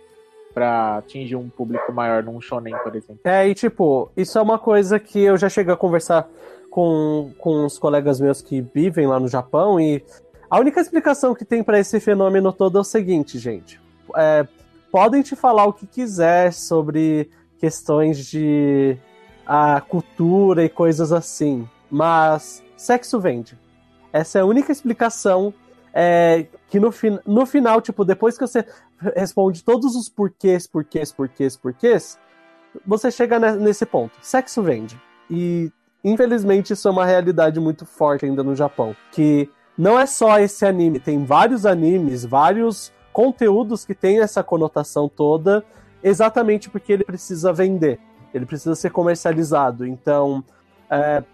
para 0.53 0.99
atingir 0.99 1.37
um 1.37 1.49
público 1.49 1.93
maior 1.93 2.25
num 2.25 2.41
shonen, 2.41 2.75
por 2.83 2.97
exemplo. 2.97 3.21
É, 3.23 3.49
e 3.49 3.55
tipo, 3.55 4.11
isso 4.17 4.37
é 4.37 4.43
uma 4.43 4.59
coisa 4.59 4.99
que 4.99 5.21
eu 5.21 5.37
já 5.37 5.49
cheguei 5.49 5.73
a 5.73 5.77
conversar 5.77 6.29
com, 6.69 7.33
com 7.39 7.65
os 7.65 7.79
colegas 7.79 8.21
meus 8.21 8.43
que 8.43 8.61
vivem 8.61 9.07
lá 9.07 9.21
no 9.21 9.29
Japão 9.29 9.81
e 9.81 10.03
a 10.51 10.59
única 10.59 10.81
explicação 10.81 11.35
que 11.37 11.45
tem 11.45 11.63
para 11.63 11.79
esse 11.79 12.01
fenômeno 12.01 12.53
todo 12.53 12.79
é 12.79 12.81
o 12.81 12.85
seguinte, 12.85 13.39
gente. 13.39 13.81
É, 14.17 14.45
podem 14.91 15.23
te 15.23 15.37
falar 15.37 15.67
o 15.67 15.73
que 15.73 15.87
quiser 15.87 16.53
sobre 16.53 17.31
questões 17.59 18.27
de 18.27 18.97
a 19.47 19.81
cultura 19.81 20.65
e 20.65 20.69
coisas 20.69 21.13
assim, 21.13 21.69
mas 21.91 22.63
sexo 22.77 23.21
vende. 23.21 23.57
Essa 24.13 24.39
é 24.39 24.43
a 24.43 24.47
única 24.47 24.73
explicação 24.73 25.53
é, 25.93 26.47
que 26.69 26.79
no, 26.79 26.93
no 27.27 27.47
final, 27.47 27.81
tipo, 27.81 28.05
depois 28.05 28.37
que 28.37 28.47
você 28.47 28.65
responde 29.15 29.65
todos 29.65 29.97
os 29.97 30.09
porquês, 30.09 30.67
porquês, 30.67 31.13
porquês, 31.13 31.57
porquês, 31.57 32.19
você 32.87 33.11
chega 33.11 33.39
nesse 33.57 33.85
ponto. 33.85 34.13
Sexo 34.23 34.63
vende. 34.63 35.01
E 35.29 35.73
infelizmente 36.03 36.73
isso 36.73 36.89
é 36.89 36.91
uma 36.91 37.05
realidade 37.05 37.59
muito 37.61 37.85
forte 37.85 38.25
ainda 38.25 38.43
no 38.43 38.55
Japão. 38.55 38.95
Que 39.13 39.49
não 39.77 39.99
é 39.99 40.07
só 40.07 40.39
esse 40.39 40.65
anime, 40.65 41.01
tem 41.01 41.25
vários 41.25 41.67
animes, 41.67 42.25
vários 42.25 42.93
conteúdos 43.13 43.85
que 43.85 43.95
têm 43.95 44.21
essa 44.21 44.43
conotação 44.43 45.09
toda, 45.09 45.65
exatamente 46.03 46.71
porque 46.71 46.93
ele 46.93 47.05
precisa 47.05 47.53
vender, 47.53 47.99
ele 48.33 48.47
precisa 48.47 48.75
ser 48.75 48.91
comercializado. 48.91 49.87
Então, 49.87 50.45
é, 50.89 51.25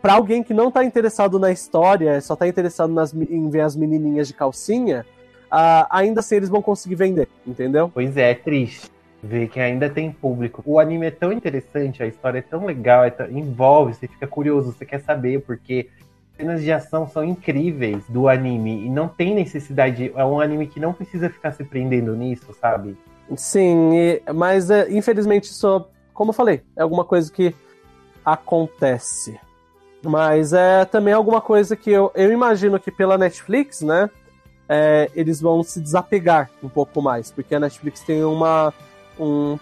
para 0.00 0.14
alguém 0.14 0.42
que 0.42 0.54
não 0.54 0.70
tá 0.70 0.84
interessado 0.84 1.38
na 1.38 1.50
história, 1.50 2.20
só 2.20 2.36
tá 2.36 2.46
interessado 2.46 2.92
nas, 2.92 3.12
em 3.12 3.48
ver 3.50 3.62
as 3.62 3.74
menininhas 3.74 4.28
de 4.28 4.34
calcinha, 4.34 5.04
uh, 5.46 5.86
ainda 5.90 6.20
assim 6.20 6.36
eles 6.36 6.48
vão 6.48 6.62
conseguir 6.62 6.94
vender, 6.94 7.28
entendeu? 7.46 7.90
Pois 7.92 8.16
é, 8.16 8.30
é 8.30 8.34
triste 8.34 8.90
ver 9.22 9.48
que 9.48 9.58
ainda 9.58 9.90
tem 9.90 10.12
público. 10.12 10.62
O 10.64 10.78
anime 10.78 11.06
é 11.06 11.10
tão 11.10 11.32
interessante, 11.32 12.02
a 12.02 12.06
história 12.06 12.38
é 12.38 12.42
tão 12.42 12.64
legal, 12.64 13.04
é 13.04 13.10
tão, 13.10 13.28
envolve, 13.30 13.94
você 13.94 14.06
fica 14.06 14.26
curioso, 14.26 14.72
você 14.72 14.86
quer 14.86 15.00
saber, 15.00 15.42
porque 15.42 15.88
cenas 16.36 16.62
de 16.62 16.70
ação 16.70 17.08
são 17.08 17.24
incríveis 17.24 18.04
do 18.08 18.28
anime 18.28 18.86
e 18.86 18.88
não 18.88 19.08
tem 19.08 19.34
necessidade, 19.34 20.12
é 20.14 20.24
um 20.24 20.40
anime 20.40 20.68
que 20.68 20.78
não 20.78 20.92
precisa 20.92 21.28
ficar 21.28 21.52
se 21.52 21.64
prendendo 21.64 22.14
nisso, 22.14 22.54
sabe? 22.60 22.96
Sim, 23.36 23.90
e, 23.94 24.22
mas 24.32 24.70
é, 24.70 24.88
infelizmente 24.90 25.50
isso, 25.50 25.86
como 26.14 26.30
eu 26.30 26.34
falei, 26.34 26.62
é 26.76 26.82
alguma 26.82 27.04
coisa 27.04 27.30
que 27.30 27.52
acontece. 28.24 29.38
Mas 30.02 30.52
é 30.52 30.84
também 30.84 31.12
alguma 31.12 31.40
coisa 31.40 31.74
que 31.76 31.90
eu, 31.90 32.10
eu 32.14 32.32
imagino 32.32 32.78
que 32.78 32.90
pela 32.90 33.18
Netflix, 33.18 33.80
né? 33.80 34.08
É, 34.68 35.10
eles 35.14 35.40
vão 35.40 35.62
se 35.62 35.80
desapegar 35.80 36.50
um 36.62 36.68
pouco 36.68 37.00
mais, 37.00 37.30
porque 37.30 37.54
a 37.54 37.60
Netflix 37.60 38.00
tem 38.00 38.22
uma. 38.22 38.72
Um, 39.18 39.58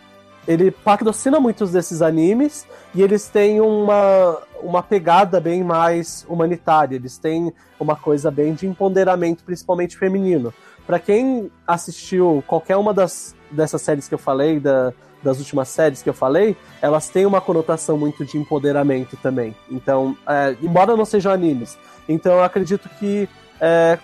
ele 0.47 0.71
patrocina 0.71 1.41
muitos 1.41 1.73
desses 1.73 2.03
animes 2.03 2.67
e 2.95 3.03
eles 3.03 3.29
têm 3.29 3.61
uma, 3.61 4.39
uma 4.63 4.83
pegada 4.83 5.41
bem 5.41 5.65
mais 5.65 6.25
humanitária, 6.29 6.97
eles 6.97 7.19
têm 7.19 7.53
uma 7.81 7.97
coisa 7.97 8.31
bem 8.31 8.55
de 8.55 8.67
empoderamento, 8.67 9.43
principalmente 9.43 9.97
feminino. 9.97 10.55
Para 10.87 11.01
quem 11.01 11.51
assistiu 11.67 12.45
qualquer 12.47 12.77
uma 12.77 12.95
das, 12.95 13.35
dessas 13.51 13.83
séries 13.83 14.07
que 14.07 14.15
eu 14.15 14.19
falei, 14.19 14.61
da, 14.61 14.93
das 15.27 15.39
últimas 15.39 15.69
séries 15.69 16.03
que 16.03 16.09
eu 16.09 16.15
falei, 16.15 16.57
elas 16.81 17.09
têm 17.09 17.27
uma 17.27 17.41
conotação 17.41 17.99
muito 17.99 18.25
de 18.25 18.39
empoderamento 18.39 19.17
também. 19.17 19.55
Então, 19.71 20.17
é, 20.27 20.57
embora 20.63 20.97
não 20.97 21.05
sejam 21.05 21.33
animes. 21.33 21.77
Então, 22.09 22.35
eu 22.35 22.45
acredito 22.45 22.89
que 22.99 23.29
é, 23.61 23.99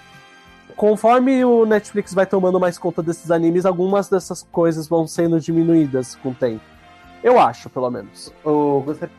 conforme 0.77 1.45
o 1.45 1.64
Netflix 1.64 2.12
vai 2.12 2.27
tomando 2.27 2.59
mais 2.59 2.77
conta 2.77 3.03
desses 3.03 3.31
animes, 3.31 3.64
algumas 3.64 4.09
dessas 4.09 4.43
coisas 4.51 4.87
vão 4.87 5.07
sendo 5.07 5.41
diminuídas 5.41 6.16
com 6.16 6.31
o 6.31 6.35
tempo. 6.35 6.64
Eu 7.23 7.39
acho, 7.39 7.70
pelo 7.70 7.91
menos. 7.91 8.33
Eu 8.45 8.83
gostaria 8.85 9.14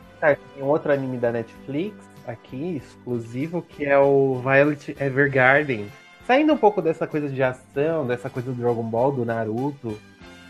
de 0.56 0.62
um 0.62 0.66
outro 0.66 0.92
anime 0.92 1.16
da 1.16 1.32
Netflix 1.32 1.96
aqui, 2.26 2.76
exclusivo, 2.76 3.62
que 3.62 3.84
é 3.84 3.98
o 3.98 4.40
Violet 4.42 4.96
Evergarden. 5.00 5.90
Saindo 6.26 6.54
um 6.54 6.56
pouco 6.56 6.80
dessa 6.80 7.06
coisa 7.06 7.28
de 7.28 7.42
ação, 7.42 8.06
dessa 8.06 8.30
coisa 8.30 8.50
do 8.50 8.56
Dragon 8.56 8.82
Ball, 8.82 9.12
do 9.12 9.24
Naruto, 9.24 9.98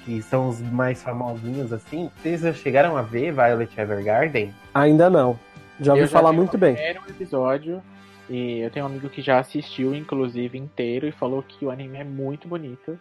que 0.04 0.20
são 0.22 0.48
os 0.48 0.60
mais 0.60 1.02
famosinhos 1.02 1.72
assim. 1.72 2.10
Vocês 2.16 2.42
já 2.42 2.52
chegaram 2.52 2.96
a 2.96 3.02
ver 3.02 3.32
Violet 3.32 3.80
Evergarden? 3.80 4.54
Ainda 4.74 5.08
não. 5.08 5.38
Já 5.80 5.94
ouvi 5.94 6.06
falar 6.06 6.32
muito 6.32 6.56
bem. 6.58 6.76
Era 6.76 7.00
um 7.00 7.06
episódio 7.06 7.82
e 8.28 8.60
eu 8.60 8.70
tenho 8.70 8.84
um 8.84 8.88
amigo 8.88 9.08
que 9.08 9.22
já 9.22 9.38
assistiu, 9.38 9.94
inclusive, 9.94 10.56
inteiro 10.58 11.06
e 11.06 11.12
falou 11.12 11.42
que 11.42 11.64
o 11.64 11.70
anime 11.70 11.98
é 11.98 12.04
muito 12.04 12.46
bonito. 12.46 12.98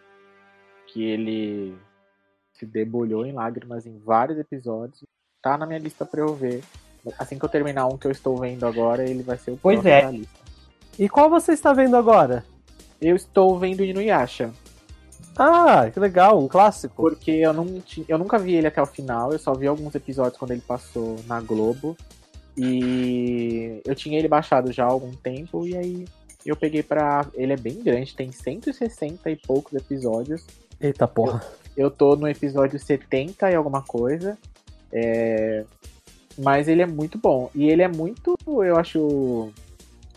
Que 0.87 1.03
ele 1.03 1.75
se 2.53 2.65
debulhou 2.65 3.25
em 3.25 3.33
lágrimas 3.33 3.85
em 3.85 3.99
vários 3.99 4.39
episódios. 4.39 5.03
Tá 5.41 5.57
na 5.57 5.65
minha 5.65 5.79
lista 5.79 6.05
pra 6.05 6.21
eu 6.21 6.33
ver. 6.33 6.63
Assim 7.19 7.37
que 7.37 7.43
eu 7.43 7.49
terminar 7.49 7.87
um 7.87 7.97
que 7.97 8.07
eu 8.07 8.11
estou 8.11 8.37
vendo 8.37 8.65
agora, 8.65 9.03
ele 9.03 9.23
vai 9.23 9.37
ser 9.37 9.51
o 9.51 9.57
pois 9.57 9.85
é. 9.85 10.03
da 10.03 10.11
lista. 10.11 10.39
E 10.97 11.09
qual 11.09 11.29
você 11.29 11.51
está 11.51 11.73
vendo 11.73 11.97
agora? 11.97 12.45
Eu 13.01 13.15
estou 13.15 13.59
vendo 13.59 13.83
Inuyasha. 13.83 14.53
Ah, 15.37 15.89
que 15.91 15.99
legal, 15.99 16.41
um 16.41 16.47
clássico. 16.47 16.95
Porque 16.95 17.31
eu, 17.31 17.53
não 17.53 17.81
eu 18.07 18.17
nunca 18.17 18.37
vi 18.37 18.55
ele 18.55 18.67
até 18.67 18.81
o 18.81 18.85
final, 18.85 19.31
eu 19.31 19.39
só 19.39 19.53
vi 19.53 19.67
alguns 19.67 19.95
episódios 19.95 20.37
quando 20.37 20.51
ele 20.51 20.61
passou 20.61 21.17
na 21.27 21.41
Globo. 21.41 21.97
E 22.55 23.81
eu 23.85 23.95
tinha 23.95 24.17
ele 24.19 24.27
baixado 24.27 24.71
já 24.71 24.83
há 24.83 24.87
algum 24.87 25.11
tempo, 25.11 25.65
e 25.65 25.75
aí 25.75 26.05
eu 26.45 26.55
peguei 26.55 26.83
pra. 26.83 27.25
Ele 27.33 27.53
é 27.53 27.57
bem 27.57 27.81
grande, 27.81 28.15
tem 28.15 28.31
160 28.31 29.29
e 29.31 29.35
poucos 29.35 29.73
episódios. 29.73 30.45
Eita 30.79 31.07
porra. 31.07 31.41
Eu, 31.75 31.85
eu 31.85 31.91
tô 31.91 32.15
no 32.15 32.27
episódio 32.27 32.77
70 32.77 33.49
e 33.49 33.55
alguma 33.55 33.81
coisa. 33.81 34.37
É... 34.91 35.65
Mas 36.37 36.67
ele 36.67 36.81
é 36.81 36.87
muito 36.87 37.17
bom. 37.17 37.49
E 37.55 37.69
ele 37.69 37.81
é 37.81 37.87
muito, 37.87 38.35
eu 38.47 38.77
acho. 38.77 39.51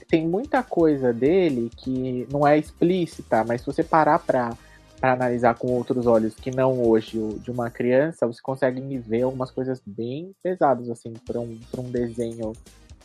Tem 0.08 0.26
muita 0.26 0.62
coisa 0.62 1.12
dele 1.12 1.70
que 1.76 2.28
não 2.30 2.46
é 2.46 2.56
explícita, 2.56 3.44
mas 3.44 3.60
se 3.60 3.66
você 3.66 3.82
parar 3.82 4.20
pra 4.20 4.56
para 5.00 5.12
analisar 5.12 5.54
com 5.54 5.68
outros 5.68 6.06
olhos 6.06 6.34
que 6.34 6.50
não 6.50 6.82
hoje 6.82 7.18
o 7.18 7.38
de 7.38 7.50
uma 7.50 7.70
criança, 7.70 8.26
você 8.26 8.40
consegue 8.42 8.80
ver 8.98 9.22
algumas 9.22 9.50
coisas 9.50 9.80
bem 9.84 10.32
pesadas 10.42 10.88
assim 10.90 11.12
para 11.26 11.40
um, 11.40 11.58
pra 11.70 11.80
um 11.80 11.90
desenho 11.90 12.52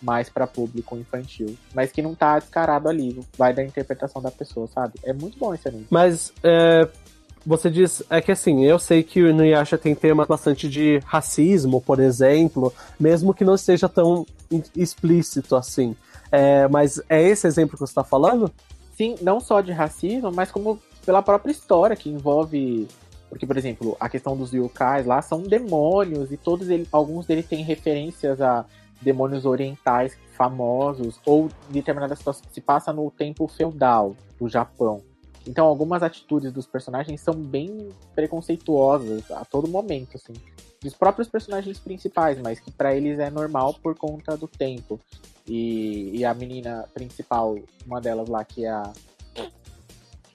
mais 0.02 0.30
pra 0.30 0.48
público 0.48 0.98
infantil. 0.98 1.56
Mas 1.74 1.92
que 1.92 2.02
não 2.02 2.16
tá 2.16 2.40
descarado 2.40 2.90
ali. 2.90 3.20
Vai 3.38 3.54
da 3.54 3.64
interpretação 3.64 4.22
da 4.22 4.32
pessoa, 4.32 4.68
sabe? 4.68 4.94
É 5.04 5.14
muito 5.14 5.38
bom 5.38 5.54
esse 5.54 5.68
anime. 5.68 5.86
Mas 5.90 6.34
é, 6.44 6.88
você 7.46 7.70
diz. 7.70 8.04
É 8.10 8.22
que 8.22 8.32
assim, 8.32 8.66
eu 8.66 8.80
sei 8.80 9.04
que 9.04 9.22
o 9.22 9.30
Inuyasha 9.30 9.78
tem 9.78 9.94
tema 9.94 10.26
bastante 10.26 10.68
de 10.68 11.00
racismo, 11.06 11.82
por 11.82 12.00
exemplo, 12.00 12.74
mesmo 13.00 13.34
que 13.34 13.46
não 13.46 13.58
seja 13.58 13.88
tão 13.88 14.26
explícito 14.76 15.56
assim. 15.56 15.96
É, 16.32 16.68
mas 16.68 17.02
é 17.10 17.22
esse 17.22 17.46
exemplo 17.46 17.76
que 17.76 17.82
você 17.82 17.94
tá 17.94 18.04
falando? 18.04 18.52
Sim, 18.96 19.16
não 19.22 19.40
só 19.40 19.62
de 19.62 19.72
racismo, 19.72 20.32
mas 20.32 20.52
como 20.52 20.80
pela 21.06 21.22
própria 21.22 21.52
história 21.52 21.96
que 21.96 22.10
envolve. 22.10 22.88
Porque, 23.30 23.48
por 23.48 23.58
exemplo, 23.58 23.96
a 24.00 24.10
questão 24.10 24.36
dos 24.36 24.52
yokais 24.52 25.06
lá 25.06 25.22
são 25.22 25.42
demônios 25.42 26.32
e 26.32 26.38
todos 26.38 26.70
eles, 26.70 26.88
alguns 26.92 27.26
deles 27.26 27.48
têm 27.48 27.64
referências 27.64 28.42
a 28.42 28.66
demônios 29.02 29.46
orientais 29.46 30.18
famosos 30.34 31.20
ou 31.26 31.50
determinadas 31.70 32.20
situações 32.20 32.46
que 32.46 32.54
se 32.54 32.62
passa 32.62 32.92
no 32.92 33.10
tempo 33.10 33.48
feudal 33.48 34.16
do 34.40 34.50
Japão. 34.50 35.02
Então, 35.48 35.66
algumas 35.66 36.04
atitudes 36.04 36.52
dos 36.52 36.68
personagens 36.68 37.20
são 37.20 37.34
bem 37.34 37.90
preconceituosas 38.14 39.30
a 39.32 39.44
todo 39.44 39.68
momento, 39.68 40.16
assim. 40.16 40.34
Dos 40.82 40.94
próprios 40.94 41.28
personagens 41.28 41.80
principais, 41.80 42.40
mas 42.40 42.60
que 42.60 42.72
pra 42.72 42.96
eles 42.96 43.20
é 43.20 43.30
normal 43.30 43.74
por 43.82 43.96
conta 43.96 44.38
do 44.38 44.48
tempo. 44.48 45.00
E, 45.48 46.18
e 46.18 46.26
a 46.26 46.34
menina 46.34 46.88
principal, 46.94 47.58
uma 47.86 48.00
delas 48.00 48.30
lá, 48.30 48.44
que 48.44 48.66
é 48.66 48.70
a. 48.70 48.92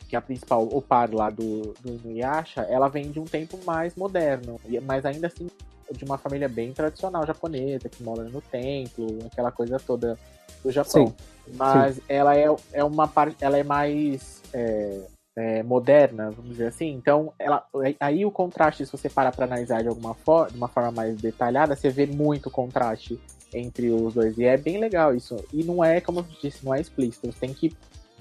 Que 0.08 0.16
é 0.16 0.18
a 0.18 0.22
principal, 0.22 0.62
o 0.64 0.80
par 0.80 1.12
lá 1.12 1.30
do, 1.30 1.74
do 1.80 1.94
Inuyasha, 1.94 2.62
ela 2.62 2.88
vem 2.88 3.10
de 3.10 3.18
um 3.18 3.24
tempo 3.24 3.58
mais 3.64 3.94
moderno. 3.94 4.60
Mas 4.82 5.04
ainda 5.04 5.26
assim, 5.26 5.48
de 5.90 6.04
uma 6.04 6.18
família 6.18 6.48
bem 6.48 6.72
tradicional 6.72 7.26
japonesa, 7.26 7.88
que 7.88 8.02
mora 8.02 8.24
no 8.24 8.40
templo, 8.40 9.18
aquela 9.26 9.50
coisa 9.50 9.78
toda 9.78 10.18
do 10.62 10.70
Japão. 10.70 11.08
Sim. 11.08 11.14
Mas 11.54 12.00
ela 12.08 12.36
é, 12.36 12.46
é 12.72 12.84
uma 12.84 13.08
parte. 13.08 13.36
Ela 13.40 13.58
é 13.58 13.64
mais. 13.64 14.42
é, 14.52 15.00
é, 15.36 15.62
moderna, 15.62 16.30
vamos 16.30 16.52
dizer 16.52 16.68
assim. 16.68 16.88
Então, 16.92 17.32
ela, 17.38 17.62
aí 18.00 18.24
o 18.24 18.30
contraste, 18.30 18.86
se 18.86 18.92
você 18.92 19.08
parar 19.08 19.32
para 19.32 19.44
analisar 19.44 19.82
de 19.82 19.88
alguma 19.88 20.14
forma, 20.14 20.50
de 20.50 20.56
uma 20.56 20.68
forma 20.68 20.90
mais 20.90 21.16
detalhada, 21.16 21.76
você 21.76 21.90
vê 21.90 22.06
muito 22.06 22.50
contraste 22.50 23.20
entre 23.52 23.90
os 23.90 24.14
dois. 24.14 24.38
E 24.38 24.44
é 24.44 24.56
bem 24.56 24.78
legal 24.78 25.14
isso. 25.14 25.36
E 25.52 25.62
não 25.62 25.84
é, 25.84 26.00
como 26.00 26.20
eu 26.20 26.26
disse, 26.42 26.64
não 26.64 26.74
é 26.74 26.80
explícito. 26.80 27.30
Você 27.30 27.38
tem 27.38 27.52
que, 27.52 27.76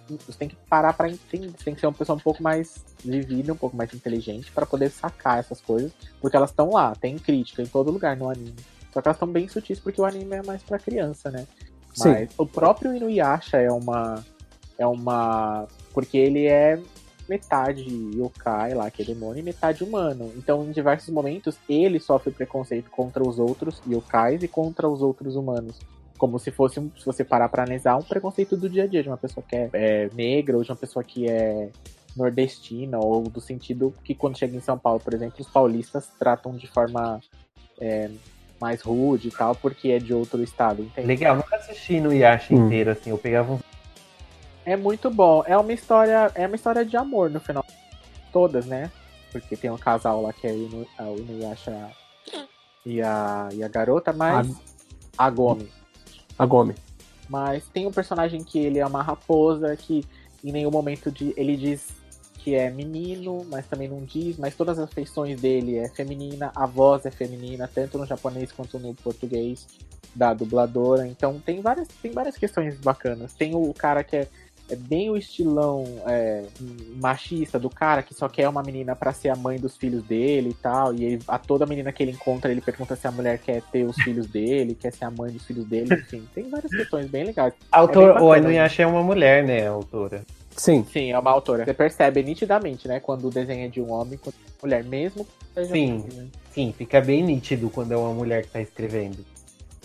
você 0.07 0.37
tem 0.37 0.49
que 0.49 0.55
parar 0.69 0.93
para 0.93 1.09
entender. 1.09 1.51
Você 1.57 1.65
tem 1.65 1.73
que 1.73 1.79
ser 1.79 1.87
uma 1.87 1.93
pessoa 1.93 2.15
um 2.15 2.21
pouco 2.21 2.41
mais 2.41 2.83
vivida, 3.03 3.53
um 3.53 3.57
pouco 3.57 3.75
mais 3.75 3.93
inteligente 3.93 4.51
para 4.51 4.65
poder 4.65 4.89
sacar 4.89 5.39
essas 5.39 5.61
coisas. 5.61 5.91
Porque 6.21 6.35
elas 6.35 6.49
estão 6.49 6.71
lá, 6.71 6.93
tem 6.95 7.17
crítica 7.17 7.61
em 7.61 7.67
todo 7.67 7.91
lugar 7.91 8.15
no 8.15 8.29
anime. 8.29 8.55
Só 8.93 9.01
que 9.01 9.07
elas 9.07 9.17
estão 9.17 9.27
bem 9.27 9.47
sutis 9.47 9.79
porque 9.79 9.99
o 9.99 10.05
anime 10.05 10.35
é 10.35 10.43
mais 10.43 10.63
para 10.63 10.79
criança, 10.79 11.29
né? 11.29 11.47
Sim. 11.93 12.09
Mas 12.09 12.29
o 12.37 12.45
próprio 12.45 12.95
Inuyasha 12.95 13.57
é 13.57 13.71
uma. 13.71 14.23
É 14.77 14.85
uma. 14.85 15.67
Porque 15.93 16.17
ele 16.17 16.45
é 16.45 16.81
metade 17.27 17.83
yokai 18.15 18.73
lá, 18.73 18.89
que 18.91 19.01
é 19.01 19.05
demônio, 19.05 19.39
e 19.39 19.43
metade 19.43 19.83
humano. 19.83 20.31
Então, 20.35 20.63
em 20.63 20.71
diversos 20.71 21.09
momentos, 21.09 21.57
ele 21.67 21.99
sofre 21.99 22.31
preconceito 22.31 22.89
contra 22.91 23.27
os 23.27 23.39
outros 23.39 23.81
yokais 23.87 24.43
e 24.43 24.47
contra 24.47 24.87
os 24.87 25.01
outros 25.01 25.35
humanos. 25.35 25.79
Como 26.17 26.39
se 26.39 26.49
fosse, 26.51 26.79
um, 26.79 26.89
se 26.97 27.05
você 27.05 27.23
parar 27.23 27.49
pra 27.49 27.63
analisar, 27.63 27.97
um 27.97 28.01
preconceito 28.03 28.55
do 28.55 28.69
dia 28.69 28.83
a 28.83 28.87
dia, 28.87 29.03
de 29.03 29.09
uma 29.09 29.17
pessoa 29.17 29.43
que 29.47 29.55
é, 29.55 29.69
é 29.73 30.09
negra 30.13 30.55
ou 30.57 30.63
de 30.63 30.71
uma 30.71 30.77
pessoa 30.77 31.03
que 31.03 31.27
é 31.29 31.69
nordestina, 32.15 32.97
ou 32.97 33.23
do 33.23 33.41
sentido 33.41 33.93
que 34.03 34.15
quando 34.15 34.37
chega 34.37 34.55
em 34.55 34.61
São 34.61 34.77
Paulo, 34.77 34.99
por 35.01 35.13
exemplo, 35.13 35.35
os 35.39 35.47
paulistas 35.49 36.07
tratam 36.17 36.55
de 36.55 36.67
forma 36.67 37.19
é, 37.79 38.09
mais 38.61 38.81
rude 38.81 39.27
e 39.27 39.31
tal, 39.31 39.53
porque 39.55 39.89
é 39.91 39.99
de 39.99 40.13
outro 40.13 40.41
estado, 40.41 40.81
entende? 40.81 41.05
Legal, 41.07 41.35
nunca 41.35 41.57
assisti 41.57 41.99
no 41.99 42.13
Yasha 42.13 42.53
Hum. 42.55 42.65
inteiro, 42.65 42.91
assim. 42.91 43.09
Eu 43.09 43.17
pegava 43.17 43.53
um. 43.53 43.59
É 44.65 44.77
muito 44.77 45.11
bom. 45.11 45.43
É 45.45 45.57
uma 45.57 45.73
história, 45.73 46.31
é 46.33 46.47
uma 46.47 46.55
história 46.55 46.85
de 46.85 46.95
amor 46.95 47.29
no 47.29 47.39
final. 47.41 47.65
Todas, 48.31 48.65
né? 48.65 48.89
Porque 49.33 49.57
tem 49.57 49.69
um 49.69 49.77
casal 49.77 50.21
lá 50.21 50.31
que 50.31 50.47
é 50.47 50.51
o 50.53 50.87
a- 50.97 51.03
Inuyasha 51.11 51.91
e 52.85 53.01
a, 53.01 53.49
e 53.51 53.61
a 53.61 53.67
garota, 53.67 54.13
mas 54.13 54.47
a 55.17 55.29
Gomi. 55.29 55.69
A 56.37 56.45
Gomi. 56.45 56.75
Mas 57.29 57.63
tem 57.73 57.87
um 57.87 57.91
personagem 57.91 58.43
que 58.43 58.59
ele 58.59 58.79
é 58.79 58.85
uma 58.85 59.01
raposa 59.01 59.75
que 59.75 60.05
em 60.43 60.51
nenhum 60.51 60.71
momento 60.71 61.11
de, 61.11 61.33
ele 61.35 61.57
diz 61.57 61.87
que 62.37 62.53
é 62.53 62.69
menino, 62.69 63.43
mas 63.49 63.65
também 63.65 63.87
não 63.87 64.03
diz, 64.03 64.37
mas 64.37 64.55
todas 64.55 64.77
as 64.77 64.93
feições 64.93 65.41
dele 65.41 65.77
é 65.77 65.89
feminina, 65.89 66.51
a 66.55 66.67
voz 66.67 67.03
é 67.05 67.09
feminina, 67.09 67.67
tanto 67.67 67.97
no 67.97 68.05
japonês 68.05 68.51
quanto 68.51 68.77
no 68.77 68.93
português 68.93 69.65
da 70.13 70.31
dubladora. 70.31 71.07
Então 71.07 71.41
tem 71.43 71.59
várias, 71.61 71.87
tem 72.01 72.11
várias 72.11 72.37
questões 72.37 72.79
bacanas. 72.79 73.33
Tem 73.33 73.55
o 73.55 73.73
cara 73.73 74.03
que 74.03 74.15
é, 74.15 74.27
é 74.69 74.75
bem 74.75 75.09
o 75.09 75.17
estilão 75.17 75.83
é, 76.07 76.43
machista 76.95 77.59
do 77.59 77.69
cara 77.69 78.01
que 78.01 78.13
só 78.13 78.27
quer 78.27 78.49
uma 78.49 78.63
menina 78.63 78.95
pra 78.95 79.13
ser 79.13 79.29
a 79.29 79.35
mãe 79.35 79.59
dos 79.59 79.77
filhos 79.77 80.03
dele 80.03 80.49
e 80.49 80.53
tal. 80.55 80.93
E 80.93 81.03
ele- 81.03 81.21
a 81.27 81.37
toda 81.37 81.65
menina 81.65 81.91
que 81.91 82.01
ele 82.01 82.11
encontra, 82.11 82.51
ele 82.51 82.61
pergunta 82.61 82.95
se 82.95 83.07
a 83.07 83.11
mulher 83.11 83.37
quer 83.39 83.61
ter 83.71 83.83
os 83.83 83.95
filhos 83.97 84.27
dele, 84.27 84.73
quer 84.75 84.91
ser 84.91 85.05
a 85.05 85.11
mãe 85.11 85.31
dos 85.31 85.45
filhos 85.45 85.65
dele, 85.65 85.87
enfim. 85.93 86.27
Tem 86.33 86.49
várias 86.49 86.71
questões 86.71 87.07
bem 87.07 87.25
legais. 87.25 87.53
A 87.71 87.79
autor, 87.79 88.03
É 88.03 88.05
bem 88.05 88.11
o 88.11 88.13
bacana, 88.29 88.37
Inuyasha 88.39 88.83
é 88.83 88.87
uma 88.87 89.03
mulher, 89.03 89.43
né, 89.43 89.67
a 89.67 89.71
autora. 89.71 90.23
Sim. 90.55 90.85
Sim, 90.91 91.11
é 91.11 91.19
uma 91.19 91.31
autora. 91.31 91.65
Você 91.65 91.73
percebe 91.73 92.23
nitidamente, 92.23 92.87
né? 92.87 92.99
Quando 93.01 93.27
o 93.27 93.29
desenho 93.29 93.65
é 93.65 93.67
de 93.67 93.81
um 93.81 93.91
homem, 93.91 94.17
quando 94.17 94.35
é 94.35 94.51
mulher, 94.63 94.83
mesmo 94.85 95.25
que 95.25 95.31
seja 95.53 95.73
Sim. 95.73 95.93
mulher, 95.99 96.13
né? 96.13 96.27
Sim, 96.51 96.73
fica 96.77 97.01
bem 97.01 97.21
nítido 97.23 97.69
quando 97.69 97.91
é 97.91 97.97
uma 97.97 98.13
mulher 98.13 98.43
que 98.43 98.49
tá 98.51 98.61
escrevendo. 98.61 99.17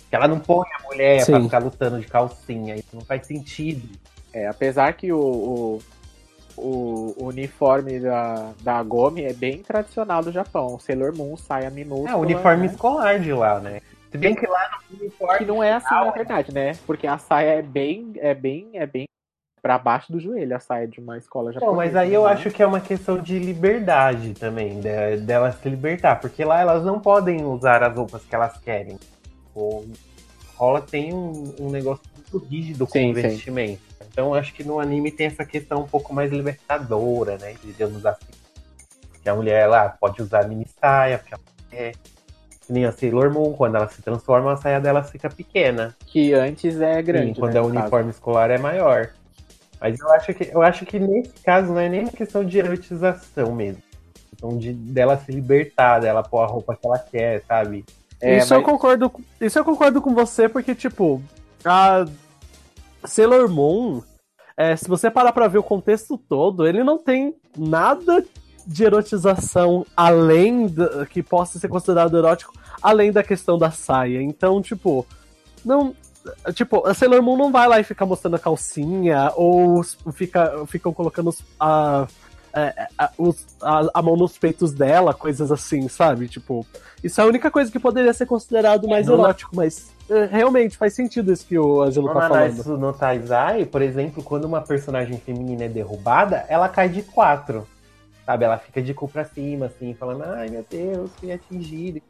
Que 0.09 0.15
ela 0.17 0.29
não 0.29 0.39
põe 0.39 0.67
a 0.79 0.83
mulher 0.87 1.27
pra 1.27 1.37
Sim. 1.39 1.45
ficar 1.45 1.59
lutando 1.59 2.01
de 2.01 2.07
calcinha. 2.07 2.77
Isso 2.77 2.89
não 2.93 3.01
faz 3.03 3.27
sentido. 3.27 3.89
É, 4.33 4.47
apesar 4.47 4.93
que 4.95 5.13
o, 5.13 5.19
o, 5.21 5.79
o- 6.57 7.15
o 7.19 7.27
uniforme 7.27 7.99
da, 8.01 8.53
da 8.63 8.83
Gomi 8.83 9.25
é 9.25 9.33
bem 9.33 9.59
tradicional 9.63 10.23
do 10.23 10.31
Japão. 10.33 10.79
Sailor 10.79 11.17
Moon, 11.17 11.37
saia 11.37 11.71
minúscula. 11.71 12.11
É, 12.11 12.15
o 12.15 12.21
uniforme 12.21 12.67
né? 12.67 12.73
escolar 12.73 13.19
de 13.19 13.33
lá, 13.33 13.59
né? 13.61 13.81
Se 14.11 14.19
bem 14.19 14.35
que 14.35 14.47
lá 14.47 14.71
no 14.73 14.97
Que 14.97 15.03
uniforme. 15.05 15.47
não 15.47 15.63
é 15.63 15.73
assim, 15.73 15.95
na 15.95 16.11
verdade, 16.11 16.53
né? 16.53 16.73
Porque 16.87 17.07
a 17.07 17.17
saia 17.19 17.51
é 17.59 17.63
bem, 17.63 18.13
é 18.17 18.35
bem, 18.35 18.71
é 18.75 18.87
bem 18.87 19.07
pra 19.63 19.79
baixo 19.79 20.11
do 20.11 20.19
joelho, 20.19 20.57
a 20.57 20.61
saia 20.61 20.89
de 20.89 20.99
uma 21.01 21.19
escola 21.19 21.53
japonesa. 21.53 21.71
Não, 21.71 21.77
mas 21.77 21.95
aí 21.95 22.15
eu 22.15 22.25
né? 22.25 22.33
acho 22.33 22.51
que 22.51 22.63
é 22.63 22.67
uma 22.67 22.81
questão 22.81 23.19
de 23.19 23.39
liberdade 23.39 24.33
também, 24.35 24.81
de- 24.81 25.19
dela 25.19 25.53
se 25.53 25.69
libertar, 25.69 26.19
porque 26.21 26.45
lá 26.45 26.61
elas 26.61 26.83
não 26.85 26.99
podem 26.99 27.45
usar 27.45 27.83
as 27.83 27.95
roupas 27.95 28.25
que 28.25 28.35
elas 28.35 28.57
querem. 28.59 28.99
O 29.55 29.85
rola 30.57 30.81
tem 30.81 31.13
um, 31.13 31.55
um 31.61 31.71
negócio 31.71 32.03
muito 32.33 32.47
rígido 32.47 32.87
com 32.87 32.93
Sim, 32.93 33.13
o 33.13 33.15
sim. 33.15 33.23
vestimento. 33.23 33.81
Então 34.13 34.27
eu 34.29 34.35
acho 34.35 34.53
que 34.53 34.65
no 34.65 34.81
anime 34.81 35.11
tem 35.11 35.27
essa 35.27 35.45
questão 35.45 35.83
um 35.83 35.87
pouco 35.87 36.13
mais 36.13 36.31
libertadora, 36.33 37.39
né? 37.39 37.55
Digamos 37.63 38.05
assim. 38.05 38.27
Que 39.23 39.29
a 39.29 39.35
mulher 39.35 39.67
lá 39.69 39.89
pode 40.01 40.23
usar 40.23 40.49
mini 40.49 40.67
saia, 40.81 41.19
porque 41.19 41.35
a 41.35 41.39
mulher. 41.71 41.93
Que 42.67 42.73
nem 42.73 42.85
a 42.85 42.93
Sailor 42.93 43.33
Moon, 43.33 43.53
quando 43.53 43.77
ela 43.77 43.89
se 43.89 44.01
transforma, 44.03 44.53
a 44.53 44.57
saia 44.57 44.81
dela 44.81 45.03
fica 45.03 45.29
pequena. 45.29 45.97
Que 46.07 46.33
antes 46.33 46.81
é 46.81 47.03
grande. 47.03 47.35
Sim, 47.35 47.41
quando 47.41 47.53
né, 47.55 47.59
é 47.59 47.63
o 47.63 47.67
no 47.69 47.71
caso. 47.75 47.81
uniforme 47.83 48.11
escolar 48.11 48.51
é 48.51 48.59
maior. 48.59 49.11
Mas 49.81 49.99
eu 49.99 50.11
acho 50.13 50.35
que 50.35 50.51
eu 50.53 50.63
acho 50.63 50.85
que 50.87 50.99
nesse 50.99 51.33
caso 51.43 51.73
não 51.73 51.81
é 51.81 51.89
nem 51.89 52.07
questão 52.07 52.45
de 52.45 52.59
erotização 52.59 53.55
mesmo. 53.55 53.83
É 54.15 54.31
questão 54.31 54.57
de 54.59 54.73
dela 54.73 55.17
se 55.19 55.33
libertar, 55.33 56.01
dela 56.01 56.23
pôr 56.23 56.41
a 56.43 56.47
roupa 56.47 56.77
que 56.77 56.87
ela 56.87 56.99
quer, 56.99 57.43
sabe? 57.49 57.85
É, 58.21 58.37
isso, 58.39 58.53
eu 58.55 58.59
mas- 58.61 58.71
concordo, 58.71 59.09
com- 59.11 59.23
isso 59.41 59.59
eu 59.59 59.65
concordo 59.65 60.03
com 60.03 60.15
você, 60.15 60.49
porque, 60.49 60.75
tipo, 60.75 61.23
a 61.65 62.07
Sailor 63.05 63.49
Moon, 63.49 64.03
é, 64.57 64.77
se 64.77 64.89
você 64.89 65.11
parar 65.11 65.33
pra 65.33 65.49
ver 65.49 65.59
o 65.59 65.63
contexto 65.63 66.19
todo, 66.19 66.67
ele 66.67 66.85
não 66.85 66.99
tem 66.99 67.35
nada 67.57 68.25
de 68.67 68.85
erotização 68.85 69.87
além 69.97 70.73
que 71.09 71.23
possa 71.23 71.59
ser 71.59 71.69
considerado 71.69 72.17
erótico, 72.17 72.53
além 72.83 73.11
da 73.11 73.23
questão 73.23 73.59
da 73.59 73.71
saia. 73.71 74.23
Então, 74.23 74.61
tipo, 74.61 75.07
não. 75.65 75.95
Tipo, 76.55 76.87
a 76.87 76.93
Sailor 76.93 77.23
Moon 77.23 77.39
não 77.39 77.51
vai 77.51 77.67
lá 77.67 77.81
e 77.81 77.85
ficar 77.85 78.05
mostrando 78.05 78.37
a 78.37 78.39
calcinha, 78.39 79.33
ou 79.35 79.83
fica, 80.13 80.67
ficam 80.67 80.93
colocando 80.93 81.35
a, 81.59 82.07
é, 82.55 82.89
a, 82.99 83.11
os- 83.19 83.47
a- 83.63 83.91
a 83.95 84.03
mão 84.03 84.17
nos 84.17 84.37
peitos 84.39 84.73
dela, 84.73 85.13
coisas 85.15 85.51
assim, 85.53 85.89
sabe? 85.89 86.29
Tipo, 86.29 86.67
isso 87.03 87.21
é 87.21 87.25
a 87.25 87.27
única 87.27 87.51
coisa 87.51 87.71
que 87.71 87.79
poderia 87.79 88.13
ser 88.13 88.27
considerado 88.27 88.89
mais 88.89 89.07
Não- 89.07 89.15
erótico, 89.15 89.55
mas 89.55 89.91
é, 90.09 90.25
realmente 90.27 90.77
faz 90.77 90.95
sentido 90.95 91.33
isso 91.33 91.47
que 91.47 91.59
o 91.59 91.81
Ângelo 91.83 92.09
No 92.09 92.15
tá 92.15 92.29
falando. 92.29 92.79
No 92.79 92.93
Taizai, 92.93 93.65
por 93.65 93.81
exemplo, 93.83 94.23
quando 94.23 94.45
uma 94.45 94.61
personagem 94.61 95.19
feminina 95.19 95.65
é 95.65 95.69
derrubada, 95.69 96.45
ela 96.49 96.69
cai 96.69 96.89
de 96.89 97.03
quatro. 97.03 97.67
Sabe? 98.27 98.45
Ela 98.45 98.59
fica 98.59 98.81
de 98.83 98.93
cu 98.95 99.09
pra 99.09 99.25
cima, 99.25 99.67
assim, 99.67 99.93
falando, 99.95 100.23
ai 100.25 100.49
meu 100.49 100.65
Deus, 100.69 101.11
fui 101.19 101.33
atingida. 101.33 102.01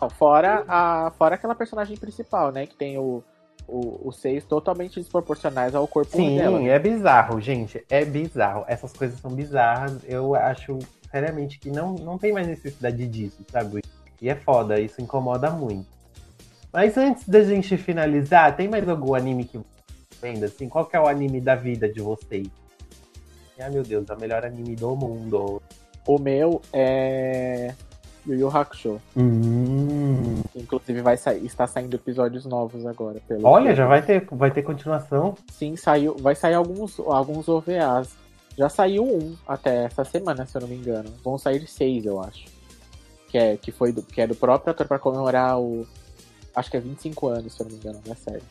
Não, 0.00 0.08
Fora, 0.10 0.64
a, 0.68 1.10
fora 1.18 1.34
aquela 1.34 1.54
personagem 1.54 1.96
principal, 1.96 2.52
né? 2.52 2.66
Que 2.66 2.74
tem 2.76 2.96
o, 2.98 3.22
o, 3.68 4.08
os 4.08 4.16
seios 4.16 4.44
totalmente 4.44 5.00
desproporcionais 5.00 5.74
ao 5.74 5.86
corpo 5.86 6.16
Sim, 6.16 6.36
dela. 6.36 6.62
é 6.62 6.78
bizarro, 6.78 7.40
gente. 7.40 7.84
É 7.88 8.04
bizarro. 8.04 8.64
Essas 8.66 8.92
coisas 8.92 9.18
são 9.20 9.30
bizarras. 9.30 9.98
Eu 10.06 10.34
acho, 10.34 10.78
seriamente, 11.10 11.58
que 11.58 11.70
não, 11.70 11.94
não 11.94 12.18
tem 12.18 12.32
mais 12.32 12.46
necessidade 12.46 13.06
disso, 13.06 13.44
sabe? 13.50 13.82
E 14.20 14.28
é 14.28 14.34
foda, 14.34 14.80
isso 14.80 15.00
incomoda 15.02 15.50
muito. 15.50 15.86
Mas 16.72 16.96
antes 16.96 17.28
da 17.28 17.42
gente 17.42 17.76
finalizar, 17.76 18.54
tem 18.56 18.68
mais 18.68 18.88
algum 18.88 19.14
anime 19.14 19.44
que 19.44 19.60
venda 20.20 20.46
assim? 20.46 20.68
Qual 20.68 20.84
que 20.84 20.96
é 20.96 21.00
o 21.00 21.06
anime 21.06 21.40
da 21.40 21.54
vida 21.54 21.88
de 21.88 22.00
vocês? 22.00 22.48
Ah, 23.58 23.70
meu 23.70 23.82
Deus, 23.82 24.08
é 24.08 24.14
o 24.14 24.20
melhor 24.20 24.44
anime 24.44 24.76
do 24.76 24.94
mundo. 24.94 25.62
O 26.06 26.18
meu 26.18 26.60
é. 26.72 27.74
Yu 28.26 28.34
Yu 28.34 28.48
Hakusho. 28.48 29.00
Hum. 29.16 30.42
Inclusive 30.54 31.00
vai 31.00 31.16
sair, 31.16 31.44
está 31.44 31.66
saindo 31.66 31.94
episódios 31.94 32.44
novos 32.44 32.84
agora. 32.84 33.20
Pelo 33.26 33.46
Olha, 33.46 33.74
já 33.74 33.86
vai 33.86 34.02
ter, 34.02 34.26
vai 34.32 34.50
ter 34.50 34.62
continuação. 34.62 35.34
Sim, 35.52 35.76
saiu, 35.76 36.16
vai 36.18 36.34
sair 36.34 36.54
alguns, 36.54 36.98
alguns 36.98 37.48
OVAs. 37.48 38.16
Já 38.58 38.68
saiu 38.68 39.04
um 39.04 39.36
até 39.46 39.84
essa 39.84 40.02
semana, 40.02 40.46
se 40.46 40.56
eu 40.56 40.62
não 40.62 40.68
me 40.68 40.76
engano. 40.76 41.10
Vão 41.22 41.38
sair 41.38 41.66
seis, 41.66 42.04
eu 42.04 42.20
acho. 42.20 42.46
Que 43.28 43.38
é, 43.38 43.56
que 43.56 43.70
foi 43.70 43.92
do, 43.92 44.02
que 44.02 44.20
é 44.20 44.26
do 44.26 44.34
próprio 44.34 44.70
ator 44.70 44.86
para 44.86 44.98
comemorar 44.98 45.60
o. 45.60 45.86
Acho 46.54 46.70
que 46.70 46.76
é 46.76 46.80
25 46.80 47.28
anos, 47.28 47.52
se 47.52 47.60
eu 47.60 47.66
não 47.66 47.72
me 47.72 47.78
engano, 47.78 48.00
da 48.06 48.14
série. 48.14 48.42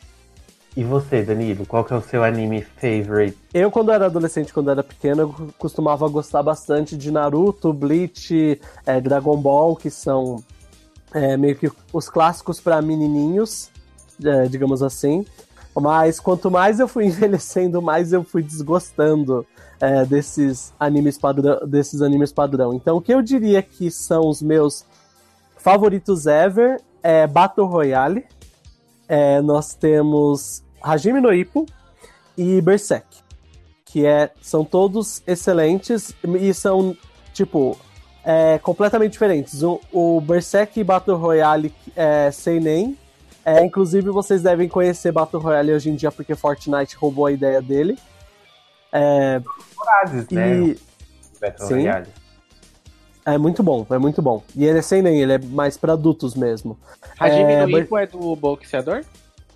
E 0.76 0.84
você, 0.84 1.22
Danilo, 1.22 1.64
qual 1.64 1.82
que 1.82 1.94
é 1.94 1.96
o 1.96 2.02
seu 2.02 2.22
anime 2.22 2.60
favorite? 2.60 3.38
Eu, 3.54 3.70
quando 3.70 3.90
era 3.90 4.04
adolescente, 4.06 4.52
quando 4.52 4.70
era 4.70 4.82
pequeno, 4.82 5.22
eu 5.22 5.48
costumava 5.56 6.06
gostar 6.06 6.42
bastante 6.42 6.94
de 6.98 7.10
Naruto, 7.10 7.72
Bleach, 7.72 8.60
é, 8.84 9.00
Dragon 9.00 9.38
Ball, 9.38 9.74
que 9.74 9.88
são 9.88 10.44
é, 11.14 11.34
meio 11.38 11.56
que 11.56 11.72
os 11.90 12.10
clássicos 12.10 12.60
para 12.60 12.82
menininhos, 12.82 13.70
é, 14.22 14.48
digamos 14.48 14.82
assim. 14.82 15.24
Mas 15.74 16.20
quanto 16.20 16.50
mais 16.50 16.78
eu 16.78 16.86
fui 16.86 17.06
envelhecendo, 17.08 17.80
mais 17.80 18.12
eu 18.12 18.22
fui 18.22 18.42
desgostando 18.42 19.46
é, 19.80 20.04
desses 20.04 20.74
animes 20.78 21.16
padrão, 21.16 21.66
desses 21.66 22.02
animes 22.02 22.32
padrão. 22.32 22.74
Então, 22.74 22.98
o 22.98 23.00
que 23.00 23.14
eu 23.14 23.22
diria 23.22 23.62
que 23.62 23.90
são 23.90 24.28
os 24.28 24.42
meus 24.42 24.84
favoritos 25.56 26.26
ever 26.26 26.82
é 27.02 27.26
Battle 27.26 27.66
Royale. 27.66 28.26
É, 29.08 29.40
nós 29.40 29.74
temos 29.74 30.65
Hajime 30.82 31.20
no 31.20 31.32
Ippo 31.32 31.66
e 32.36 32.60
Berserk, 32.60 33.06
que 33.84 34.06
é, 34.06 34.30
são 34.40 34.64
todos 34.64 35.22
excelentes 35.26 36.14
e 36.40 36.52
são, 36.52 36.96
tipo, 37.32 37.78
é, 38.24 38.58
completamente 38.58 39.12
diferentes. 39.12 39.62
O, 39.62 39.80
o 39.92 40.20
Berserk 40.20 40.82
Battle 40.84 41.16
Royale 41.16 41.72
é 41.94 42.30
Seinen, 42.30 42.96
é, 43.44 43.64
inclusive 43.64 44.10
vocês 44.10 44.42
devem 44.42 44.68
conhecer 44.68 45.12
Battle 45.12 45.40
Royale 45.40 45.72
hoje 45.72 45.88
em 45.90 45.94
dia 45.94 46.10
porque 46.10 46.34
Fortnite 46.34 46.96
roubou 46.96 47.26
a 47.26 47.32
ideia 47.32 47.62
dele. 47.62 47.98
É, 48.92 49.40
Frases, 49.76 50.28
né? 50.30 50.56
e 50.58 50.78
Battle 51.40 51.68
Sim. 51.68 51.74
Royale. 51.74 52.08
é 53.24 53.38
muito 53.38 53.62
bom, 53.62 53.86
é 53.90 53.98
muito 53.98 54.20
bom. 54.20 54.42
E 54.54 54.64
ele 54.64 54.78
é 54.78 54.82
Seinen, 54.82 55.20
ele 55.20 55.32
é 55.34 55.38
mais 55.38 55.76
pra 55.76 55.92
adultos 55.92 56.34
mesmo. 56.34 56.78
Hajime 57.18 57.52
É, 57.52 57.66
no 57.66 57.98
é 57.98 58.06
do 58.06 58.36
boxeador? 58.36 59.04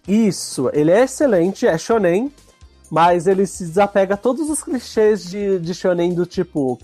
Isso, 0.06 0.70
ele 0.72 0.90
é 0.90 1.04
excelente, 1.04 1.66
é 1.66 1.76
shonen, 1.78 2.32
mas 2.90 3.26
ele 3.26 3.46
se 3.46 3.64
desapega 3.64 4.14
a 4.14 4.16
todos 4.16 4.50
os 4.50 4.62
clichês 4.62 5.24
de, 5.24 5.58
de 5.58 5.74
shonen 5.74 6.14
do 6.14 6.26
tipo. 6.26 6.78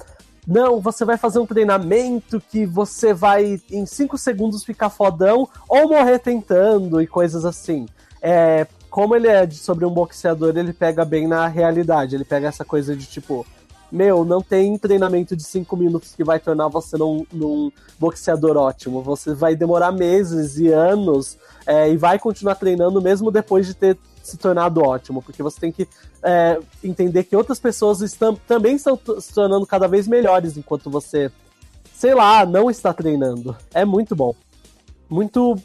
Não, 0.46 0.80
você 0.80 1.04
vai 1.04 1.16
fazer 1.16 1.40
um 1.40 1.46
treinamento 1.46 2.40
que 2.40 2.64
você 2.64 3.12
vai 3.12 3.60
em 3.70 3.84
5 3.84 4.16
segundos 4.16 4.64
ficar 4.64 4.90
fodão 4.90 5.48
ou 5.68 5.88
morrer 5.88 6.20
tentando 6.20 7.02
e 7.02 7.06
coisas 7.06 7.44
assim. 7.44 7.86
É, 8.22 8.66
como 8.88 9.16
ele 9.16 9.26
é 9.26 9.50
sobre 9.50 9.84
um 9.84 9.90
boxeador, 9.90 10.56
ele 10.56 10.72
pega 10.72 11.04
bem 11.04 11.26
na 11.26 11.48
realidade. 11.48 12.14
Ele 12.14 12.24
pega 12.24 12.46
essa 12.46 12.64
coisa 12.64 12.94
de 12.94 13.06
tipo, 13.06 13.44
meu, 13.90 14.24
não 14.24 14.42
tem 14.42 14.76
treinamento 14.78 15.36
de 15.36 15.42
5 15.42 15.76
minutos 15.76 16.14
que 16.14 16.24
vai 16.24 16.38
tornar 16.38 16.68
você 16.68 16.96
num, 16.96 17.26
num 17.32 17.70
boxeador 17.98 18.56
ótimo. 18.56 19.02
Você 19.02 19.34
vai 19.34 19.54
demorar 19.54 19.92
meses 19.92 20.58
e 20.58 20.68
anos 20.68 21.38
é, 21.66 21.90
e 21.90 21.96
vai 21.96 22.18
continuar 22.18 22.56
treinando 22.56 23.00
mesmo 23.00 23.30
depois 23.30 23.66
de 23.66 23.74
ter 23.74 23.98
se 24.22 24.36
tornado 24.36 24.82
ótimo, 24.82 25.22
porque 25.22 25.42
você 25.42 25.60
tem 25.60 25.70
que 25.70 25.88
é, 26.22 26.58
entender 26.82 27.24
que 27.24 27.36
outras 27.36 27.60
pessoas 27.60 28.00
estão, 28.00 28.34
também 28.34 28.74
estão 28.74 28.98
se 29.20 29.32
tornando 29.32 29.64
cada 29.64 29.86
vez 29.86 30.08
melhores 30.08 30.56
enquanto 30.56 30.90
você, 30.90 31.30
sei 31.94 32.12
lá, 32.12 32.44
não 32.44 32.68
está 32.68 32.92
treinando. 32.92 33.56
É 33.72 33.84
muito 33.84 34.16
bom. 34.16 34.34
Muito. 35.08 35.56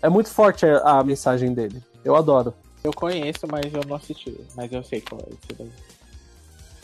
É 0.00 0.08
muito 0.08 0.30
forte 0.30 0.64
a, 0.64 1.00
a 1.00 1.04
mensagem 1.04 1.52
dele. 1.52 1.82
Eu 2.04 2.14
adoro. 2.14 2.54
Eu 2.84 2.92
conheço, 2.92 3.48
mas 3.50 3.74
eu 3.74 3.80
não 3.88 3.96
assisti. 3.96 4.38
Mas 4.54 4.70
eu 4.72 4.84
sei 4.84 5.00
qual 5.00 5.20
é 5.22 5.30
esse 5.30 5.58
daí. 5.58 5.72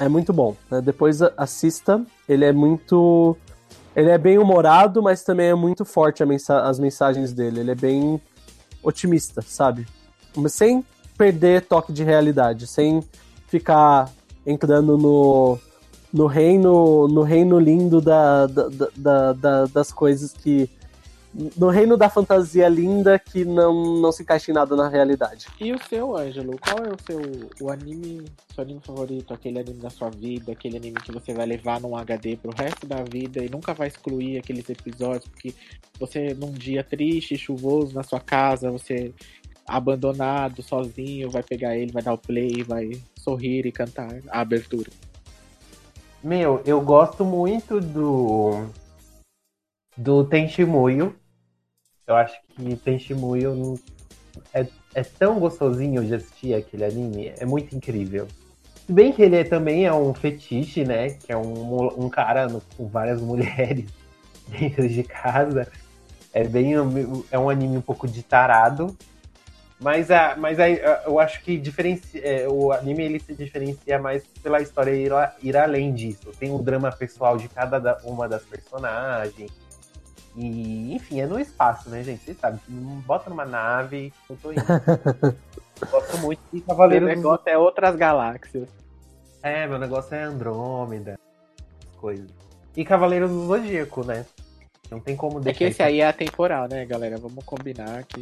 É 0.05 0.09
muito 0.09 0.33
bom. 0.33 0.57
né? 0.71 0.81
Depois 0.81 1.21
assista. 1.37 2.05
Ele 2.29 2.45
é 2.45 2.53
muito. 2.53 3.37
Ele 3.95 4.11
é 4.11 4.19
bem 4.19 4.39
humorado, 4.39 5.03
mas 5.03 5.23
também 5.23 5.47
é 5.49 5.55
muito 5.55 5.85
forte 5.85 6.25
mensa- 6.25 6.63
as 6.63 6.79
mensagens 6.79 7.33
dele. 7.33 7.61
Ele 7.61 7.71
é 7.71 7.75
bem 7.75 8.21
otimista, 8.83 9.43
sabe? 9.43 9.87
Mas 10.37 10.55
sem 10.55 10.85
perder 11.17 11.63
toque 11.67 11.93
de 11.93 12.03
realidade, 12.03 12.67
sem 12.67 13.01
ficar 13.49 14.11
entrando 14.47 14.97
no, 14.97 15.59
no 16.13 16.27
reino 16.27 17.07
no 17.07 17.23
reino 17.23 17.61
lindo 17.61 18.01
da, 18.01 18.47
da, 18.47 18.69
da- 18.97 19.33
da- 19.35 19.65
das 19.67 19.93
coisas 19.93 20.33
que. 20.33 20.69
No 21.35 21.71
reino 21.71 21.97
da 21.97 22.11
fantasia 22.11 22.69
linda 22.69 23.19
que 23.19 23.43
não, 23.43 23.97
não 23.97 24.13
se 24.13 24.23
encaixa 24.23 24.51
em 24.51 24.55
nada 24.55 24.77
na 24.77 24.89
realidade. 24.89 25.47
E 25.59 25.73
o 25.73 25.83
seu, 25.89 26.15
Ângelo? 26.15 26.59
Qual 26.59 26.85
é 26.85 26.91
o 26.91 26.97
seu 27.07 27.49
o 27.61 27.71
anime, 27.71 28.27
seu 28.55 28.63
anime 28.63 28.81
favorito? 28.85 29.33
Aquele 29.33 29.61
anime 29.61 29.81
da 29.81 29.89
sua 29.89 30.11
vida, 30.11 30.53
aquele 30.53 30.77
anime 30.77 31.01
que 31.01 31.11
você 31.11 31.33
vai 31.33 31.47
levar 31.47 31.81
num 31.81 31.97
HD 31.97 32.37
pro 32.37 32.55
resto 32.55 32.87
da 32.87 33.03
vida 33.03 33.43
e 33.43 33.49
nunca 33.49 33.73
vai 33.73 33.89
excluir 33.89 34.37
aqueles 34.37 34.69
episódios, 34.69 35.27
porque 35.27 35.55
você 35.99 36.35
num 36.35 36.53
dia 36.53 36.85
triste, 36.85 37.39
chuvoso 37.39 37.95
na 37.95 38.03
sua 38.03 38.21
casa, 38.21 38.71
você 38.71 39.15
abandonado, 39.67 40.63
sozinho, 40.63 41.31
vai 41.31 41.43
pegar 41.43 41.77
ele, 41.77 41.93
vai 41.93 42.03
dar 42.03 42.13
o 42.13 42.19
play, 42.19 42.63
vai 42.63 42.91
sorrir 43.17 43.65
e 43.65 43.73
cantar 43.73 44.21
a 44.29 44.41
abertura. 44.41 44.91
Meu, 46.23 46.63
eu 46.65 46.81
gosto 46.81 47.25
muito 47.25 47.81
do. 47.81 48.67
Do 49.97 50.25
Tenshimuyo. 50.25 51.15
Eu 52.07 52.17
acho 52.17 52.39
que 52.55 52.77
Tenshimuyo 52.77 53.55
não- 53.55 53.79
é, 54.53 54.67
é 54.95 55.03
tão 55.03 55.39
gostosinho 55.39 56.05
de 56.05 56.15
assistir 56.15 56.55
aquele 56.55 56.85
anime. 56.85 57.33
É 57.39 57.45
muito 57.45 57.75
incrível. 57.77 58.27
Se 58.87 58.93
bem 58.93 59.13
que 59.13 59.23
ele 59.23 59.37
é- 59.37 59.45
também 59.45 59.87
é 59.87 59.93
um 59.93 60.13
fetiche, 60.13 60.85
né? 60.85 61.11
Que 61.11 61.33
é 61.33 61.37
um, 61.37 62.05
um 62.05 62.09
cara 62.09 62.49
no- 62.49 62.63
com 62.77 62.87
várias 62.89 63.21
mulheres 63.23 63.87
dentro 64.49 64.89
de 64.89 65.03
casa. 65.05 65.69
É 66.33 66.45
bem. 66.45 66.73
É 67.31 67.39
um 67.39 67.49
anime 67.51 67.77
um 67.77 67.83
pouco 67.83 68.09
de 68.09 68.23
tarado. 68.23 68.97
Mas, 69.81 70.11
a, 70.13 70.37
mas 70.37 70.61
a, 70.61 70.69
eu 70.69 71.19
acho 71.19 71.43
que 71.43 71.59
diferencia, 71.59 72.21
é, 72.25 72.49
o 72.49 72.71
anime 72.71 73.03
ele 73.03 73.19
se 73.19 73.35
diferencia 73.35 73.99
mais 73.99 74.25
pela 74.41 74.61
história 74.63 74.93
ir, 74.93 75.11
ir 75.43 75.57
além 75.57 75.93
disso. 75.93 76.31
Tem 76.39 76.53
o 76.55 76.59
drama 76.59 76.91
pessoal 76.93 77.37
de 77.37 77.49
cada 77.49 77.81
da- 77.81 77.99
uma 78.05 78.29
das 78.29 78.45
personagens. 78.45 79.51
E, 80.37 80.95
enfim, 80.95 81.21
é 81.21 81.27
no 81.27 81.39
espaço, 81.39 81.91
né, 81.91 82.03
gente? 82.03 82.25
Vocês 82.25 82.39
sabem. 82.39 82.61
Bota 83.07 83.29
numa 83.29 83.45
nave, 83.45 84.13
eu 84.29 84.37
tô 84.37 84.53
indo. 84.53 84.63
Gosto 85.91 86.19
muito 86.19 86.41
de 86.53 86.61
O 86.61 86.63
Cavaleiros 86.63 87.09
dos 87.09 87.17
negócio 87.17 87.49
é 87.49 87.59
outras 87.59 87.97
galáxias. 87.97 88.69
É, 89.43 89.67
meu 89.67 89.79
negócio 89.79 90.15
é 90.15 90.23
Andrômeda, 90.23 91.19
coisas. 91.97 92.31
E 92.77 92.85
Cavaleiros 92.85 93.31
do 93.31 93.47
Zodíaco, 93.47 94.07
né? 94.07 94.25
Não 94.91 95.01
tem 95.01 95.17
como 95.17 95.39
É 95.39 95.43
deixar 95.43 95.59
que 95.59 95.65
esse 95.65 95.83
aí 95.83 96.01
é 96.01 96.07
atemporal, 96.07 96.69
né, 96.69 96.85
galera? 96.85 97.17
Vamos 97.17 97.43
combinar 97.45 98.05
que. 98.05 98.21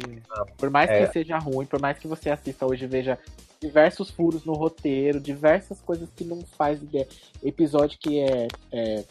Por 0.57 0.69
mais 0.69 0.89
é. 0.89 1.05
que 1.05 1.13
seja 1.13 1.37
ruim, 1.37 1.65
por 1.65 1.81
mais 1.81 1.99
que 1.99 2.07
você 2.07 2.29
assista 2.29 2.65
hoje 2.65 2.85
e 2.85 2.87
veja 2.87 3.19
diversos 3.59 4.09
furos 4.09 4.45
no 4.45 4.53
roteiro, 4.53 5.19
diversas 5.19 5.81
coisas 5.81 6.09
que 6.15 6.23
não 6.23 6.41
faz 6.57 6.81
ideia. 6.81 7.07
Episódio 7.43 7.99
que 7.99 8.19
é. 8.19 8.47
é 8.71 9.03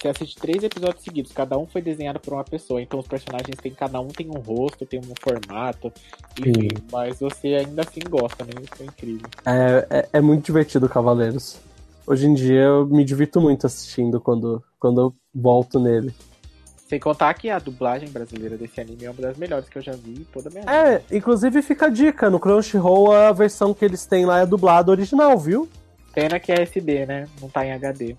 você 0.00 0.08
assiste 0.08 0.36
três 0.36 0.62
episódios 0.62 1.02
seguidos, 1.02 1.32
cada 1.32 1.58
um 1.58 1.66
foi 1.66 1.82
desenhado 1.82 2.20
por 2.20 2.32
uma 2.32 2.44
pessoa, 2.44 2.80
então 2.80 3.00
os 3.00 3.06
personagens 3.06 3.56
têm, 3.60 3.72
cada 3.72 4.00
um 4.00 4.08
tem 4.08 4.28
um 4.28 4.38
rosto, 4.38 4.86
tem 4.86 5.00
um 5.00 5.14
formato, 5.20 5.92
enfim, 6.38 6.68
mas 6.90 7.18
você 7.18 7.54
ainda 7.54 7.82
assim 7.82 8.00
gosta, 8.08 8.44
né? 8.44 8.52
Isso 8.62 8.82
é 8.82 8.86
incrível. 8.86 9.28
É, 9.44 9.86
é, 9.90 10.08
é 10.14 10.20
muito 10.20 10.44
divertido 10.44 10.88
Cavaleiros. 10.88 11.58
Hoje 12.06 12.26
em 12.26 12.34
dia 12.34 12.60
eu 12.60 12.86
me 12.86 13.04
divirto 13.04 13.40
muito 13.40 13.66
assistindo 13.66 14.20
quando, 14.20 14.62
quando 14.78 15.00
eu 15.00 15.14
volto 15.34 15.80
nele. 15.80 16.14
Sem 16.88 16.98
contar 16.98 17.34
que 17.34 17.50
a 17.50 17.58
dublagem 17.58 18.08
brasileira 18.08 18.56
desse 18.56 18.80
anime 18.80 19.04
é 19.04 19.10
uma 19.10 19.20
das 19.20 19.36
melhores 19.36 19.68
que 19.68 19.76
eu 19.76 19.82
já 19.82 19.92
vi 19.92 20.26
toda 20.32 20.48
a 20.48 20.52
minha 20.52 20.62
vida. 20.62 21.04
É, 21.12 21.16
inclusive 21.16 21.60
fica 21.60 21.86
a 21.86 21.90
dica, 21.90 22.30
no 22.30 22.40
Crunchyroll 22.40 23.12
a 23.12 23.30
versão 23.32 23.74
que 23.74 23.84
eles 23.84 24.06
têm 24.06 24.24
lá 24.24 24.40
é 24.40 24.46
dublada 24.46 24.90
original, 24.90 25.36
viu? 25.36 25.68
Pena 26.14 26.40
que 26.40 26.50
é 26.50 26.62
SD, 26.62 27.04
né? 27.04 27.28
Não 27.42 27.50
tá 27.50 27.66
em 27.66 27.72
HD. 27.72 28.16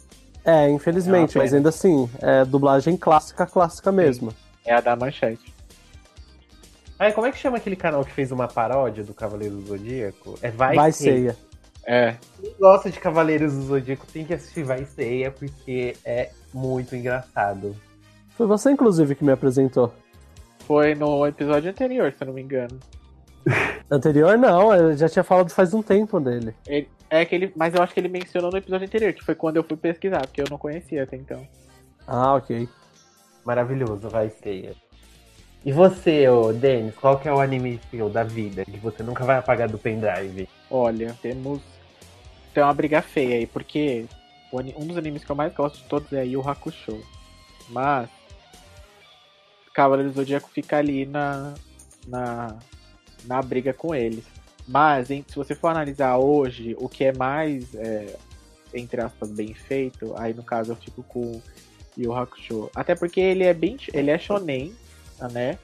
É, 0.50 0.68
infelizmente, 0.68 1.38
É 1.38 1.42
mas 1.42 1.54
ainda 1.54 1.70
assim, 1.70 2.10
é 2.20 2.44
dublagem 2.44 2.98
clássica, 2.98 3.46
clássica 3.46 3.92
mesmo. 3.92 4.34
É 4.66 4.74
a 4.74 4.82
da 4.82 4.96
manchete. 4.96 5.54
Ah, 6.98 7.12
como 7.12 7.28
é 7.28 7.32
que 7.32 7.38
chama 7.38 7.58
aquele 7.58 7.76
canal 7.76 8.04
que 8.04 8.12
fez 8.12 8.32
uma 8.32 8.48
paródia 8.48 9.04
do 9.04 9.14
Cavaleiro 9.14 9.58
do 9.58 9.68
Zodíaco? 9.68 10.40
É 10.42 10.50
Vai, 10.50 10.76
Vai 10.76 10.92
Ceia. 10.92 11.34
ceia. 11.34 11.38
É. 11.86 12.16
Quem 12.42 12.54
gosta 12.60 12.90
de 12.90 13.00
Cavaleiros 13.00 13.54
do 13.54 13.62
Zodíaco 13.62 14.08
tem 14.08 14.26
que 14.26 14.34
assistir 14.34 14.64
Vai 14.64 14.86
Ceia, 14.86 15.30
porque 15.32 15.96
é 16.04 16.32
muito 16.52 16.96
engraçado. 16.96 17.76
Foi 18.36 18.48
você, 18.48 18.72
inclusive, 18.72 19.14
que 19.14 19.24
me 19.24 19.32
apresentou. 19.32 19.94
Foi 20.66 20.96
no 20.96 21.28
episódio 21.28 21.70
anterior, 21.70 22.12
se 22.12 22.24
eu 22.24 22.28
não 22.28 22.34
me 22.34 22.42
engano. 22.42 22.80
Anterior 23.92 24.38
não, 24.38 24.74
eu 24.74 24.96
já 24.98 25.10
tinha 25.10 25.24
falado 25.24 25.50
faz 25.50 25.74
um 25.74 25.82
tempo 25.82 26.20
dele. 26.20 26.54
Ele- 26.68 26.88
é 27.10 27.26
que 27.26 27.34
ele, 27.34 27.52
mas 27.56 27.74
eu 27.74 27.82
acho 27.82 27.92
que 27.94 28.00
ele 28.00 28.08
mencionou 28.08 28.52
no 28.52 28.58
episódio 28.58 28.86
anterior, 28.86 29.12
que 29.14 29.24
foi 29.24 29.34
quando 29.34 29.58
eu 29.58 29.64
fui 29.64 29.76
pesquisar, 29.76 30.22
porque 30.22 30.42
eu 30.42 30.46
não 30.50 30.60
conhecia 30.60 31.04
até 31.04 31.16
então. 31.18 31.48
Ah, 32.08 32.36
ok. 32.36 32.70
Maravilhoso, 33.44 34.08
vai 34.10 34.30
ser. 34.30 34.76
E 35.66 35.72
você, 35.72 36.30
ô 36.30 36.54
Denis, 36.54 36.94
qual 36.96 37.20
que 37.20 37.28
é 37.28 37.34
o 37.34 37.40
anime 37.40 37.80
seu 37.90 38.10
da 38.10 38.24
vida 38.24 38.64
que 38.64 38.78
você 38.78 39.02
nunca 39.02 39.24
vai 39.26 39.38
apagar 39.38 39.68
do 39.68 39.78
pendrive? 39.78 40.48
Olha, 40.70 41.16
temos. 41.22 41.62
Tem 42.54 42.64
uma 42.64 42.74
briga 42.74 43.02
feia 43.02 43.38
aí, 43.38 43.48
porque 43.48 44.06
um 44.54 44.86
dos 44.86 44.98
animes 44.98 45.24
que 45.24 45.32
eu 45.32 45.36
mais 45.36 45.54
gosto 45.54 45.78
de 45.78 45.84
todos 45.86 46.14
é 46.14 46.26
Yu 46.26 46.48
Hakusho. 46.48 47.02
Mas. 47.70 48.08
Cavaleiro 49.74 50.12
do 50.12 50.16
Zodíaco 50.16 50.50
fica 50.50 50.78
ali 50.78 51.06
na. 51.06 51.54
na. 52.08 52.56
Na 53.26 53.42
briga 53.42 53.74
com 53.74 53.94
eles. 53.94 54.24
Mas, 54.68 55.10
hein, 55.10 55.26
se 55.28 55.36
você 55.36 55.56
for 55.56 55.70
analisar 55.70 56.18
hoje 56.18 56.76
o 56.80 56.88
que 56.88 57.06
é 57.06 57.14
mais, 57.14 57.74
é, 57.76 58.16
entre 58.74 59.02
aspas, 59.02 59.30
bem 59.32 59.54
feito, 59.54 60.14
aí 60.18 60.34
no 60.34 60.44
caso 60.44 60.72
eu 60.72 60.76
fico 60.76 61.04
com 61.04 61.42
Yu 61.98 62.14
Hakusho. 62.14 62.70
Até 62.76 62.96
porque 62.96 63.20
ele 63.20 63.44
é 63.44 63.54
bem. 63.54 63.78
ele 63.94 64.12
é 64.12 64.18
shonen, 64.18 64.74
né? 65.32 65.58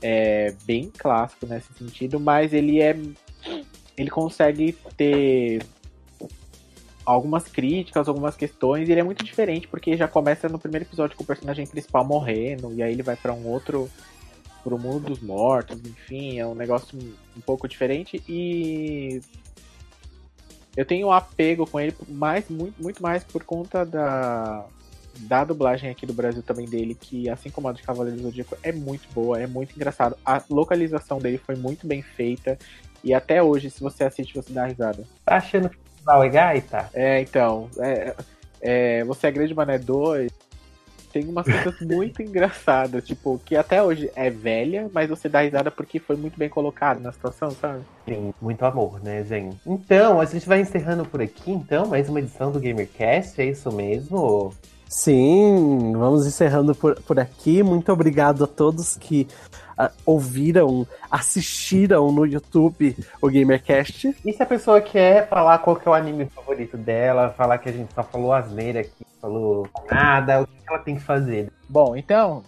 É 0.00 0.54
bem 0.64 0.90
clássico 0.96 1.46
nesse 1.46 1.72
sentido, 1.74 2.18
mas 2.18 2.52
ele 2.52 2.80
é 2.80 2.96
ele 3.96 4.10
consegue 4.10 4.76
ter 4.96 5.62
algumas 7.04 7.44
críticas, 7.44 8.06
algumas 8.06 8.36
questões, 8.36 8.88
e 8.88 8.92
ele 8.92 9.00
é 9.00 9.04
muito 9.04 9.24
diferente, 9.24 9.66
porque 9.66 9.96
já 9.96 10.06
começa 10.06 10.48
no 10.48 10.58
primeiro 10.58 10.84
episódio 10.84 11.16
com 11.16 11.24
o 11.24 11.26
personagem 11.26 11.66
principal 11.66 12.04
morrendo, 12.04 12.72
e 12.74 12.82
aí 12.82 12.92
ele 12.92 13.02
vai 13.02 13.16
pra 13.16 13.32
um 13.32 13.46
outro 13.46 13.90
pro 14.62 14.78
mundo 14.78 15.06
dos 15.06 15.20
mortos, 15.20 15.80
enfim, 15.80 16.38
é 16.38 16.46
um 16.46 16.54
negócio 16.54 16.98
um 17.36 17.40
pouco 17.40 17.68
diferente 17.68 18.22
e 18.28 19.20
eu 20.76 20.84
tenho 20.84 21.08
um 21.08 21.12
apego 21.12 21.66
com 21.66 21.80
ele 21.80 21.94
mais 22.08 22.48
muito, 22.48 22.80
muito 22.80 23.02
mais 23.02 23.24
por 23.24 23.42
conta 23.44 23.84
da 23.84 24.64
da 25.20 25.42
dublagem 25.42 25.90
aqui 25.90 26.06
do 26.06 26.12
Brasil 26.12 26.42
também 26.42 26.64
dele, 26.64 26.94
que 26.94 27.28
assim 27.28 27.50
como 27.50 27.66
a 27.66 27.72
de 27.72 27.82
Cavaleiro 27.82 28.18
do 28.18 28.22
Zodíaco 28.24 28.56
é 28.62 28.70
muito 28.70 29.12
boa, 29.12 29.40
é 29.40 29.48
muito 29.48 29.74
engraçado. 29.74 30.16
A 30.24 30.40
localização 30.48 31.18
dele 31.18 31.38
foi 31.38 31.56
muito 31.56 31.88
bem 31.88 32.02
feita 32.02 32.56
e 33.02 33.14
até 33.14 33.42
hoje, 33.42 33.70
se 33.70 33.80
você 33.80 34.04
assiste, 34.04 34.34
você 34.34 34.52
dá 34.52 34.66
risada. 34.66 35.04
Tá 35.24 35.36
achando 35.36 35.68
que 35.70 35.76
o 35.76 35.80
festival 35.80 36.22
é 36.22 36.28
gaita? 36.28 36.90
É, 36.92 37.20
então, 37.20 37.68
é, 37.78 38.14
é, 38.60 39.04
Você 39.04 39.26
é 39.26 39.30
Grande 39.30 39.54
Mané 39.54 39.78
2 39.78 40.32
tem 41.12 41.24
umas 41.28 41.46
coisas 41.46 41.80
muito 41.82 42.22
engraçadas, 42.22 43.04
tipo, 43.04 43.40
que 43.44 43.56
até 43.56 43.82
hoje 43.82 44.10
é 44.14 44.30
velha, 44.30 44.90
mas 44.92 45.08
você 45.08 45.28
dá 45.28 45.40
risada 45.40 45.70
porque 45.70 45.98
foi 45.98 46.16
muito 46.16 46.38
bem 46.38 46.48
colocado 46.48 47.00
na 47.00 47.12
situação, 47.12 47.50
sabe? 47.50 47.80
Sim, 48.06 48.32
muito 48.40 48.64
amor, 48.64 49.00
né, 49.02 49.24
gente? 49.24 49.56
Então, 49.66 50.20
a 50.20 50.24
gente 50.24 50.46
vai 50.46 50.60
encerrando 50.60 51.04
por 51.04 51.20
aqui, 51.20 51.50
então, 51.50 51.86
mais 51.86 52.08
uma 52.08 52.20
edição 52.20 52.50
do 52.50 52.60
GamerCast, 52.60 53.40
é 53.40 53.46
isso 53.46 53.70
mesmo? 53.72 54.52
Sim, 54.88 55.92
vamos 55.92 56.26
encerrando 56.26 56.74
por, 56.74 56.94
por 57.02 57.20
aqui. 57.20 57.62
Muito 57.62 57.92
obrigado 57.92 58.44
a 58.44 58.46
todos 58.46 58.96
que 58.96 59.28
ouviram, 60.04 60.86
assistiram 61.10 62.10
no 62.10 62.26
YouTube 62.26 62.96
o 63.20 63.30
GamerCast. 63.30 64.16
E 64.24 64.32
se 64.32 64.42
a 64.42 64.46
pessoa 64.46 64.80
quer 64.80 65.28
falar 65.28 65.58
qual 65.58 65.76
que 65.76 65.86
é 65.86 65.90
o 65.90 65.94
anime 65.94 66.26
favorito 66.26 66.76
dela, 66.76 67.30
falar 67.36 67.58
que 67.58 67.68
a 67.68 67.72
gente 67.72 67.92
só 67.92 68.02
falou 68.02 68.32
asneira 68.32 68.80
aqui, 68.80 69.06
falou 69.20 69.68
nada, 69.90 70.42
o 70.42 70.46
que 70.46 70.52
ela 70.68 70.78
tem 70.78 70.96
que 70.96 71.02
fazer? 71.02 71.52
Bom, 71.68 71.96
então, 71.96 72.42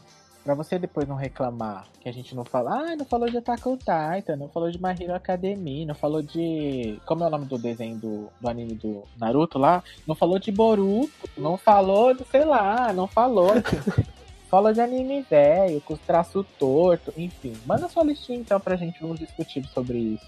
pra 0.44 0.54
você 0.54 0.78
depois 0.78 1.06
não 1.06 1.16
reclamar 1.16 1.86
que 2.00 2.08
a 2.08 2.12
gente 2.12 2.34
não 2.34 2.44
fala, 2.44 2.72
ah, 2.72 2.96
não 2.96 3.04
falou 3.04 3.28
de 3.28 3.36
Attack 3.36 3.68
on 3.68 3.76
Titan, 3.76 4.36
não 4.36 4.48
falou 4.48 4.70
de 4.70 4.82
My 4.82 4.94
Hero 4.98 5.14
Academia, 5.14 5.86
não 5.86 5.94
falou 5.94 6.22
de. 6.22 6.98
Como 7.04 7.22
é 7.22 7.26
o 7.26 7.30
nome 7.30 7.44
do 7.44 7.58
desenho 7.58 7.96
do, 7.96 8.28
do 8.40 8.48
anime 8.48 8.74
do 8.74 9.02
Naruto 9.18 9.58
lá? 9.58 9.84
Não 10.06 10.14
falou 10.14 10.38
de 10.38 10.50
Boruto, 10.50 11.10
não 11.36 11.58
falou 11.58 12.14
de, 12.14 12.24
sei 12.24 12.44
lá, 12.44 12.92
não 12.92 13.06
falou. 13.06 13.50
Falou 14.50 14.72
de 14.72 14.80
anime 14.80 15.22
velho, 15.22 15.80
com 15.82 15.94
os 15.94 16.00
traços 16.00 16.44
tortos, 16.58 17.14
enfim. 17.16 17.52
Manda 17.64 17.88
sua 17.88 18.02
listinha 18.02 18.38
então 18.38 18.58
pra 18.58 18.74
gente 18.74 19.00
vamos 19.00 19.20
discutir 19.20 19.64
sobre 19.68 19.96
isso. 19.96 20.26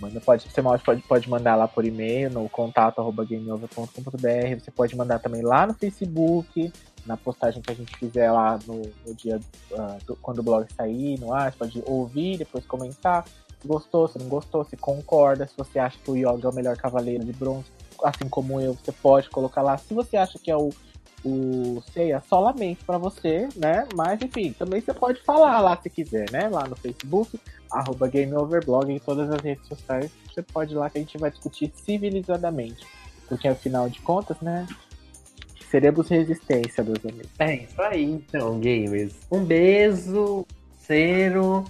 Manda, 0.00 0.20
pode, 0.20 0.42
você 0.50 0.60
pode, 0.84 1.02
pode 1.02 1.30
mandar 1.30 1.54
lá 1.54 1.66
por 1.68 1.84
e-mail, 1.84 2.28
no 2.30 2.48
contato 2.48 2.98
arroba 3.00 3.24
gameover.com.br. 3.24 4.60
Você 4.60 4.70
pode 4.70 4.96
mandar 4.96 5.20
também 5.20 5.42
lá 5.42 5.66
no 5.66 5.74
Facebook, 5.74 6.72
na 7.06 7.16
postagem 7.16 7.62
que 7.62 7.70
a 7.70 7.74
gente 7.74 7.96
fizer 7.96 8.30
lá 8.30 8.58
no, 8.66 8.82
no 9.06 9.14
dia 9.14 9.38
ah, 9.78 9.96
do- 10.04 10.16
quando 10.16 10.40
o 10.40 10.42
blog 10.42 10.66
sair, 10.76 11.18
no 11.20 11.32
ar. 11.32 11.52
Você 11.52 11.58
pode 11.58 11.82
ouvir, 11.86 12.36
depois 12.38 12.66
comentar. 12.66 13.24
Se 13.60 13.66
gostou, 13.66 14.06
se 14.08 14.18
não 14.18 14.28
gostou, 14.28 14.64
se 14.64 14.76
concorda, 14.76 15.46
se 15.46 15.54
você 15.56 15.78
acha 15.78 15.96
que 16.04 16.10
o 16.10 16.16
Yoga 16.16 16.48
é 16.48 16.50
o 16.50 16.54
melhor 16.54 16.76
cavaleiro 16.76 17.24
de 17.24 17.32
bronze, 17.32 17.64
assim 18.02 18.28
como 18.28 18.60
eu, 18.60 18.74
você 18.74 18.92
pode 18.92 19.30
colocar 19.30 19.62
lá. 19.62 19.78
Se 19.78 19.94
você 19.94 20.16
acha 20.16 20.38
que 20.38 20.50
é 20.50 20.56
o 20.56 20.70
o 21.26 21.82
Ceia 21.92 22.22
só 22.28 22.38
lamento 22.38 22.84
pra 22.84 22.98
você, 22.98 23.48
né? 23.56 23.86
Mas 23.94 24.22
enfim, 24.22 24.52
também 24.52 24.80
você 24.80 24.94
pode 24.94 25.20
falar 25.22 25.60
lá 25.60 25.76
se 25.76 25.90
quiser, 25.90 26.30
né? 26.30 26.48
Lá 26.48 26.66
no 26.68 26.76
Facebook, 26.76 27.40
arroba 27.70 28.06
GameOverblog, 28.06 28.92
em 28.92 28.98
todas 29.00 29.28
as 29.30 29.40
redes 29.40 29.66
sociais. 29.66 30.12
Você 30.32 30.40
pode 30.42 30.72
ir 30.72 30.76
lá 30.76 30.88
que 30.88 30.98
a 30.98 31.00
gente 31.00 31.18
vai 31.18 31.30
discutir 31.30 31.72
civilizadamente. 31.74 32.86
Porque 33.28 33.48
afinal 33.48 33.88
de 33.88 34.00
contas, 34.00 34.40
né? 34.40 34.66
Seremos 35.68 36.08
resistência, 36.08 36.84
meus 36.84 37.04
amigos. 37.04 37.28
É 37.40 37.56
isso 37.56 37.82
aí, 37.82 38.04
então, 38.04 38.60
gamers. 38.60 39.14
Um 39.30 39.44
beijo, 39.44 40.46
cero, 40.78 41.64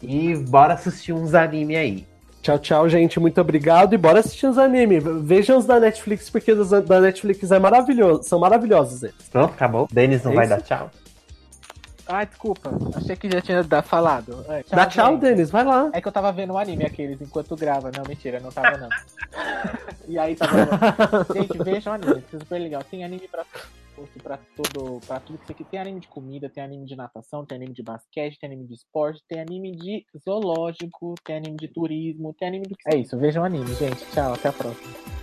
e 0.00 0.36
bora 0.36 0.74
assistir 0.74 1.12
uns 1.12 1.34
anime 1.34 1.74
aí. 1.74 2.11
Tchau, 2.42 2.58
tchau, 2.58 2.88
gente. 2.88 3.20
Muito 3.20 3.40
obrigado. 3.40 3.94
E 3.94 3.98
bora 3.98 4.18
assistir 4.18 4.46
os 4.46 4.58
animes. 4.58 5.04
Vejam 5.22 5.56
os 5.58 5.64
da 5.64 5.78
Netflix, 5.78 6.28
porque 6.28 6.50
os 6.52 6.70
da 6.70 7.00
Netflix 7.00 7.50
é 7.52 7.58
maravilhoso, 7.58 8.24
são 8.24 8.38
maravilhosos 8.40 9.02
eles. 9.04 9.28
Pronto, 9.30 9.54
acabou. 9.54 9.88
Denis 9.92 10.24
não 10.24 10.32
É 10.32 10.34
vai 10.34 10.44
isso? 10.46 10.54
dar 10.56 10.60
tchau. 10.62 10.90
Ah, 12.04 12.24
desculpa. 12.24 12.70
Achei 12.96 13.14
que 13.14 13.30
já 13.30 13.40
tinha 13.40 13.62
falado. 13.82 14.44
É, 14.48 14.64
Dá 14.68 14.86
tchau, 14.86 15.12
gente. 15.12 15.20
Denis. 15.20 15.50
Vai 15.50 15.64
lá. 15.64 15.88
É 15.92 16.00
que 16.00 16.08
eu 16.08 16.12
tava 16.12 16.32
vendo 16.32 16.52
o 16.52 16.58
anime 16.58 16.84
aqueles 16.84 17.20
enquanto 17.22 17.54
grava. 17.56 17.90
Não, 17.96 18.02
mentira, 18.06 18.40
não 18.40 18.50
tava 18.50 18.76
não. 18.76 18.88
e 20.08 20.18
aí 20.18 20.34
tava. 20.34 20.68
Gente, 21.32 21.56
vejam 21.62 21.92
anime, 21.92 22.22
que 22.28 22.36
é 22.36 22.38
super 22.40 22.58
legal. 22.58 22.82
Tem 22.90 23.04
anime 23.04 23.28
pra, 23.28 23.44
pra, 24.22 24.38
todo, 24.56 25.00
pra 25.06 25.20
tudo 25.20 25.38
que 25.38 25.46
você 25.46 25.54
quer. 25.54 25.64
Tem 25.64 25.80
anime 25.80 26.00
de 26.00 26.08
comida, 26.08 26.50
tem 26.50 26.62
anime 26.62 26.86
de 26.86 26.96
natação, 26.96 27.44
tem 27.44 27.56
anime 27.56 27.72
de 27.72 27.82
basquete, 27.82 28.38
tem 28.38 28.50
anime 28.50 28.66
de 28.66 28.74
esporte, 28.74 29.22
tem 29.28 29.40
anime 29.40 29.72
de 29.72 30.04
zoológico, 30.24 31.14
tem 31.24 31.36
anime 31.36 31.56
de 31.56 31.68
turismo, 31.68 32.34
tem 32.34 32.48
anime 32.48 32.66
do 32.66 32.76
que. 32.76 32.94
É 32.94 32.96
isso, 32.96 33.18
vejam 33.18 33.44
anime, 33.44 33.74
gente. 33.74 34.04
Tchau, 34.12 34.34
até 34.34 34.48
a 34.48 34.52
próxima. 34.52 35.21